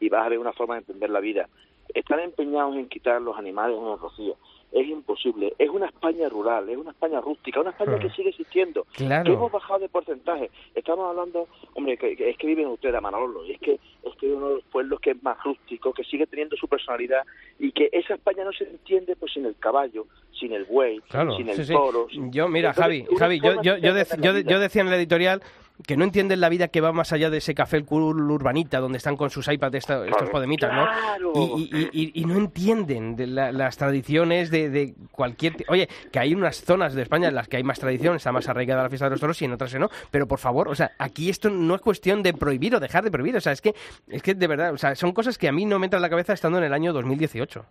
y 0.00 0.08
vas 0.08 0.26
a 0.26 0.28
ver 0.28 0.38
una 0.38 0.52
forma 0.52 0.74
de 0.74 0.80
entender 0.80 1.10
la 1.10 1.20
vida, 1.20 1.48
están 1.94 2.20
empeñados 2.20 2.76
en 2.76 2.88
quitar 2.88 3.20
los 3.20 3.36
animales 3.36 3.76
en 3.78 3.86
el 3.86 3.98
rocío. 3.98 4.36
Es 4.72 4.86
imposible. 4.86 5.54
Es 5.58 5.70
una 5.70 5.86
España 5.86 6.28
rural, 6.28 6.68
es 6.68 6.76
una 6.76 6.90
España 6.90 7.20
rústica, 7.20 7.60
una 7.60 7.70
España 7.70 7.98
que 7.98 8.10
sigue 8.10 8.30
existiendo. 8.30 8.86
Claro. 8.92 9.24
Que 9.24 9.32
hemos 9.32 9.50
bajado 9.50 9.80
de 9.80 9.88
porcentaje. 9.88 10.50
Estamos 10.74 11.08
hablando, 11.08 11.48
hombre, 11.74 11.96
que, 11.96 12.12
es 12.18 12.36
que 12.36 12.46
viven 12.46 12.66
ustedes 12.66 12.94
a 12.94 13.00
Manolo, 13.00 13.44
y 13.46 13.52
es 13.52 13.60
que 13.60 13.72
es 13.74 14.14
que 14.18 14.26
uno 14.26 14.48
de 14.48 14.54
los 14.56 14.64
pueblos 14.64 15.00
que 15.00 15.12
es 15.12 15.22
más 15.22 15.42
rústico, 15.42 15.92
que 15.92 16.04
sigue 16.04 16.26
teniendo 16.26 16.56
su 16.56 16.68
personalidad 16.68 17.24
y 17.58 17.72
que 17.72 17.88
esa 17.92 18.14
España 18.14 18.44
no 18.44 18.52
se 18.52 18.64
entiende 18.64 19.16
pues 19.16 19.32
sin 19.32 19.46
el 19.46 19.56
caballo, 19.56 20.06
sin 20.38 20.52
el 20.52 20.64
buey, 20.64 21.00
sin 21.36 21.48
el 21.48 21.66
toro. 21.66 22.08
Yo, 22.10 22.48
mira, 22.48 22.72
Javi, 22.72 23.06
Javi, 23.18 23.40
yo, 23.40 23.62
yo, 23.62 23.76
yo, 23.76 23.94
yo, 24.40 24.60
decía 24.60 24.82
en 24.82 24.88
el 24.88 24.94
editorial 24.94 25.42
que 25.86 25.96
no 25.96 26.04
entienden 26.04 26.40
la 26.40 26.48
vida 26.48 26.68
que 26.68 26.80
va 26.80 26.92
más 26.92 27.12
allá 27.12 27.30
de 27.30 27.38
ese 27.38 27.54
café 27.54 27.76
el 27.76 27.84
cool 27.84 28.30
urbanita 28.30 28.80
donde 28.80 28.98
están 28.98 29.16
con 29.16 29.30
sus 29.30 29.46
iPads 29.48 29.76
estos 29.76 30.30
podemitas, 30.30 30.72
¿no? 30.74 30.84
Claro. 30.86 31.32
Y, 31.56 31.70
y- 31.72 31.88
y- 31.92 32.20
y 32.20 32.24
no 32.24 32.36
entienden 32.36 33.14
de 33.16 33.26
la- 33.28 33.52
las 33.52 33.76
tradiciones 33.76 34.50
de, 34.50 34.70
de 34.70 34.94
cualquier... 35.12 35.54
Oye, 35.68 35.88
que 36.10 36.18
hay 36.18 36.34
unas 36.34 36.60
zonas 36.62 36.94
de 36.94 37.02
España 37.02 37.28
en 37.28 37.34
las 37.36 37.48
que 37.48 37.56
hay 37.58 37.62
más 37.62 37.78
tradición, 37.78 38.16
está 38.16 38.32
más 38.32 38.48
arraigada 38.48 38.82
la 38.82 38.88
fiesta 38.88 39.06
de 39.06 39.10
los 39.10 39.20
toros 39.20 39.40
y 39.40 39.44
en 39.44 39.52
otras 39.52 39.72
no, 39.74 39.88
pero 40.10 40.26
por 40.26 40.38
favor, 40.40 40.68
o 40.68 40.74
sea, 40.74 40.90
aquí 40.98 41.28
esto 41.30 41.48
no 41.50 41.74
es 41.76 41.80
cuestión 41.80 42.22
de 42.22 42.32
prohibir 42.34 42.74
o 42.74 42.80
dejar 42.80 43.04
de 43.04 43.10
prohibir, 43.10 43.36
o 43.36 43.40
sea, 43.40 43.52
es 43.52 43.60
que, 43.60 43.74
es 44.08 44.22
que 44.22 44.34
de 44.34 44.46
verdad, 44.46 44.72
o 44.72 44.78
sea, 44.78 44.94
son 44.96 45.12
cosas 45.12 45.38
que 45.38 45.46
a 45.48 45.52
mí 45.52 45.64
no 45.64 45.78
me 45.78 45.86
entran 45.86 45.98
en 46.00 46.02
la 46.02 46.10
cabeza 46.10 46.32
estando 46.32 46.58
en 46.58 46.64
el 46.64 46.72
año 46.72 46.92
2018. 46.92 47.64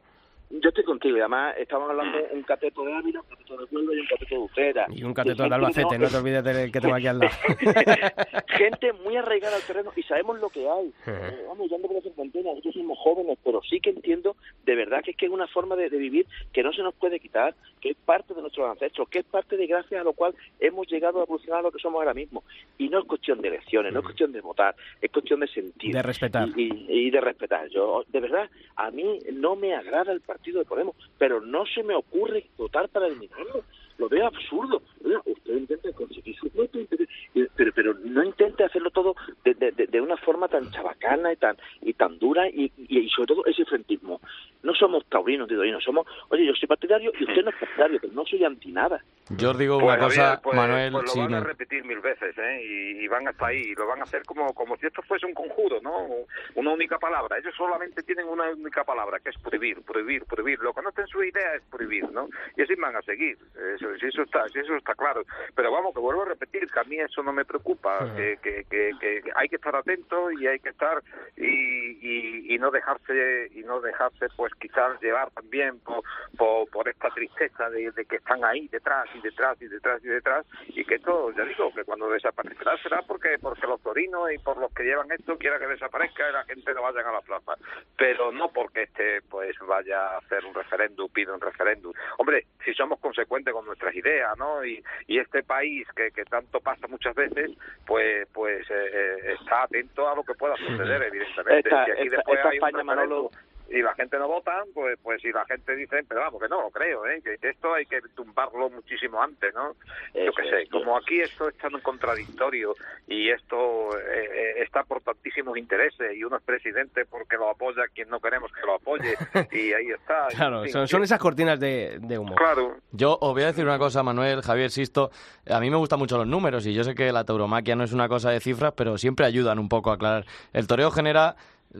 Yo 0.50 0.70
estoy 0.70 0.86
contigo, 0.86 1.18
y 1.18 1.20
además 1.20 1.56
estamos 1.58 1.90
hablando 1.90 2.18
de 2.18 2.30
un 2.34 2.44
cateto 2.44 2.84
de 2.86 2.94
Ávila, 2.96 3.20
un 3.22 3.28
cateto 3.28 3.58
de 3.58 3.66
Huelva 3.76 3.94
y 3.96 4.00
un 4.00 4.06
cateto 4.08 4.36
de 4.36 4.42
Utrera. 4.42 4.86
Y 4.90 5.04
un 5.04 5.14
cateto 5.14 5.46
Y 5.46 5.50
de 5.50 5.56
Albacete, 5.56 5.98
no 6.00 6.08
te 6.08 6.18
olvides 6.18 6.44
del 6.44 6.72
que 6.72 6.80
tengo 6.80 6.96
aquí 6.96 7.08
al 7.08 7.20
lado. 7.20 7.32
gente 8.48 8.94
muy 8.94 9.16
arraigada 9.18 9.56
al 9.58 9.62
terreno 9.64 9.92
y 9.96 10.04
sabemos 10.04 10.40
lo 10.40 10.50
que 10.50 10.68
hay. 10.70 10.92
Eh, 11.06 11.44
vamos, 11.50 11.70
yo 11.70 11.76
ando 11.76 11.88
por 11.90 11.98
la 11.98 12.02
cincuentena, 12.02 12.50
nosotros 12.52 12.74
somos 12.76 12.98
jóvenes, 13.00 13.38
pero 13.44 13.62
sí 13.70 13.80
que 13.82 13.90
entiendo 13.90 14.38
de 14.66 14.76
verdad 14.76 15.02
que 15.04 15.12
es 15.12 15.18
que 15.18 15.26
es 15.26 15.32
una 15.32 15.48
forma 15.48 15.76
de, 15.76 15.90
de 15.90 15.98
vivir 15.98 16.26
que 16.54 16.64
no 16.64 16.72
se 16.72 16.82
nos 16.82 16.94
puede 16.96 17.20
quitar, 17.20 17.54
que 17.82 17.90
es 17.90 17.98
parte 18.06 18.34
de 18.34 18.42
nuestros 18.42 18.70
ancestros, 18.70 19.10
que 19.10 19.20
es 19.20 19.26
parte 19.26 19.58
de 19.58 19.68
gracias 19.68 20.00
a 20.00 20.04
lo 20.06 20.14
cual 20.14 20.34
hemos 20.62 20.88
llegado 20.88 21.20
a 21.20 21.24
evolucionar 21.24 21.60
a 21.60 21.64
lo 21.64 21.72
que 21.72 21.80
somos 21.80 22.00
ahora 22.00 22.14
mismo. 22.14 22.44
Y 22.78 22.88
no 22.90 23.00
es 23.00 23.06
cuestión 23.06 23.42
de 23.42 23.50
elecciones, 23.50 23.92
no 23.92 24.00
es 24.00 24.06
cuestión 24.06 24.32
de 24.32 24.40
votar, 24.42 24.76
es 25.02 25.12
cuestión 25.12 25.42
de 25.42 25.48
sentir. 25.48 25.94
De 25.94 26.02
respetar. 26.02 26.48
Y, 26.56 26.62
y- 26.88 27.08
y 27.08 27.12
de 27.12 27.22
respetar. 27.22 27.68
Yo, 27.70 28.04
de 28.08 28.20
verdad, 28.20 28.50
a 28.76 28.92
mí 28.92 29.20
no 29.34 29.56
me 29.56 29.76
agrada 29.76 30.12
el 30.14 30.22
partido 30.22 30.37
de 30.44 30.66
Podemos, 30.66 30.96
pero 31.18 31.42
no 31.42 31.66
se 31.66 31.84
me 31.84 31.96
ocurre 31.96 32.48
votar 32.58 32.90
para 32.90 33.08
eliminarlo. 33.08 33.64
Lo 33.98 34.08
veo 34.10 34.28
absurdo. 34.28 34.82
Usted 35.26 35.54
intenta 35.56 35.92
conseguir 35.94 36.36
su 36.36 36.50
voto, 36.50 36.80
intente- 36.80 37.08
eh, 37.36 37.48
pero, 37.56 37.72
pero 37.74 37.94
no 37.94 38.24
intente 38.24 38.64
hacerlo 38.64 38.92
todo 38.92 39.16
de, 39.44 39.54
de- 39.54 39.72
de- 39.72 39.88
de 39.88 40.02
una 40.02 40.18
forma 40.18 40.48
tan 40.48 40.70
chabacana 40.72 41.32
y 41.34 41.36
tan 41.38 41.56
y 41.82 41.94
tan 41.94 42.20
dura 42.20 42.48
y, 42.50 42.72
y, 42.78 43.00
y 43.00 43.10
sobre 43.10 43.28
todo 43.28 43.46
ese 43.46 43.66
frentismo. 43.66 44.20
No 44.64 44.74
somos 44.74 45.06
taurinos, 45.06 45.50
no 45.50 45.82
somos, 45.82 46.06
oye, 46.30 46.46
yo 46.46 46.54
soy 46.54 46.68
partidario 46.68 47.12
y 47.18 47.24
usted 47.24 47.44
no 47.44 47.50
es 47.52 47.56
partidario, 47.56 48.00
pero 48.02 48.14
no 48.14 48.26
soy 48.26 48.44
anti 48.44 48.72
nada. 48.72 49.02
Yo 49.30 49.52
os 49.52 49.58
digo 49.58 49.80
Pues, 49.80 49.86
una 49.96 49.98
cosa, 50.04 50.22
Javier, 50.24 50.40
pues, 50.44 50.56
Manuel, 50.56 50.92
pues 50.92 51.16
lo 51.16 51.22
van 51.22 51.34
a 51.36 51.40
repetir 51.42 51.84
mil 51.86 52.00
veces, 52.00 52.38
¿eh? 52.38 52.62
Y, 52.64 53.04
y 53.04 53.08
van 53.08 53.28
hasta 53.28 53.48
ahí, 53.48 53.58
y 53.72 53.76
lo 53.76 53.86
van 53.88 54.00
a 54.00 54.04
hacer 54.04 54.24
como, 54.24 54.54
como 54.54 54.76
si 54.78 54.86
esto 54.88 55.02
fuese 55.04 55.26
un 55.26 55.34
conjuro, 55.34 55.80
¿no? 55.82 56.08
Una 56.56 56.72
única 56.74 56.98
palabra. 56.98 57.38
Ellos 57.38 57.54
solamente 57.56 58.04
tienen 58.04 58.28
una 58.28 58.50
única 58.50 58.84
palabra, 58.84 59.20
que 59.20 59.30
es 59.30 59.38
prohibir, 59.40 59.82
prohibir, 59.84 60.24
prohibir. 60.26 60.60
Lo 60.60 60.74
que 60.74 60.82
no 60.82 60.90
está 60.90 61.02
en 61.02 61.08
su 61.08 61.24
idea 61.24 61.56
es 61.56 61.64
prohibir, 61.70 62.10
¿no? 62.12 62.28
Y 62.56 62.62
así 62.62 62.76
van 62.76 62.96
a 62.96 63.02
seguir. 63.02 63.38
Eso, 63.76 63.87
si 64.00 64.08
eso 64.08 64.24
está, 64.24 64.48
si 64.50 64.60
eso 64.60 64.76
está 64.76 64.96
claro. 64.96 65.24
Pero 65.56 65.72
vamos, 65.72 65.94
que 65.94 66.00
vuelvo 66.00 66.24
a 66.24 66.30
repetir, 66.30 66.70
que 66.70 66.80
a 66.80 66.84
mí 66.84 66.98
eso 67.00 67.24
no 67.24 67.34
me 67.34 67.46
preocupa, 67.46 68.14
que, 68.16 68.38
que, 68.42 68.66
que, 68.70 68.92
que 69.00 69.24
hay 69.36 69.48
que 69.48 69.56
estar 69.56 69.76
atento 69.76 70.32
y 70.32 70.48
hay 70.48 70.60
que 70.60 70.70
estar 70.70 71.02
y, 71.36 71.46
y, 71.46 72.56
y 72.56 72.58
no 72.58 72.72
dejarse 72.72 73.50
y 73.54 73.62
no 73.62 73.80
dejarse, 73.80 74.28
pues 74.36 74.54
quizás 74.56 75.00
llevar 75.02 75.32
también 75.32 75.80
por, 75.80 76.04
por, 76.38 76.70
por 76.70 76.90
esta 76.90 77.10
tristeza 77.10 77.70
de, 77.70 77.92
de 77.92 78.06
que 78.06 78.18
están 78.18 78.44
ahí 78.44 78.68
detrás 78.68 79.08
y 79.14 79.22
detrás 79.22 79.62
y 79.62 79.68
detrás 79.68 80.04
y 80.04 80.08
detrás 80.08 80.46
y 80.68 80.84
que 80.86 80.96
esto, 80.96 81.32
ya 81.32 81.44
digo, 81.44 81.74
que 81.74 81.84
cuando 81.84 82.10
desaparecerá 82.10 82.78
será 82.82 83.02
porque 83.02 83.38
porque 83.42 83.68
los 83.68 83.82
torinos 83.82 84.32
y 84.32 84.38
por 84.40 84.58
los 84.58 84.74
que 84.74 84.84
llevan 84.84 85.12
esto 85.12 85.38
quiera 85.38 85.60
que 85.60 85.68
desaparezca 85.68 86.30
y 86.30 86.34
la 86.34 86.44
gente 86.46 86.74
no 86.74 86.82
vaya 86.82 87.02
a 87.02 87.12
la 87.12 87.22
plaza, 87.22 87.54
pero 87.98 88.32
no 88.32 88.50
porque 88.50 88.84
este 88.84 89.22
pues 89.30 89.56
vaya 89.68 90.08
a 90.08 90.18
hacer 90.18 90.46
un 90.46 90.54
referéndum, 90.54 91.10
pide 91.10 91.32
un 91.32 91.42
referéndum. 91.42 91.94
Hombre, 92.18 92.46
si 92.64 92.74
somos 92.74 93.00
consecuentes 93.00 93.54
con 93.54 93.66
nuestras 93.78 93.96
ideas, 93.96 94.38
¿no? 94.38 94.66
Y, 94.66 94.84
y 95.08 95.20
este 95.20 95.44
país 95.44 95.88
que, 95.96 96.12
que 96.12 96.26
tanto 96.26 96.60
pasa 96.60 96.88
muchas 96.88 97.14
veces, 97.16 97.52
pues 97.86 98.28
pues 98.34 98.66
eh, 98.70 98.90
eh, 98.94 99.36
está 99.40 99.64
atento 99.64 100.10
a 100.10 100.16
lo 100.16 100.24
que 100.24 100.34
pueda 100.34 100.56
suceder, 100.58 101.04
evidentemente. 101.04 101.70
Esta- 101.70 101.86
si 101.86 101.92
aquí 101.92 102.02
esta- 102.04 102.16
después 102.18 102.38
esta 102.38 102.50
hay 102.50 102.58
un 102.60 102.66
España, 102.66 102.84
Manolo, 102.84 103.30
referéndum 103.30 103.57
y 103.70 103.82
la 103.82 103.94
gente 103.96 104.18
no 104.18 104.28
vota, 104.28 104.64
pues 104.74 104.98
pues 105.02 105.22
si 105.22 105.32
la 105.32 105.46
gente 105.46 105.76
dice, 105.76 106.04
pero 106.08 106.22
vamos, 106.22 106.42
que 106.42 106.48
no 106.48 106.62
lo 106.62 106.70
creo, 106.70 107.06
¿eh? 107.06 107.22
que, 107.22 107.38
esto 107.48 107.74
hay 107.74 107.86
que 107.86 108.02
tumbarlo 108.16 108.70
muchísimo 108.70 109.22
antes, 109.22 109.54
¿no? 109.54 109.74
Yo 110.14 110.32
qué 110.34 110.44
sé, 110.50 110.62
es, 110.64 110.70
como 110.70 110.98
aquí 110.98 111.22
esto 111.22 111.50
es 111.50 111.58
tan 111.58 111.80
contradictorio 111.82 112.74
y 113.08 113.30
esto 113.30 113.98
eh, 113.98 114.30
eh, 114.34 114.64
está 114.64 114.84
por 114.84 115.02
tantísimos 115.02 115.58
intereses 115.58 116.16
y 116.16 116.24
uno 116.24 116.38
es 116.38 116.44
presidente 116.44 117.06
porque 117.06 117.38
lo 117.38 117.50
apoya 117.50 117.84
quien 117.94 118.10
no 118.10 118.20
queremos 118.20 118.52
que 118.52 118.62
lo 118.66 118.76
apoye 118.76 119.16
y 119.52 119.74
ahí 119.74 119.92
está. 119.92 120.28
Claro, 120.30 120.60
En 120.60 120.64
fin, 120.66 120.74
son, 120.74 120.88
son 120.88 121.04
esas 121.04 121.20
cortinas 121.20 121.60
de, 121.60 121.98
de 122.02 122.18
humo. 122.18 122.36
Claro, 122.36 122.78
Yo 122.92 123.18
os 123.20 123.34
voy 123.34 123.44
a 123.44 123.48
decir 123.48 123.66
una 123.66 123.78
cosa, 123.78 124.04
Manuel, 124.04 124.42
Javier, 124.42 124.72
Sisto. 124.72 125.12
A 125.50 125.60
mí 125.60 125.70
me 125.70 125.78
gustan 125.78 126.00
mucho 126.00 126.18
los 126.18 126.28
números 126.28 126.66
y 126.66 126.74
yo 126.74 126.84
sé 126.84 126.96
que 126.96 127.12
la 127.12 127.24
tauromaquia 127.24 127.76
no 127.76 127.84
es 127.84 127.94
una 127.94 128.08
cosa 128.08 128.32
de 128.32 128.40
cifras, 128.40 128.74
pero 128.76 128.98
siempre 128.98 129.26
ayudan 129.26 129.60
un 129.60 129.70
poco 129.70 129.92
a 129.92 129.96
aclarar. 129.96 130.26
El 130.54 130.68
toreo 130.68 130.92
genera 130.92 131.36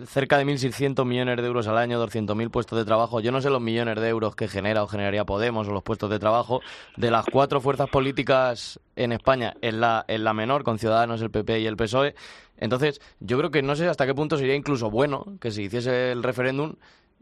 cerca 0.06 0.38
de 0.38 0.46
1.600 0.46 1.06
millones 1.06 1.38
de 1.38 1.46
euros 1.46 1.68
al 1.68 1.78
año, 1.78 2.00
200.000 2.00 2.50
puestos 2.50 2.78
de 2.78 2.86
trabajo. 2.86 3.20
Yo 3.20 3.32
no 3.32 3.42
sé 3.42 3.50
los 3.50 3.62
millones 3.62 3.96
de 4.00 4.08
euros 4.10 4.36
que 4.36 4.48
genera 4.48 4.84
o 4.84 4.88
generaría 4.88 5.26
Podemos 5.26 5.68
o 5.68 5.72
los 5.72 5.84
puestos 5.84 6.10
de 6.10 6.20
trabajo. 6.20 6.62
De 6.98 7.10
las 7.12 7.26
cuatro 7.26 7.62
fuerzas 7.62 7.90
políticas 7.90 8.80
en 8.96 9.12
España, 9.12 9.56
es 9.62 9.74
la, 9.74 10.06
es 10.08 10.20
la 10.20 10.34
menor, 10.34 10.64
con 10.64 10.78
Ciudadanos, 10.80 11.22
el 11.22 11.32
PP 11.32 11.60
y 11.62 11.66
el 11.68 11.78
PSOE. 11.78 12.16
Entonces, 12.58 13.02
yo 13.20 13.38
creo 13.38 13.52
que 13.52 13.62
no 13.62 13.76
sé 13.76 13.88
hasta 13.88 14.06
qué 14.06 14.14
punto 14.14 14.38
sería 14.38 14.56
incluso 14.56 14.90
bueno 14.92 15.26
que 15.40 15.52
se 15.52 15.64
hiciese 15.64 16.12
el 16.12 16.24
referéndum. 16.24 16.74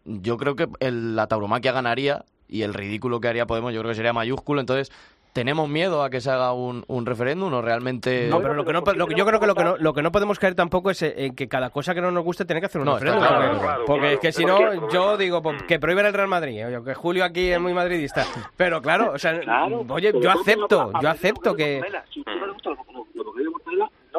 Yo 0.05 0.37
creo 0.37 0.55
que 0.55 0.67
el- 0.79 1.15
la 1.15 1.27
tauromaquia 1.27 1.71
ganaría 1.71 2.25
y 2.47 2.61
el 2.61 2.73
ridículo 2.73 3.19
que 3.19 3.27
haría 3.27 3.47
Podemos 3.47 3.73
yo 3.73 3.79
creo 3.81 3.91
que 3.91 3.95
sería 3.95 4.13
mayúsculo. 4.13 4.61
Entonces, 4.61 4.91
¿tenemos 5.35 5.67
miedo 5.67 6.01
a 6.01 6.09
que 6.09 6.21
se 6.21 6.31
haga 6.31 6.53
un, 6.53 6.85
un 6.87 7.05
referéndum 7.05 7.51
o 7.53 7.61
realmente...? 7.61 8.29
No, 8.29 8.39
pero 8.41 8.53
lo 8.53 8.63
que 8.63 8.71
no, 8.71 8.79
lo 8.95 9.05
que- 9.05 9.15
yo 9.15 9.25
creo 9.25 9.37
que 9.41 9.47
lo 9.47 9.53
que 9.53 9.65
no, 9.65 9.75
lo 9.77 9.93
que 9.93 10.01
no 10.01 10.09
podemos 10.13 10.39
caer 10.39 10.55
tampoco 10.55 10.91
es 10.91 11.01
en 11.01 11.35
que 11.35 11.49
cada 11.49 11.71
cosa 11.71 11.93
que 11.93 11.99
no 11.99 12.09
nos 12.09 12.23
guste 12.23 12.45
tiene 12.45 12.61
que 12.61 12.67
hacer 12.67 12.79
un 12.79 12.85
No, 12.85 12.93
referéndum. 12.93 13.27
claro, 13.27 13.41
porque 13.49 13.59
claro, 13.65 13.83
porque 13.85 13.99
claro. 14.01 14.13
es 14.15 14.19
que 14.21 14.31
si 14.31 14.45
no, 14.45 14.89
yo 14.89 15.17
digo 15.17 15.41
pues, 15.41 15.61
que 15.63 15.77
prohíben 15.77 16.05
el 16.05 16.13
Real 16.13 16.29
Madrid. 16.29 16.65
Oye, 16.65 16.81
que 16.85 16.93
Julio 16.93 17.25
aquí 17.25 17.49
es 17.51 17.59
muy 17.59 17.73
madridista. 17.73 18.25
Pero 18.55 18.81
claro, 18.81 19.11
o 19.13 19.19
sea, 19.19 19.37
Claro, 19.41 19.85
oye, 19.89 20.13
yo 20.21 20.31
acepto, 20.31 20.91
yo 21.01 21.09
acepto 21.09 21.53
que... 21.53 21.81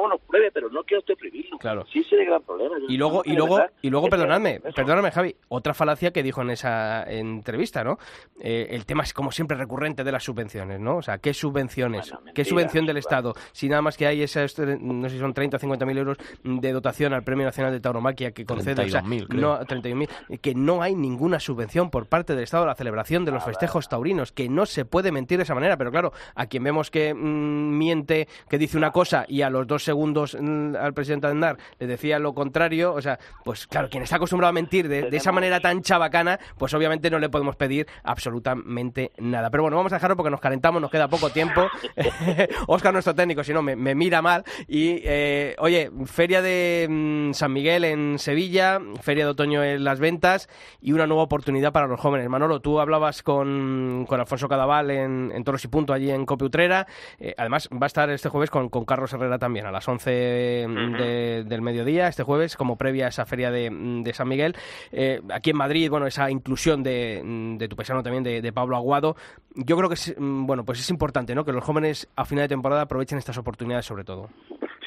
no 0.03 0.09
nos 0.09 0.21
pruebe, 0.21 0.51
pero 0.53 0.69
no 0.71 0.83
quiero 0.85 1.01
usted 1.01 1.17
prohibirlo. 1.17 1.59
Claro. 1.59 1.85
Sí, 1.93 2.01
ese 2.01 2.15
es 2.17 2.21
el 2.21 2.27
gran 2.27 2.43
problema. 2.43 2.77
Yo- 2.79 2.87
Y 2.89 2.97
luego, 2.97 3.23
y 3.25 3.33
luego, 3.35 3.61
y 3.83 3.91
luego, 3.91 4.09
perdonadme, 4.09 4.61
eso. 4.63 4.75
perdóname, 4.75 5.11
Javi, 5.11 5.35
otra 5.49 5.75
falacia 5.75 6.11
que 6.13 6.23
dijo 6.23 6.43
en 6.43 6.51
esa 6.51 7.03
entrevista, 7.11 7.83
¿no? 7.85 7.99
Eh, 8.41 8.69
el 8.71 8.85
tema 8.87 9.03
es 9.05 9.13
como 9.13 9.33
siempre 9.33 9.57
recurrente 9.57 10.05
de 10.05 10.13
las 10.13 10.25
subvenciones, 10.25 10.81
¿no? 10.81 10.97
O 10.99 11.03
sea, 11.03 11.19
¿qué 11.19 11.33
subvenciones? 11.35 12.11
Bueno, 12.13 12.33
¿Qué 12.35 12.45
subvención 12.45 12.87
del 12.87 12.97
claro. 13.03 13.31
Estado? 13.33 13.35
Si 13.53 13.69
nada 13.69 13.83
más 13.83 13.97
que 13.97 14.07
hay 14.07 14.23
esas, 14.23 14.57
tre- 14.59 14.79
no 14.79 15.09
sé 15.09 15.15
si 15.17 15.21
son 15.21 15.33
30 15.35 15.57
o 15.57 15.61
50 15.61 15.87
mil 15.87 15.97
euros 15.99 16.19
de 16.45 16.73
dotación 16.73 17.13
al 17.15 17.25
Premio 17.25 17.47
Nacional 17.47 17.73
de 17.73 17.81
Tauromaquia 17.81 18.33
que 18.33 18.45
concede, 18.45 18.85
o 18.85 18.89
sea, 18.89 19.03
32.000, 19.03 19.29
creo. 19.29 19.41
no, 19.41 19.61
31.000, 19.61 20.39
que 20.41 20.55
no 20.55 20.83
hay 20.83 20.95
ninguna 20.95 21.41
subvención 21.41 21.91
por 21.91 22.07
parte 22.07 22.35
del 22.35 22.43
Estado 22.45 22.65
a 22.65 22.67
la 22.67 22.75
celebración 22.75 23.25
de 23.25 23.33
los 23.33 23.45
festejos 23.45 23.89
taurinos, 23.89 24.33
que 24.33 24.49
no 24.49 24.67
se 24.67 24.85
puede 24.85 25.13
mentir 25.13 25.39
de 25.39 25.45
esa 25.45 25.55
manera, 25.55 25.77
pero 25.77 25.91
claro, 25.91 26.13
a 26.35 26.47
quien 26.47 26.65
vemos 26.65 26.91
que 26.91 27.15
mm, 27.15 27.79
miente, 27.79 28.29
que 28.49 28.59
dice 28.59 28.77
una 28.77 28.91
cosa 28.91 29.25
y 29.29 29.43
a 29.43 29.51
los 29.51 29.67
dos 29.67 29.83
segundos 29.87 30.37
mm, 30.39 30.77
al 30.77 30.93
presidente 30.93 31.29
Aznar 31.29 31.57
le 31.79 31.87
decía 31.87 32.19
lo 32.19 32.35
contrario, 32.35 32.93
o 32.93 33.01
sea, 33.01 33.19
pues 33.45 33.67
claro, 33.67 33.89
quien 33.89 34.03
está 34.03 34.17
acostumbrado 34.17 34.51
a 34.51 34.53
mentir 34.53 34.89
de, 34.89 35.11
de 35.11 35.17
esa 35.17 35.33
manera 35.33 35.61
tan 35.61 35.83
chabacana, 35.83 36.39
pues 36.59 36.75
obviamente 36.75 37.11
no 37.11 37.19
le 37.19 37.29
podemos 37.31 37.57
pedir 37.57 37.87
absolutamente 38.03 39.13
nada. 39.19 39.51
Pero 39.51 39.63
bueno, 39.63 39.77
vamos 39.77 39.93
a 39.93 39.97
dejarlo 39.97 40.17
porque 40.17 40.31
nos 40.31 40.41
calentamos, 40.41 40.83
nos 40.83 40.91
queda 40.91 41.09
poco 41.09 41.31
tiempo. 41.31 41.67
Oscar, 42.67 42.93
nuestro 42.93 43.15
técnico, 43.15 43.43
si 43.45 43.53
no, 43.53 43.63
me, 43.63 43.77
me 43.77 43.95
mira 43.95 44.23
mal. 44.23 44.45
Y, 44.67 45.01
eh, 45.05 45.55
oye, 45.59 45.91
Feria 46.05 46.43
de 46.43 46.87
mm, 46.89 47.33
San 47.33 47.53
Miguel 47.53 47.85
en 47.85 48.19
Sevilla, 48.19 48.81
Feria 49.01 49.25
de 49.25 49.31
Otoño 49.31 49.63
en 49.63 49.85
Las 49.85 50.01
Ventas 50.01 50.49
y 50.81 50.93
una 50.93 51.07
nueva 51.07 51.23
oportunidad 51.23 51.73
para 51.73 51.87
los 51.87 52.01
jóvenes. 52.01 52.29
Manolo, 52.29 52.61
tú 52.61 52.81
hablabas 52.81 53.23
con, 53.23 54.05
con 54.09 54.21
Alfonso 54.21 54.49
Cadaval 54.49 54.91
en, 54.91 55.33
en 55.35 55.45
Toros 55.45 55.65
y 55.65 55.69
Punto, 55.69 55.93
allí 55.93 56.11
en 56.11 56.27
Cope 56.27 56.45
Utrera. 56.45 56.87
Eh, 57.19 57.35
además, 57.37 57.69
va 57.73 57.85
a 57.85 57.87
estar 57.87 58.11
este 58.11 58.29
jueves 58.29 58.51
con, 58.51 58.69
con 58.69 58.85
Carlos 58.85 59.13
Herrera 59.13 59.39
también, 59.39 59.67
a 59.67 59.71
las 59.77 59.89
11 59.89 60.11
de- 60.11 61.45
del 61.47 61.63
mediodía, 61.63 62.09
este 62.09 62.23
jueves, 62.23 62.57
como 62.57 62.77
previa 62.77 63.07
a 63.07 63.09
esa 63.09 63.25
Feria 63.27 63.51
de, 63.51 63.71
de 64.03 64.13
San 64.15 64.29
Miguel. 64.29 64.57
Eh, 64.93 65.21
aquí 65.31 65.51
en 65.51 65.57
Madrid, 65.57 65.89
bueno, 65.91 66.07
esa 66.07 66.31
inclusión 66.31 66.83
de, 66.83 67.23
de 67.59 67.69
tu 67.69 67.77
paisano 67.77 68.03
también, 68.03 68.25
de, 68.25 68.53
Pablo 68.53 68.77
Aguado. 68.77 69.17
Yo 69.55 69.77
creo 69.77 69.89
que 69.89 69.95
es, 69.95 70.15
mm, 70.19 70.47
bueno, 70.47 70.65
pues 70.65 70.81
es 70.81 70.91
importante, 70.91 71.35
¿no? 71.35 71.45
Que 71.45 71.53
los 71.53 71.63
jóvenes 71.65 72.09
a 72.17 72.25
final 72.25 72.45
de 72.45 72.49
temporada 72.49 72.83
aprovechen 72.83 73.19
estas 73.19 73.39
oportunidades 73.39 73.87
sobre 73.87 74.05
todo. 74.05 74.31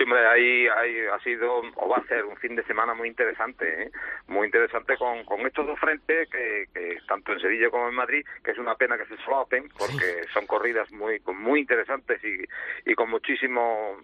Hombre, 0.10 0.26
ahí, 0.26 0.68
ahí 0.68 1.06
ha 1.06 1.20
sido 1.20 1.62
o 1.76 1.88
va 1.88 1.98
a 1.98 2.08
ser 2.08 2.26
un 2.26 2.36
fin 2.38 2.56
de 2.56 2.64
semana 2.64 2.96
muy 2.96 3.08
interesante, 3.08 3.84
¿eh? 3.84 3.92
muy 4.26 4.48
interesante 4.48 4.98
con, 4.98 5.24
con 5.24 5.46
estos 5.46 5.68
dos 5.68 5.80
frentes 5.80 6.28
que, 6.32 6.66
que 6.74 6.98
tanto 7.08 7.34
en 7.34 7.40
Sevilla 7.40 7.70
como 7.70 7.90
en 7.90 7.94
Madrid, 7.94 8.26
que 8.44 8.50
es 8.50 8.58
una 8.58 8.74
pena 8.74 8.98
que 8.98 9.06
se 9.06 9.22
solapen 9.24 9.70
porque 9.78 10.24
son 10.34 10.48
corridas 10.48 10.92
muy 10.92 11.22
muy 11.38 11.60
interesantes 11.60 12.20
y, 12.24 12.44
y 12.90 12.96
con 12.96 13.12
muchísimo, 13.12 13.98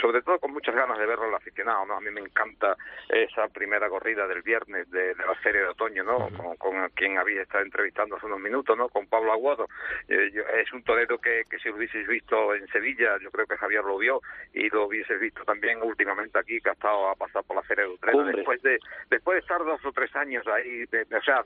sobre 0.00 0.22
todo 0.22 0.38
con 0.38 0.52
muchas 0.52 0.76
ganas 0.76 0.96
de 0.96 1.06
verlo 1.06 1.24
al 1.24 1.34
aficionado, 1.34 1.86
¿no? 1.86 1.96
A 1.96 2.00
mí 2.00 2.12
me 2.12 2.20
encanta 2.20 2.76
esa 3.08 3.48
primera 3.48 3.88
corrida 3.88 4.28
del 4.28 4.42
viernes 4.42 4.88
de, 4.92 5.12
la 5.16 5.34
serie 5.42 5.62
de 5.62 5.68
otoño, 5.70 6.04
¿no? 6.04 6.28
con, 6.56 6.88
quien 6.90 7.18
había 7.18 7.42
estado 7.42 7.64
entrevistando 7.64 8.14
hace 8.14 8.26
unos 8.26 8.38
minutos, 8.38 8.78
¿no? 8.78 8.88
Con 8.90 9.08
Pablo 9.08 9.32
Aguado. 9.32 9.66
Eh, 10.08 10.30
es 10.62 10.72
un 10.72 10.84
torero 10.84 11.18
que, 11.18 11.46
que 11.50 11.58
si 11.58 11.68
lo 11.68 11.74
hubieseis 11.74 12.06
visto 12.06 12.54
en 12.54 12.68
Sevilla, 12.68 13.18
yo 13.20 13.32
creo 13.32 13.46
que 13.46 13.56
Javier 13.56 13.82
lo 13.82 13.98
vio 13.98 14.20
y 14.54 14.68
lo 14.68 14.86
hubieses 14.86 15.18
visto 15.18 15.31
también 15.46 15.82
últimamente 15.82 16.38
aquí, 16.38 16.60
que 16.60 16.70
ha 16.70 16.72
estado 16.72 17.08
a 17.08 17.14
pasar 17.14 17.42
por 17.44 17.56
la 17.56 17.62
feria 17.62 17.84
de 17.84 17.90
Utrera. 17.90 18.24
Después 18.24 18.62
de, 18.62 18.78
después 19.10 19.36
de 19.36 19.40
estar 19.40 19.64
dos 19.64 19.84
o 19.84 19.92
tres 19.92 20.14
años 20.16 20.46
ahí, 20.46 20.84
o 20.84 21.22
sea, 21.22 21.42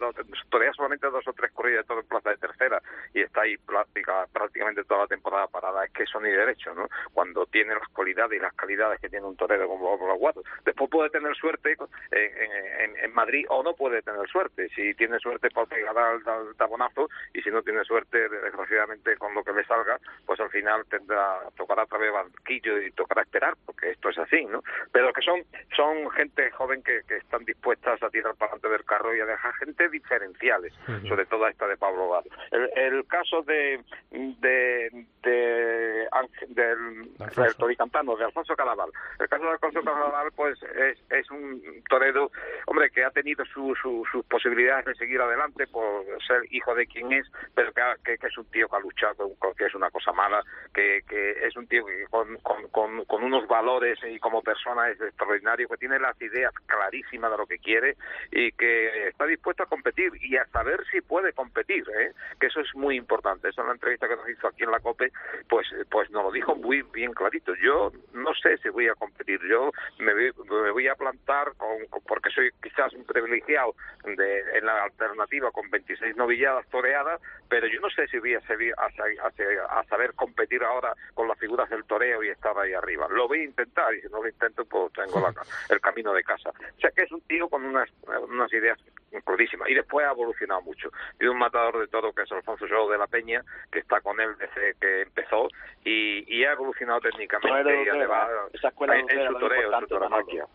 todavía 0.51 0.73
solamente 0.73 1.09
dos 1.09 1.27
o 1.27 1.33
tres 1.33 1.53
corridas 1.53 1.85
de 1.85 1.89
todo 1.89 2.01
en 2.01 2.07
plaza 2.07 2.31
de 2.31 2.37
tercera 2.37 2.83
y 3.15 3.23
está 3.23 3.43
ahí 3.43 3.57
práctica, 3.57 4.27
prácticamente 4.33 4.85
toda 4.85 5.03
la 5.03 5.07
temporada 5.07 5.47
parada, 5.49 5.85
es 5.85 5.93
que 5.93 6.05
eso 6.05 6.21
ni 6.21 6.31
derecho, 6.31 6.75
¿no? 6.75 6.89
Cuando 7.13 7.47
tiene 7.47 7.75
las 7.75 7.89
cualidades 7.89 8.39
y 8.39 8.43
las 8.43 8.55
calidades 8.55 9.01
que 9.01 9.09
tiene 9.09 9.27
un 9.27 9.37
torero 9.37 9.69
como 9.69 9.97
Pablo 9.97 10.13
Aguado. 10.13 10.43
Después 10.65 10.91
puede 10.91 11.11
tener 11.11 11.35
suerte 11.37 11.77
en, 12.11 12.97
en, 12.97 13.15
Madrid 13.15 13.47
o 13.49 13.63
no 13.63 13.75
puede 13.75 14.03
tener 14.03 14.29
suerte. 14.29 14.69
Si 14.75 14.95
tiene 14.95 15.19
suerte, 15.19 15.49
pues 15.51 15.69
pegará 15.69 16.11
al, 16.11 16.29
al 16.29 16.55
tabonazo 16.57 17.09
y 17.33 17.41
si 17.41 17.51
no 17.51 17.63
tiene 17.63 17.83
suerte, 17.85 18.29
desgraciadamente, 18.29 19.17
con 19.17 19.35
lo 19.35 19.43
que 19.43 19.53
le 19.53 19.65
salga, 19.65 19.99
pues 20.27 20.39
al 20.41 20.51
final 20.51 20.85
tendrá 20.87 21.39
tocará 21.57 21.85
otra 21.85 21.99
vez 21.99 22.13
banquillo 22.13 22.81
y 22.81 22.91
tocará 22.93 23.23
esperar, 23.23 23.55
porque 23.77 23.91
esto 23.91 24.09
es 24.09 24.19
así, 24.19 24.45
¿no? 24.47 24.63
Pero 24.93 25.13
que 25.13 25.23
son 25.23 25.43
son 25.75 26.11
gente 26.13 26.51
joven 26.53 26.83
que, 26.83 27.01
que 27.07 27.17
están 27.17 27.45
dispuestas 27.45 28.03
a 28.03 28.11
tirar 28.11 28.35
para 28.35 28.53
adelante 28.53 28.69
del 28.71 28.85
carro 28.85 29.15
y 29.15 29.21
a 29.21 29.27
dejar 29.27 29.53
gente 29.55 29.89
diferenciales, 29.91 30.73
sobre 31.09 31.27
todo 31.27 31.47
esta 31.47 31.67
de 31.67 31.77
Pablo 31.77 32.11
Gado. 32.11 32.31
El, 32.51 32.71
el 32.77 33.07
caso 33.07 33.43
de 33.43 33.81
de, 34.11 34.91
de, 35.23 36.09
del, 36.49 37.17
del 37.19 37.55
Toricantano, 37.57 38.17
de 38.17 38.25
Alfonso 38.25 38.55
Calaval. 38.57 38.91
El 39.19 39.29
caso 39.29 39.45
de 39.45 39.51
Alfonso 39.51 39.83
Calaval, 39.83 40.31
pues 40.35 40.59
es, 40.63 40.99
es 41.11 41.31
un 41.31 41.83
torero, 41.89 42.31
hombre, 42.67 42.91
que 42.91 43.05
ha 43.05 43.11
tenido 43.11 43.45
su, 43.45 43.75
sus 43.75 44.25
posibilidades 44.27 44.87
de 44.87 44.95
seguir 44.95 45.21
adelante 45.21 45.67
por 45.67 46.05
ser 46.27 46.43
hijo 46.51 46.75
de 46.75 46.87
quien 46.87 47.13
es, 47.13 47.27
pero 47.55 47.73
que, 47.73 48.19
que, 48.19 48.27
es 48.27 48.39
un 48.39 48.47
tío 48.47 48.69
que 48.69 48.77
ha 48.77 48.81
luchado, 48.81 49.31
que 49.57 49.67
es 49.67 49.75
una 49.75 49.91
cosa 49.91 50.13
mala, 50.13 50.43
que, 50.73 51.03
que 51.09 51.47
es 51.47 51.57
un 51.57 51.67
tío 51.67 51.85
que 51.85 52.07
con, 52.11 52.37
con, 52.39 53.05
con, 53.05 53.23
unos 53.23 53.47
valores 53.49 53.66
y 54.09 54.21
como 54.21 54.43
persona 54.43 54.89
es 54.89 55.01
extraordinario, 55.01 55.69
que 55.69 55.77
tiene 55.77 55.99
las 55.99 56.21
ideas 56.23 56.53
clarísimas 56.67 57.33
de 57.33 57.37
lo 57.37 57.47
que 57.47 57.59
quiere 57.59 57.97
y 58.31 58.53
que 58.53 59.09
está 59.09 59.27
dispuesto 59.27 59.65
a 59.65 59.67
competir 59.67 60.13
y 60.21 60.37
a 60.37 60.47
saber 60.47 60.85
si 60.91 61.01
puede 61.01 61.33
competir, 61.33 61.85
¿eh? 61.99 62.13
que 62.39 62.47
eso 62.47 62.61
es 62.61 62.73
muy 62.77 62.97
importante. 62.97 63.49
Eso 63.49 63.63
en 63.63 63.67
la 63.67 63.73
entrevista 63.75 64.07
que 64.07 64.17
nos 64.17 64.29
hizo 64.29 64.47
aquí 64.47 64.63
en 64.63 64.71
la 64.71 64.79
COPE, 64.79 65.11
pues, 65.49 65.67
pues 65.91 66.09
nos 66.11 66.23
lo 66.23 66.31
dijo 66.31 66.55
muy 66.55 66.83
bien 66.83 67.13
clarito. 67.13 67.55
Yo 67.57 67.91
no 68.15 68.35
sé 68.35 68.57
si 68.59 68.69
voy 68.69 68.87
a 68.87 68.95
competir, 68.95 69.41
yo 69.49 69.73
me, 69.99 70.15
me 70.15 70.71
voy 70.71 70.87
a 70.87 70.95
plantar 70.95 71.55
con, 71.57 71.79
porque 72.07 72.31
soy 72.31 72.51
quizás 72.63 72.93
un 72.93 73.05
privilegiado 73.05 73.75
de, 74.05 74.59
en 74.59 74.65
la 74.65 74.85
alternativa 74.85 75.51
con 75.51 75.69
26 75.71 76.17
novilladas 76.17 76.67
toreadas, 76.69 77.21
pero 77.49 77.67
yo 77.67 77.81
no 77.81 77.91
sé 77.91 78.07
si 78.09 78.19
voy 78.19 78.35
a, 78.35 78.39
a, 78.39 79.79
a, 79.79 79.85
saber 79.85 80.15
competir 80.15 80.63
ahora 80.63 80.95
con 81.15 81.27
las 81.27 81.39
figuras 81.39 81.69
del 81.69 81.85
toreo 81.85 82.23
y 82.23 82.29
estar 82.29 82.57
ahí 82.59 82.73
arriba. 82.73 83.09
Lo 83.11 83.27
voy 83.27 83.41
a 83.41 83.45
intentar 83.57 83.95
y 83.95 84.01
si 84.03 84.09
no 84.09 84.23
lo 84.23 84.29
intento, 84.29 84.65
pues 84.65 84.93
tengo 84.93 85.21
la, 85.21 85.35
el 85.71 85.81
camino 85.81 86.13
de 86.13 86.23
casa. 86.23 86.51
O 86.51 86.81
sea 86.81 86.91
que 86.91 87.03
es 87.03 87.13
un 87.13 87.21
tío 87.23 87.49
con 87.49 87.65
unas, 87.65 87.89
unas 88.29 88.53
ideas 88.53 88.79
clarísimas 89.25 89.69
y 89.71 89.75
después 89.75 90.07
ha 90.07 90.11
evolucionado 90.11 90.61
mucho. 90.63 90.91
Tiene 91.19 91.33
un 91.33 91.39
matador 91.39 91.79
de 91.79 91.89
todo 91.89 92.13
que 92.13 92.23
es 92.23 92.33
Alfonso 92.33 92.67
Show 92.67 92.91
de 92.91 92.99
la 92.99 93.07
Peña, 93.07 93.43
que 93.73 93.79
está 93.79 94.01
con 94.01 94.21
él 94.21 94.37
desde 94.39 94.75
que 94.79 95.03
empezó 95.03 95.49
y, 95.85 96.25
y 96.35 96.45
ha 96.45 96.53
evolucionado 96.53 97.01
técnicamente 97.01 97.85
y 97.85 97.89
además 97.89 98.29
esa 98.53 98.69
escuela 98.69 98.97
en, 98.97 99.09
su 99.09 99.39
toreo, 99.39 99.73
en 99.73 99.81
su 99.81 99.87
toreología. 99.87 100.47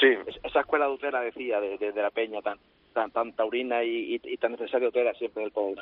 Sí. 0.00 0.18
Esa 0.42 0.60
escuela 0.60 0.86
de 0.86 0.92
Utrera 0.92 1.20
decía, 1.20 1.60
de, 1.60 1.78
de, 1.78 2.02
la 2.02 2.10
Peña, 2.10 2.40
tan, 2.42 2.58
tan, 2.92 3.10
tan 3.10 3.32
taurina 3.32 3.82
y, 3.82 4.20
y, 4.22 4.36
tan 4.36 4.52
necesario 4.52 4.92
que 4.92 5.00
era 5.00 5.12
siempre 5.14 5.44
el 5.44 5.50
poder. 5.50 5.78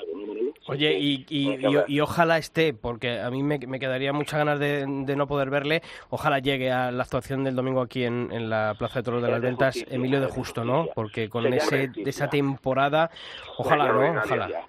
Oye, 0.67 0.99
y, 0.99 1.27
y, 1.29 1.59
y, 1.87 2.01
ojalá 2.01 2.39
esté, 2.39 2.73
porque 2.73 3.21
a 3.21 3.31
mí 3.31 3.43
me, 3.43 3.59
me 3.59 3.79
quedaría 3.79 4.13
muchas 4.13 4.39
ganas 4.39 4.59
de, 4.59 4.87
de, 4.87 5.17
no 5.17 5.27
poder 5.27 5.51
verle, 5.51 5.83
ojalá 6.11 6.39
llegue 6.39 6.71
a 6.71 6.91
la 6.91 7.03
actuación 7.03 7.45
del 7.45 7.57
domingo 7.57 7.81
aquí 7.81 8.05
en, 8.05 8.29
en 8.33 8.49
la 8.49 8.75
Plaza 8.79 9.01
de 9.01 9.03
Toros 9.05 9.23
de 9.23 9.31
las 9.31 9.41
Ventas, 9.41 9.85
Emilio 9.91 10.21
de 10.21 10.27
Justo, 10.29 10.65
¿no? 10.65 10.89
Porque 10.95 11.29
con 11.29 11.47
ese, 11.53 11.91
esa 11.97 12.29
temporada, 12.29 13.11
ojalá, 13.59 13.93
¿no? 13.93 14.21
Ojalá. 14.21 14.67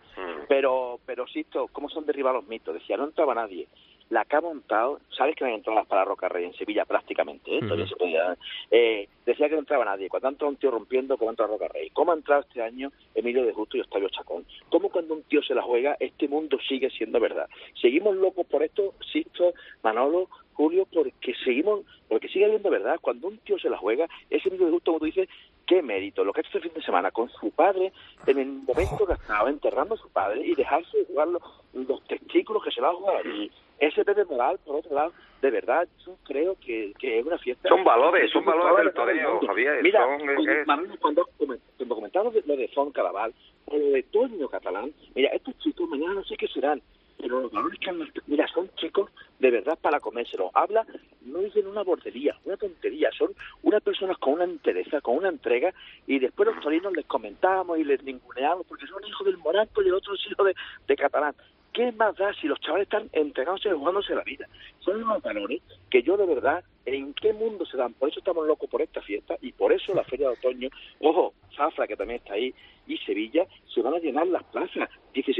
Pero, 0.47 0.99
pero, 1.05 1.27
Sisto, 1.27 1.69
¿cómo 1.71 1.89
son 1.89 2.05
derribados 2.05 2.41
los 2.41 2.49
mitos? 2.49 2.73
Decía, 2.73 2.97
no 2.97 3.05
entraba 3.05 3.33
nadie 3.33 3.67
la 4.11 4.25
que 4.25 4.35
ha 4.35 4.41
montado, 4.41 4.99
sabes 5.17 5.35
que 5.35 5.45
no 5.45 5.49
hay 5.49 5.55
entradas 5.55 5.87
para 5.87 6.03
Roca 6.03 6.27
Rey 6.27 6.43
en 6.43 6.53
Sevilla 6.53 6.83
prácticamente, 6.83 7.55
¿eh? 7.55 7.61
Todavía 7.61 7.87
se 7.87 7.95
podía, 7.95 8.37
eh, 8.69 9.07
decía 9.25 9.47
que 9.47 9.55
no 9.55 9.61
entraba 9.61 9.85
nadie, 9.85 10.09
cuando 10.09 10.27
entra 10.27 10.49
un 10.49 10.57
tío 10.57 10.69
rompiendo, 10.69 11.17
como 11.17 11.31
entra 11.31 11.47
Roca 11.47 11.69
Rey. 11.69 11.89
¿Cómo 11.91 12.11
ha 12.11 12.15
entrado 12.15 12.41
este 12.41 12.61
año 12.61 12.91
Emilio 13.15 13.45
de 13.45 13.53
Justo 13.53 13.77
y 13.77 13.79
Octavio 13.79 14.09
Chacón? 14.09 14.45
¿Cómo 14.69 14.89
cuando 14.89 15.13
un 15.13 15.23
tío 15.23 15.41
se 15.41 15.55
la 15.55 15.61
juega, 15.61 15.95
este 16.01 16.27
mundo 16.27 16.57
sigue 16.67 16.89
siendo 16.89 17.21
verdad? 17.21 17.47
Seguimos 17.81 18.17
locos 18.17 18.45
por 18.47 18.63
esto, 18.63 18.93
Sisto, 19.13 19.53
Manolo, 19.81 20.27
Julio, 20.55 20.85
porque 20.93 21.33
seguimos, 21.45 21.85
porque 22.09 22.27
sigue 22.27 22.45
habiendo 22.45 22.69
verdad. 22.69 22.99
Cuando 23.01 23.29
un 23.29 23.37
tío 23.37 23.57
se 23.59 23.69
la 23.69 23.77
juega, 23.77 24.07
ese 24.29 24.49
Emilio 24.49 24.65
de 24.65 24.73
Justo, 24.73 24.91
como 24.91 24.99
tú 24.99 25.05
dices, 25.05 25.29
qué 25.71 25.81
mérito, 25.81 26.25
lo 26.25 26.33
que 26.33 26.41
ha 26.41 26.43
hecho 26.43 26.57
este 26.57 26.67
fin 26.67 26.73
de 26.75 26.83
semana 26.85 27.11
con 27.11 27.29
su 27.29 27.49
padre, 27.51 27.93
en 28.27 28.37
el 28.37 28.47
momento 28.47 29.07
que 29.07 29.13
estaba 29.13 29.49
enterrando 29.49 29.95
a 29.95 29.97
su 29.97 30.09
padre 30.09 30.41
y 30.45 30.53
dejarse 30.53 30.97
de 30.97 31.05
jugar 31.05 31.29
los, 31.29 31.41
los 31.73 32.03
testículos 32.07 32.61
que 32.61 32.71
se 32.71 32.81
va 32.81 32.89
a 32.89 32.93
jugar. 32.93 33.25
Y 33.25 33.49
ese 33.79 34.03
Pepe 34.03 34.25
Moral, 34.25 34.59
por 34.65 34.75
otro 34.75 34.93
lado, 34.93 35.13
de 35.41 35.49
verdad, 35.49 35.87
yo 36.05 36.17
creo 36.25 36.57
que, 36.59 36.91
que 36.99 37.19
es 37.19 37.25
una 37.25 37.37
fiesta. 37.37 37.69
Son 37.69 37.85
valores, 37.85 38.29
son 38.31 38.43
valores 38.43 38.83
del 38.83 38.93
torneo, 38.93 39.39
Javier. 39.47 39.81
Mira, 39.81 40.01
son, 40.01 40.65
cuando, 40.99 41.25
cuando 41.37 41.95
comentamos 41.95 42.35
lo 42.45 42.57
de 42.57 42.67
Fon 42.67 42.91
Calaval 42.91 43.33
o 43.67 43.77
lo 43.77 43.91
de 43.91 44.03
Toño 44.03 44.49
Catalán, 44.49 44.91
mira, 45.15 45.29
estos 45.29 45.57
chicos 45.59 45.87
mañana 45.87 46.15
no 46.15 46.23
sé 46.25 46.35
qué 46.35 46.49
serán, 46.49 46.81
pero 47.21 47.41
los 47.41 47.51
valores 47.51 47.79
que 47.79 47.89
han 47.89 47.99
mira, 48.27 48.47
son 48.47 48.69
chicos 48.75 49.09
de 49.39 49.51
verdad 49.51 49.77
para 49.79 49.99
comérselo. 49.99 50.51
Habla, 50.53 50.85
no 51.21 51.39
dicen 51.39 51.67
una 51.67 51.83
bordería, 51.83 52.35
una 52.45 52.57
tontería, 52.57 53.11
son 53.11 53.29
unas 53.63 53.81
personas 53.83 54.17
con 54.17 54.33
una 54.33 54.45
entereza, 54.45 55.01
con 55.01 55.17
una 55.17 55.29
entrega, 55.29 55.73
y 56.07 56.19
después 56.19 56.49
los 56.49 56.61
torinos 56.61 56.93
les 56.93 57.05
comentamos 57.05 57.77
y 57.77 57.83
les 57.83 58.03
ninguneamos 58.03 58.65
porque 58.65 58.87
son 58.87 59.05
hijos 59.05 59.25
del 59.25 59.37
Moranco 59.37 59.81
y 59.81 59.85
de 59.85 59.93
otros 59.93 60.19
hijos 60.29 60.47
de, 60.47 60.55
de 60.87 60.95
Catalán. 60.95 61.35
¿Qué 61.73 61.91
más 61.93 62.15
da 62.17 62.33
si 62.33 62.47
los 62.47 62.59
chavales 62.59 62.85
están 62.85 63.09
entregándose 63.13 63.69
y 63.69 63.71
jugándose 63.71 64.13
la 64.13 64.23
vida? 64.23 64.47
Son 64.79 65.01
unos 65.01 65.21
valores 65.21 65.61
que 65.89 66.03
yo 66.03 66.17
de 66.17 66.25
verdad, 66.25 66.63
¿en 66.85 67.13
qué 67.13 67.31
mundo 67.31 67.65
se 67.65 67.77
dan? 67.77 67.93
Por 67.93 68.09
eso 68.09 68.19
estamos 68.19 68.45
locos 68.45 68.69
por 68.69 68.81
esta 68.81 69.01
fiesta 69.01 69.37
y 69.41 69.53
por 69.53 69.71
eso 69.71 69.93
la 69.93 70.03
Feria 70.03 70.27
de 70.27 70.33
Otoño, 70.33 70.69
ojo, 70.99 71.33
Zafra 71.55 71.87
que 71.87 71.95
también 71.95 72.19
está 72.19 72.33
ahí, 72.33 72.53
y 72.87 72.97
Sevilla, 72.97 73.45
se 73.73 73.81
van 73.81 73.93
a 73.93 73.99
llenar 73.99 74.27
las 74.27 74.43
plazas. 74.45 74.89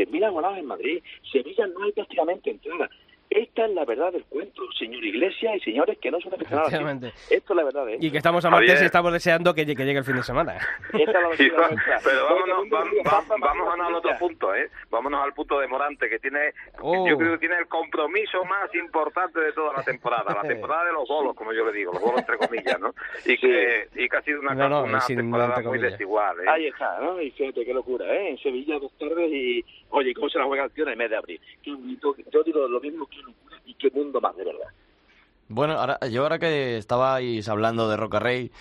mil 0.10 0.24
abonados 0.24 0.58
en 0.58 0.66
Madrid, 0.66 1.04
Sevilla 1.32 1.68
no 1.68 1.84
hay 1.84 1.92
prácticamente 1.92 2.50
entrada. 2.50 2.90
Esta 3.32 3.66
es 3.66 3.72
la 3.72 3.86
verdad 3.86 4.12
del 4.12 4.26
cuento, 4.26 4.62
señor 4.78 5.06
Iglesias 5.06 5.56
y 5.56 5.60
señores 5.62 5.98
que 6.00 6.12
no 6.12 6.20
son 6.20 6.34
aficionados. 6.34 6.74
Esto 7.30 7.54
es 7.54 7.56
la 7.58 7.64
verdad. 7.64 7.88
¿eh? 7.88 7.98
Y 8.02 8.12
que 8.12 8.18
estamos 8.18 8.44
a 8.44 8.50
martes 8.50 8.82
y 8.82 8.86
estamos 8.86 9.14
deseando 9.14 9.54
que, 9.54 9.66
llegue 9.66 9.98
el 9.98 10.04
fin 10.04 10.18
de 10.18 10.24
semana. 10.24 10.58
pero 10.92 12.26
vámonos, 12.26 12.70
vamos, 13.40 13.80
al 13.80 13.96
otro 13.96 14.12
punto, 14.20 14.54
¿eh? 14.54 14.70
Vámonos 14.90 15.24
al 15.24 15.34
punto 15.34 15.62
de 15.62 15.68
Morante, 15.70 16.10
que 16.10 16.20
tiene, 16.20 16.54
oh. 16.82 17.08
yo 17.08 17.18
creo 17.18 17.32
que 17.32 17.38
tiene 17.38 17.56
el 17.58 17.68
compromiso 17.68 18.44
más 18.44 18.74
importante 18.76 19.40
de 19.40 19.54
toda 19.54 19.78
la 19.78 19.84
temporada, 19.84 20.36
la 20.36 20.42
temporada 20.48 20.84
de 20.88 20.92
los 20.92 21.08
golos, 21.08 21.34
como 21.34 21.54
yo 21.54 21.66
le 21.66 21.72
digo, 21.72 21.94
los 21.94 22.02
golos 22.02 22.20
entre 22.20 22.38
comillas, 22.38 22.82
¿no? 22.82 22.94
Y 23.26 23.38
que, 23.38 23.88
y 23.96 24.10
que 24.10 24.18
ha 24.18 24.22
sido 24.24 24.42
una, 24.42 24.84
una 24.84 25.00
temporada 25.00 25.62
muy 25.62 25.80
desigual, 25.80 26.38
¿eh? 26.42 26.50
Ahí 26.50 26.68
está, 26.68 27.00
¿no? 27.00 27.22
Y 27.22 27.32
fíjate 27.32 27.64
qué 27.64 27.74
locura, 27.74 28.14
¿eh? 28.14 28.32
En 28.32 28.38
Sevilla 28.40 28.78
dos 28.78 28.92
tardes 29.00 29.32
y, 29.32 29.64
oye, 29.92 30.14
¿cómo 30.14 30.28
se 30.28 30.38
la 30.38 30.44
juega 30.44 30.66
el 30.66 30.72
tío 30.72 30.84
en 30.84 30.90
el 30.90 30.98
mes 30.98 31.10
de 31.10 31.16
abril? 31.16 31.40
Yo 31.64 32.44
digo 32.44 32.68
lo 32.68 32.82
mismo 32.82 33.08
que 33.08 33.21
qué 33.82 34.22
más, 34.22 34.36
de 34.36 34.46
verdad. 34.46 34.68
Bueno, 35.48 35.74
ahora, 35.74 36.00
yo 36.10 36.24
ahora 36.24 36.40
que 36.40 36.78
estabais 36.78 37.50
hablando 37.50 37.90
de 37.90 37.98
Roca 37.98 38.20
Rey, 38.20 38.52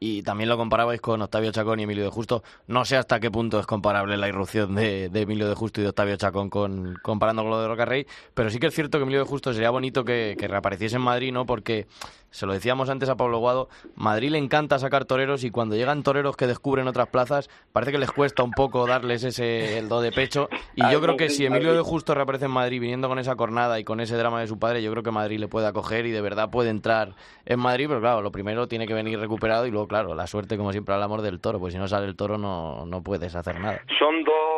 y 0.00 0.22
también 0.22 0.48
lo 0.48 0.56
comparabais 0.56 1.00
con 1.00 1.20
Octavio 1.22 1.50
Chacón 1.50 1.80
y 1.80 1.84
Emilio 1.84 2.04
de 2.04 2.10
Justo. 2.10 2.42
No 2.66 2.84
sé 2.84 2.96
hasta 2.96 3.20
qué 3.20 3.30
punto 3.30 3.58
es 3.58 3.66
comparable 3.66 4.16
la 4.16 4.28
irrupción 4.28 4.74
de, 4.74 5.10
Emilio 5.12 5.48
de 5.48 5.54
Justo 5.54 5.80
y 5.80 5.84
de 5.84 5.90
Octavio 5.90 6.16
Chacón 6.16 6.50
con, 6.50 6.96
comparando 7.02 7.42
con 7.42 7.50
lo 7.50 7.60
de 7.60 7.68
Roca 7.68 7.84
Rey, 7.84 8.06
pero 8.34 8.50
sí 8.50 8.58
que 8.58 8.68
es 8.68 8.74
cierto 8.74 8.98
que 8.98 9.02
Emilio 9.02 9.20
de 9.20 9.26
Justo 9.26 9.52
sería 9.52 9.70
bonito 9.70 10.04
que, 10.04 10.36
que 10.38 10.48
reapareciese 10.48 10.96
en 10.96 11.02
Madrid, 11.02 11.32
¿no? 11.32 11.46
Porque 11.46 11.86
se 12.30 12.46
lo 12.46 12.52
decíamos 12.52 12.90
antes 12.90 13.08
a 13.08 13.16
Pablo 13.16 13.38
Guado, 13.38 13.68
Madrid 13.94 14.30
le 14.30 14.38
encanta 14.38 14.78
sacar 14.78 15.06
toreros 15.06 15.44
y 15.44 15.50
cuando 15.50 15.76
llegan 15.76 16.02
toreros 16.02 16.36
que 16.36 16.46
descubren 16.46 16.86
otras 16.86 17.08
plazas, 17.08 17.48
parece 17.72 17.92
que 17.92 17.98
les 17.98 18.12
cuesta 18.12 18.42
un 18.42 18.50
poco 18.50 18.86
darles 18.86 19.24
ese 19.24 19.78
el 19.78 19.88
do 19.88 20.00
de 20.00 20.12
pecho. 20.12 20.48
Y 20.74 20.82
yo 20.90 21.00
creo 21.00 21.16
que 21.16 21.30
si 21.30 21.46
Emilio 21.46 21.72
de 21.72 21.80
Justo 21.80 22.14
reaparece 22.14 22.44
en 22.44 22.50
Madrid 22.50 22.80
viniendo 22.80 23.08
con 23.08 23.18
esa 23.18 23.34
cornada 23.36 23.80
y 23.80 23.84
con 23.84 24.00
ese 24.00 24.16
drama 24.16 24.40
de 24.40 24.46
su 24.46 24.58
padre, 24.58 24.82
yo 24.82 24.90
creo 24.90 25.02
que 25.02 25.10
Madrid 25.10 25.38
le 25.38 25.48
puede 25.48 25.66
acoger 25.66 26.06
y 26.06 26.10
de 26.10 26.20
verdad 26.20 26.50
puede 26.50 26.70
entrar 26.70 27.14
en 27.46 27.58
Madrid, 27.60 27.86
pero 27.88 28.00
claro, 28.00 28.20
lo 28.20 28.30
primero 28.30 28.68
tiene 28.68 28.86
que 28.86 28.94
venir 28.94 29.18
recuperado 29.18 29.66
y 29.66 29.70
luego, 29.70 29.87
claro, 29.88 30.14
la 30.14 30.26
suerte, 30.26 30.56
como 30.56 30.72
siempre, 30.72 30.94
al 30.94 31.02
amor 31.02 31.22
del 31.22 31.40
toro, 31.40 31.58
pues 31.58 31.72
si 31.72 31.78
no 31.78 31.88
sale 31.88 32.06
el 32.06 32.16
toro 32.16 32.38
no, 32.38 32.86
no 32.86 33.02
puedes 33.02 33.34
hacer 33.34 33.58
nada. 33.58 33.80
Son 33.98 34.22
dos 34.22 34.57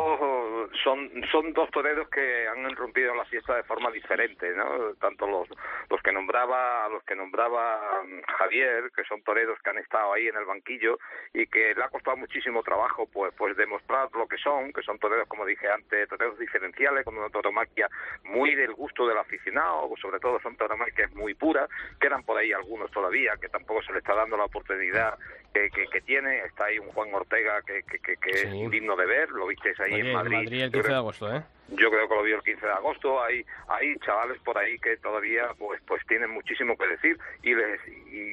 son, 0.83 1.09
son 1.31 1.53
dos 1.53 1.69
toreros 1.71 2.09
que 2.09 2.47
han 2.47 2.69
irrumpido 2.69 3.11
en 3.11 3.17
la 3.17 3.25
fiesta 3.25 3.55
de 3.55 3.63
forma 3.63 3.91
diferente, 3.91 4.49
¿no? 4.55 4.93
Tanto 4.99 5.27
los, 5.27 5.47
los 5.89 6.01
que 6.01 6.11
nombraba, 6.11 6.87
los 6.89 7.03
que 7.03 7.15
nombraba 7.15 8.03
mm, 8.03 8.21
Javier, 8.37 8.91
que 8.95 9.03
son 9.03 9.21
toreros 9.23 9.59
que 9.61 9.69
han 9.69 9.77
estado 9.77 10.13
ahí 10.13 10.27
en 10.27 10.35
el 10.35 10.45
banquillo 10.45 10.99
y 11.33 11.47
que 11.47 11.73
le 11.75 11.83
ha 11.83 11.89
costado 11.89 12.17
muchísimo 12.17 12.63
trabajo 12.63 13.07
pues, 13.11 13.33
pues 13.37 13.55
demostrar 13.57 14.09
lo 14.13 14.27
que 14.27 14.37
son, 14.37 14.71
que 14.73 14.81
son 14.81 14.99
toreros, 14.99 15.27
como 15.27 15.45
dije 15.45 15.67
antes, 15.69 16.07
toreros 16.09 16.37
diferenciales, 16.39 17.05
con 17.05 17.17
una 17.17 17.29
toromaquia 17.29 17.89
muy 18.23 18.55
del 18.55 18.73
gusto 18.73 19.07
del 19.07 19.17
aficionado, 19.17 19.89
sobre 20.01 20.19
todo 20.19 20.39
son 20.41 20.55
tauromaquias 20.55 21.11
muy 21.13 21.33
puras, 21.33 21.69
quedan 21.99 22.23
por 22.23 22.37
ahí 22.37 22.51
algunos 22.51 22.91
todavía, 22.91 23.33
que 23.39 23.49
tampoco 23.49 23.81
se 23.83 23.93
le 23.93 23.99
está 23.99 24.15
dando 24.15 24.37
la 24.37 24.45
oportunidad 24.45 25.17
que, 25.53 25.69
que, 25.69 26.01
tiene, 26.01 26.39
está 26.45 26.65
ahí 26.65 26.79
un 26.79 26.87
Juan 26.89 27.13
Ortega 27.13 27.61
que, 27.63 27.83
que, 27.83 28.15
que 28.15 28.29
es 28.29 28.71
digno 28.71 28.95
de 28.95 29.05
ver, 29.05 29.29
lo 29.29 29.47
visteis 29.47 29.77
ahí 29.81 29.99
en 29.99 30.13
Madrid 30.13 30.60
el 30.65 30.71
15 30.71 30.87
de 30.87 30.95
agosto, 30.95 31.35
¿eh? 31.35 31.43
Yo 31.69 31.89
creo 31.89 32.07
que 32.07 32.15
lo 32.15 32.23
vio 32.23 32.35
el 32.35 32.43
15 32.43 32.65
de 32.65 32.71
agosto. 32.71 33.23
Hay, 33.23 33.45
hay 33.67 33.97
chavales 33.99 34.39
por 34.41 34.57
ahí 34.57 34.77
que 34.79 34.97
todavía 34.97 35.53
pues 35.57 35.81
pues 35.87 36.05
tienen 36.07 36.29
muchísimo 36.31 36.77
que 36.77 36.87
decir 36.87 37.17
y 37.43 37.55
les 37.55 37.79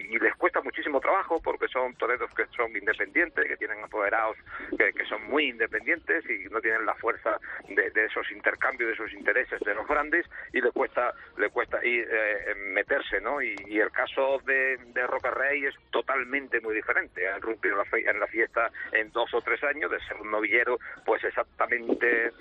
y, 0.09 0.19
les 0.19 0.35
cuesta 0.37 0.61
muchísimo 0.61 1.01
trabajo 1.01 1.41
porque 1.43 1.69
son 1.69 1.95
toreros 1.95 2.31
que 2.35 2.47
son 2.57 2.75
independientes, 2.77 3.47
que 3.47 3.57
tienen 3.57 3.83
apoderados 3.83 4.37
que, 4.77 4.93
que 4.93 5.05
son 5.07 5.23
muy 5.29 5.49
independientes 5.49 6.25
y 6.29 6.49
no 6.51 6.61
tienen 6.61 6.85
la 6.87 6.95
fuerza 6.95 7.39
de, 7.69 7.91
de, 7.91 8.05
esos 8.07 8.31
intercambios, 8.33 8.89
de 8.89 8.95
esos 8.95 9.13
intereses 9.13 9.61
de 9.61 9.75
los 9.75 9.87
grandes 9.87 10.27
y 10.53 10.61
le 10.61 10.71
cuesta 10.73 11.15
le 11.37 11.51
cuesta 11.51 11.85
y, 11.85 11.99
eh, 12.01 12.55
meterse, 12.73 13.21
¿no? 13.21 13.41
Y, 13.43 13.57
el 13.79 13.93
caso 13.93 14.41
de, 14.45 14.77
de 14.93 15.07
Roca 15.07 15.31
Rey 15.31 15.65
es 15.65 15.75
totalmente 15.91 16.61
muy 16.61 16.75
diferente. 16.75 17.29
Ha 17.29 17.39
irrumpido 17.39 17.77
en 17.93 18.21
la 18.21 18.27
fiesta 18.27 18.71
en 18.93 19.11
dos 19.13 19.33
o 19.35 19.41
tres 19.41 19.63
años 19.63 19.91
de 19.91 20.01
ser 20.01 20.17
un 20.21 20.31
novillero, 20.31 20.79
pues 21.05 21.23
exactamente 21.23 22.33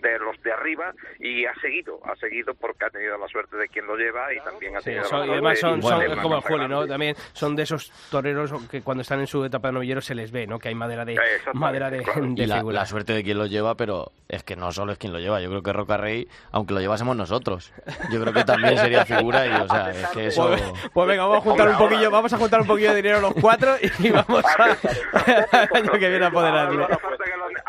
de 0.00 0.18
los 0.18 0.40
de 0.42 0.52
arriba 0.52 0.94
y 1.18 1.44
ha 1.44 1.54
seguido, 1.56 2.00
ha 2.04 2.16
seguido 2.16 2.54
porque 2.54 2.86
ha 2.86 2.90
tenido 2.90 3.18
la 3.18 3.28
suerte 3.28 3.56
de 3.56 3.68
quien 3.68 3.86
lo 3.86 3.96
lleva 3.96 4.32
y 4.32 4.40
también 4.40 4.76
ha 4.76 4.80
tenido 4.80 5.02
la 5.10 5.26
y 5.26 5.30
además 5.30 5.58
son, 5.58 5.80
como 5.80 6.36
el 6.36 6.42
Julio, 6.42 6.68
¿no? 6.68 6.86
También 7.00 7.16
son 7.32 7.56
de 7.56 7.62
esos 7.62 7.90
toreros 8.10 8.52
que 8.70 8.82
cuando 8.82 9.00
están 9.00 9.20
en 9.20 9.26
su 9.26 9.42
etapa 9.42 9.68
de 9.68 9.72
novillero 9.72 10.02
se 10.02 10.14
les 10.14 10.30
ve, 10.30 10.46
¿no? 10.46 10.58
Que 10.58 10.68
hay 10.68 10.74
madera 10.74 11.06
de 11.06 11.16
madera 11.54 11.88
de, 11.88 12.04
la, 12.46 12.84
suerte 12.84 13.14
de 13.14 13.24
quien 13.24 13.38
lo 13.38 13.46
lleva, 13.46 13.74
pero 13.74 14.12
es 14.28 14.42
que 14.42 14.54
no 14.54 14.70
solo 14.70 14.92
es 14.92 14.98
quien 14.98 15.14
lo 15.14 15.18
lleva, 15.18 15.40
yo 15.40 15.48
creo 15.48 15.62
que 15.62 15.72
Roca 15.72 15.96
Rey, 15.96 16.28
aunque 16.52 16.74
lo 16.74 16.80
llevásemos 16.80 17.16
nosotros, 17.16 17.72
yo 18.12 18.20
creo 18.20 18.34
que 18.34 18.44
también 18.44 18.76
sería 18.76 19.06
figura 19.06 19.46
y 19.46 19.62
o 19.62 19.66
sea, 19.66 19.90
es 19.92 20.08
que 20.08 20.26
eso 20.26 20.48
Pues, 20.48 20.62
pues 20.92 21.08
venga, 21.08 21.24
vamos 21.24 21.38
a 21.38 21.40
juntar 21.40 21.68
un 21.70 21.78
poquillo, 21.78 22.10
vamos 22.10 22.32
a 22.34 22.36
juntar 22.36 22.60
un 22.60 22.66
poquillo 22.66 22.90
de 22.90 22.96
dinero 22.96 23.20
los 23.22 23.32
cuatro 23.40 23.76
y 23.80 24.10
vamos 24.10 24.44
a, 24.44 24.64
año 25.74 25.92
que 25.92 26.08
viene 26.10 26.26
a 26.26 26.28
apoderarlo. 26.28 26.86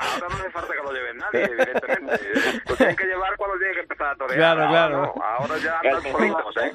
Ahora 0.01 0.27
no 0.29 0.35
hace 0.35 0.49
falta 0.51 0.73
que 0.73 0.83
lo 0.83 0.91
lleven 0.91 1.17
nadie, 1.17 1.43
evidentemente. 1.43 2.19
Lo 2.67 2.75
tienen 2.75 2.95
que 2.95 3.05
llevar 3.05 3.37
cuando 3.37 3.57
tienen 3.57 3.75
que 3.75 3.81
empezar 3.81 4.07
a 4.07 4.15
torear. 4.15 4.37
Claro, 4.37 4.69
claro. 4.69 5.13
Ahora 5.23 5.57
ya 5.57 5.79
andan 5.79 6.11
solitos, 6.11 6.57
¿eh? 6.57 6.71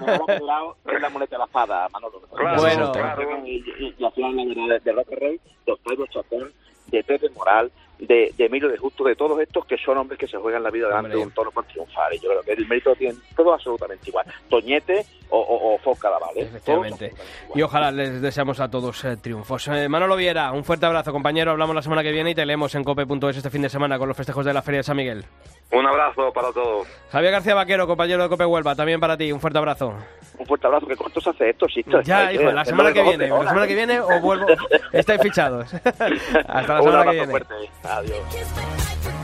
Es 0.94 1.00
la 1.02 1.08
muleta 1.10 1.34
de 1.34 1.38
la 1.38 1.44
espada, 1.46 1.88
Manolo. 1.92 2.20
Claro, 2.20 2.60
bueno. 2.60 2.92
claro. 2.92 3.46
Y, 3.46 3.56
y, 3.78 3.94
y 3.98 4.04
al 4.04 4.12
final 4.12 4.36
la 4.36 4.74
de, 4.74 4.80
de 4.80 4.92
Roque 4.92 5.16
Rey, 5.16 5.40
Octavio 5.66 6.06
Chacón, 6.06 6.52
de 6.88 7.02
Pepe 7.04 7.28
Moral, 7.30 7.70
de, 7.98 8.32
de 8.36 8.44
Emilio 8.44 8.68
de 8.68 8.76
Justo, 8.76 9.04
de 9.04 9.16
todos 9.16 9.40
estos 9.40 9.64
que 9.64 9.76
son 9.78 9.96
hombres 9.98 10.18
que 10.18 10.26
se 10.26 10.36
juegan 10.36 10.62
la 10.62 10.70
vida 10.70 10.88
delante 10.88 11.16
de 11.16 11.22
un 11.22 11.30
toro 11.30 11.50
por 11.50 11.64
triunfar. 11.64 12.12
Y 12.14 12.18
yo 12.18 12.28
creo 12.30 12.42
que 12.42 12.52
el 12.52 12.68
mérito 12.68 12.94
tiene 12.94 13.14
todo 13.34 13.54
absolutamente 13.54 14.10
igual. 14.10 14.26
Toñete 14.48 15.06
o, 15.30 15.38
o, 15.38 15.74
o 15.74 15.78
Fox 15.78 16.00
¿vale? 16.02 16.42
Efectivamente. 16.42 17.12
Y 17.54 17.62
ojalá 17.62 17.90
les 17.90 18.20
deseamos 18.20 18.60
a 18.60 18.70
todos 18.70 19.04
eh, 19.04 19.16
triunfos. 19.16 19.68
Eh, 19.68 19.88
Manolo 19.88 20.16
Viera, 20.16 20.52
un 20.52 20.64
fuerte 20.64 20.86
abrazo, 20.86 21.12
compañero. 21.12 21.52
Hablamos 21.52 21.74
la 21.74 21.82
semana 21.82 22.02
que 22.02 22.12
viene 22.12 22.30
y 22.30 22.34
te 22.34 22.44
leemos 22.44 22.74
en 22.74 22.84
cope.es 22.84 23.36
este 23.36 23.50
fin 23.50 23.62
de 23.62 23.68
semana 23.68 23.98
con 23.98 24.08
los 24.08 24.16
festejos 24.16 24.44
de 24.44 24.52
la 24.52 24.62
Feria 24.62 24.80
de 24.80 24.84
San 24.84 24.96
Miguel. 24.96 25.24
Un 25.72 25.86
abrazo 25.86 26.32
para 26.32 26.52
todos. 26.52 26.86
Javier 27.10 27.32
García 27.32 27.54
Vaquero, 27.54 27.86
compañero 27.86 28.22
de 28.22 28.28
Cope 28.28 28.44
Huelva, 28.44 28.74
también 28.76 29.00
para 29.00 29.16
ti. 29.16 29.32
Un 29.32 29.40
fuerte 29.40 29.58
abrazo. 29.58 29.94
Un 30.46 30.48
fuerte 30.48 30.66
abrazo. 30.68 30.86
¿Qué 30.86 30.94
corto 30.94 31.20
se 31.20 31.30
hace 31.30 31.50
esto, 31.50 31.66
sí? 31.68 31.84
Ya, 32.04 32.32
hijo, 32.32 32.44
la 32.52 32.64
semana 32.64 32.92
que 32.92 33.02
viene. 33.02 33.28
La 33.28 33.48
semana 33.48 33.66
que 33.66 33.74
viene 33.74 34.00
o 34.00 34.20
vuelvo. 34.20 34.46
Estáis 34.92 35.20
fichados. 35.20 35.74
Hasta 35.74 36.74
la 36.74 36.82
semana 36.82 37.04
que 37.04 37.10
viene. 37.10 37.30
Fuerte. 37.30 37.54
Adiós. 37.82 39.15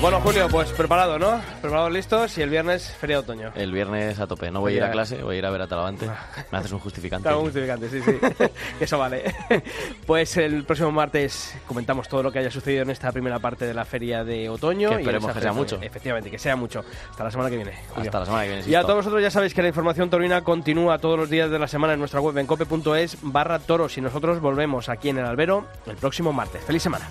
Bueno, 0.00 0.20
Julio, 0.20 0.46
pues 0.48 0.70
preparado, 0.70 1.18
¿no? 1.18 1.40
Preparados, 1.60 1.90
listos 1.90 2.38
y 2.38 2.42
el 2.42 2.50
viernes 2.50 2.88
feria 3.00 3.16
de 3.16 3.20
otoño. 3.20 3.50
El 3.56 3.72
viernes 3.72 4.20
a 4.20 4.28
tope. 4.28 4.48
No 4.48 4.60
voy 4.60 4.74
a 4.74 4.76
ir 4.76 4.84
a 4.84 4.92
clase, 4.92 5.20
voy 5.24 5.34
a 5.34 5.38
ir 5.40 5.44
a 5.44 5.50
ver 5.50 5.62
a 5.62 5.66
Talavante. 5.66 6.08
Me 6.52 6.58
haces 6.58 6.70
un 6.70 6.78
justificante. 6.78 7.24
Claro, 7.24 7.40
un 7.40 7.46
justificante, 7.46 7.90
sí, 7.90 8.00
sí. 8.02 8.16
Eso 8.80 8.96
vale. 8.96 9.34
Pues 10.06 10.36
el 10.36 10.64
próximo 10.64 10.92
martes 10.92 11.52
comentamos 11.66 12.08
todo 12.08 12.22
lo 12.22 12.30
que 12.30 12.38
haya 12.38 12.50
sucedido 12.50 12.82
en 12.82 12.90
esta 12.90 13.10
primera 13.10 13.40
parte 13.40 13.66
de 13.66 13.74
la 13.74 13.84
feria 13.84 14.22
de 14.22 14.48
otoño. 14.48 14.90
Que 14.90 14.96
esperemos 14.98 15.32
que 15.32 15.40
sea 15.40 15.52
mucho. 15.52 15.78
Efectivamente, 15.82 16.30
que 16.30 16.38
sea 16.38 16.54
mucho. 16.54 16.84
Hasta 17.10 17.24
la 17.24 17.30
semana 17.32 17.50
que 17.50 17.56
viene. 17.56 17.72
Julio. 17.88 18.08
Hasta 18.08 18.20
la 18.20 18.24
semana 18.24 18.44
que 18.44 18.48
viene. 18.50 18.70
Y 18.70 18.74
a 18.76 18.82
todos 18.82 18.96
vosotros 18.96 19.20
ya 19.20 19.32
sabéis 19.32 19.52
que 19.52 19.62
la 19.62 19.68
información 19.68 20.08
taurina 20.08 20.44
continúa 20.44 20.98
todos 20.98 21.18
los 21.18 21.28
días 21.28 21.50
de 21.50 21.58
la 21.58 21.66
semana 21.66 21.94
en 21.94 21.98
nuestra 21.98 22.20
web 22.20 22.38
en 22.38 22.46
cope.es 22.46 23.18
barra 23.22 23.58
toros 23.58 23.98
y 23.98 24.00
nosotros 24.00 24.40
volvemos 24.40 24.88
aquí 24.88 25.08
en 25.08 25.18
el 25.18 25.26
albero 25.26 25.66
el 25.86 25.96
próximo 25.96 26.32
martes. 26.32 26.62
¡Feliz 26.62 26.84
semana! 26.84 27.08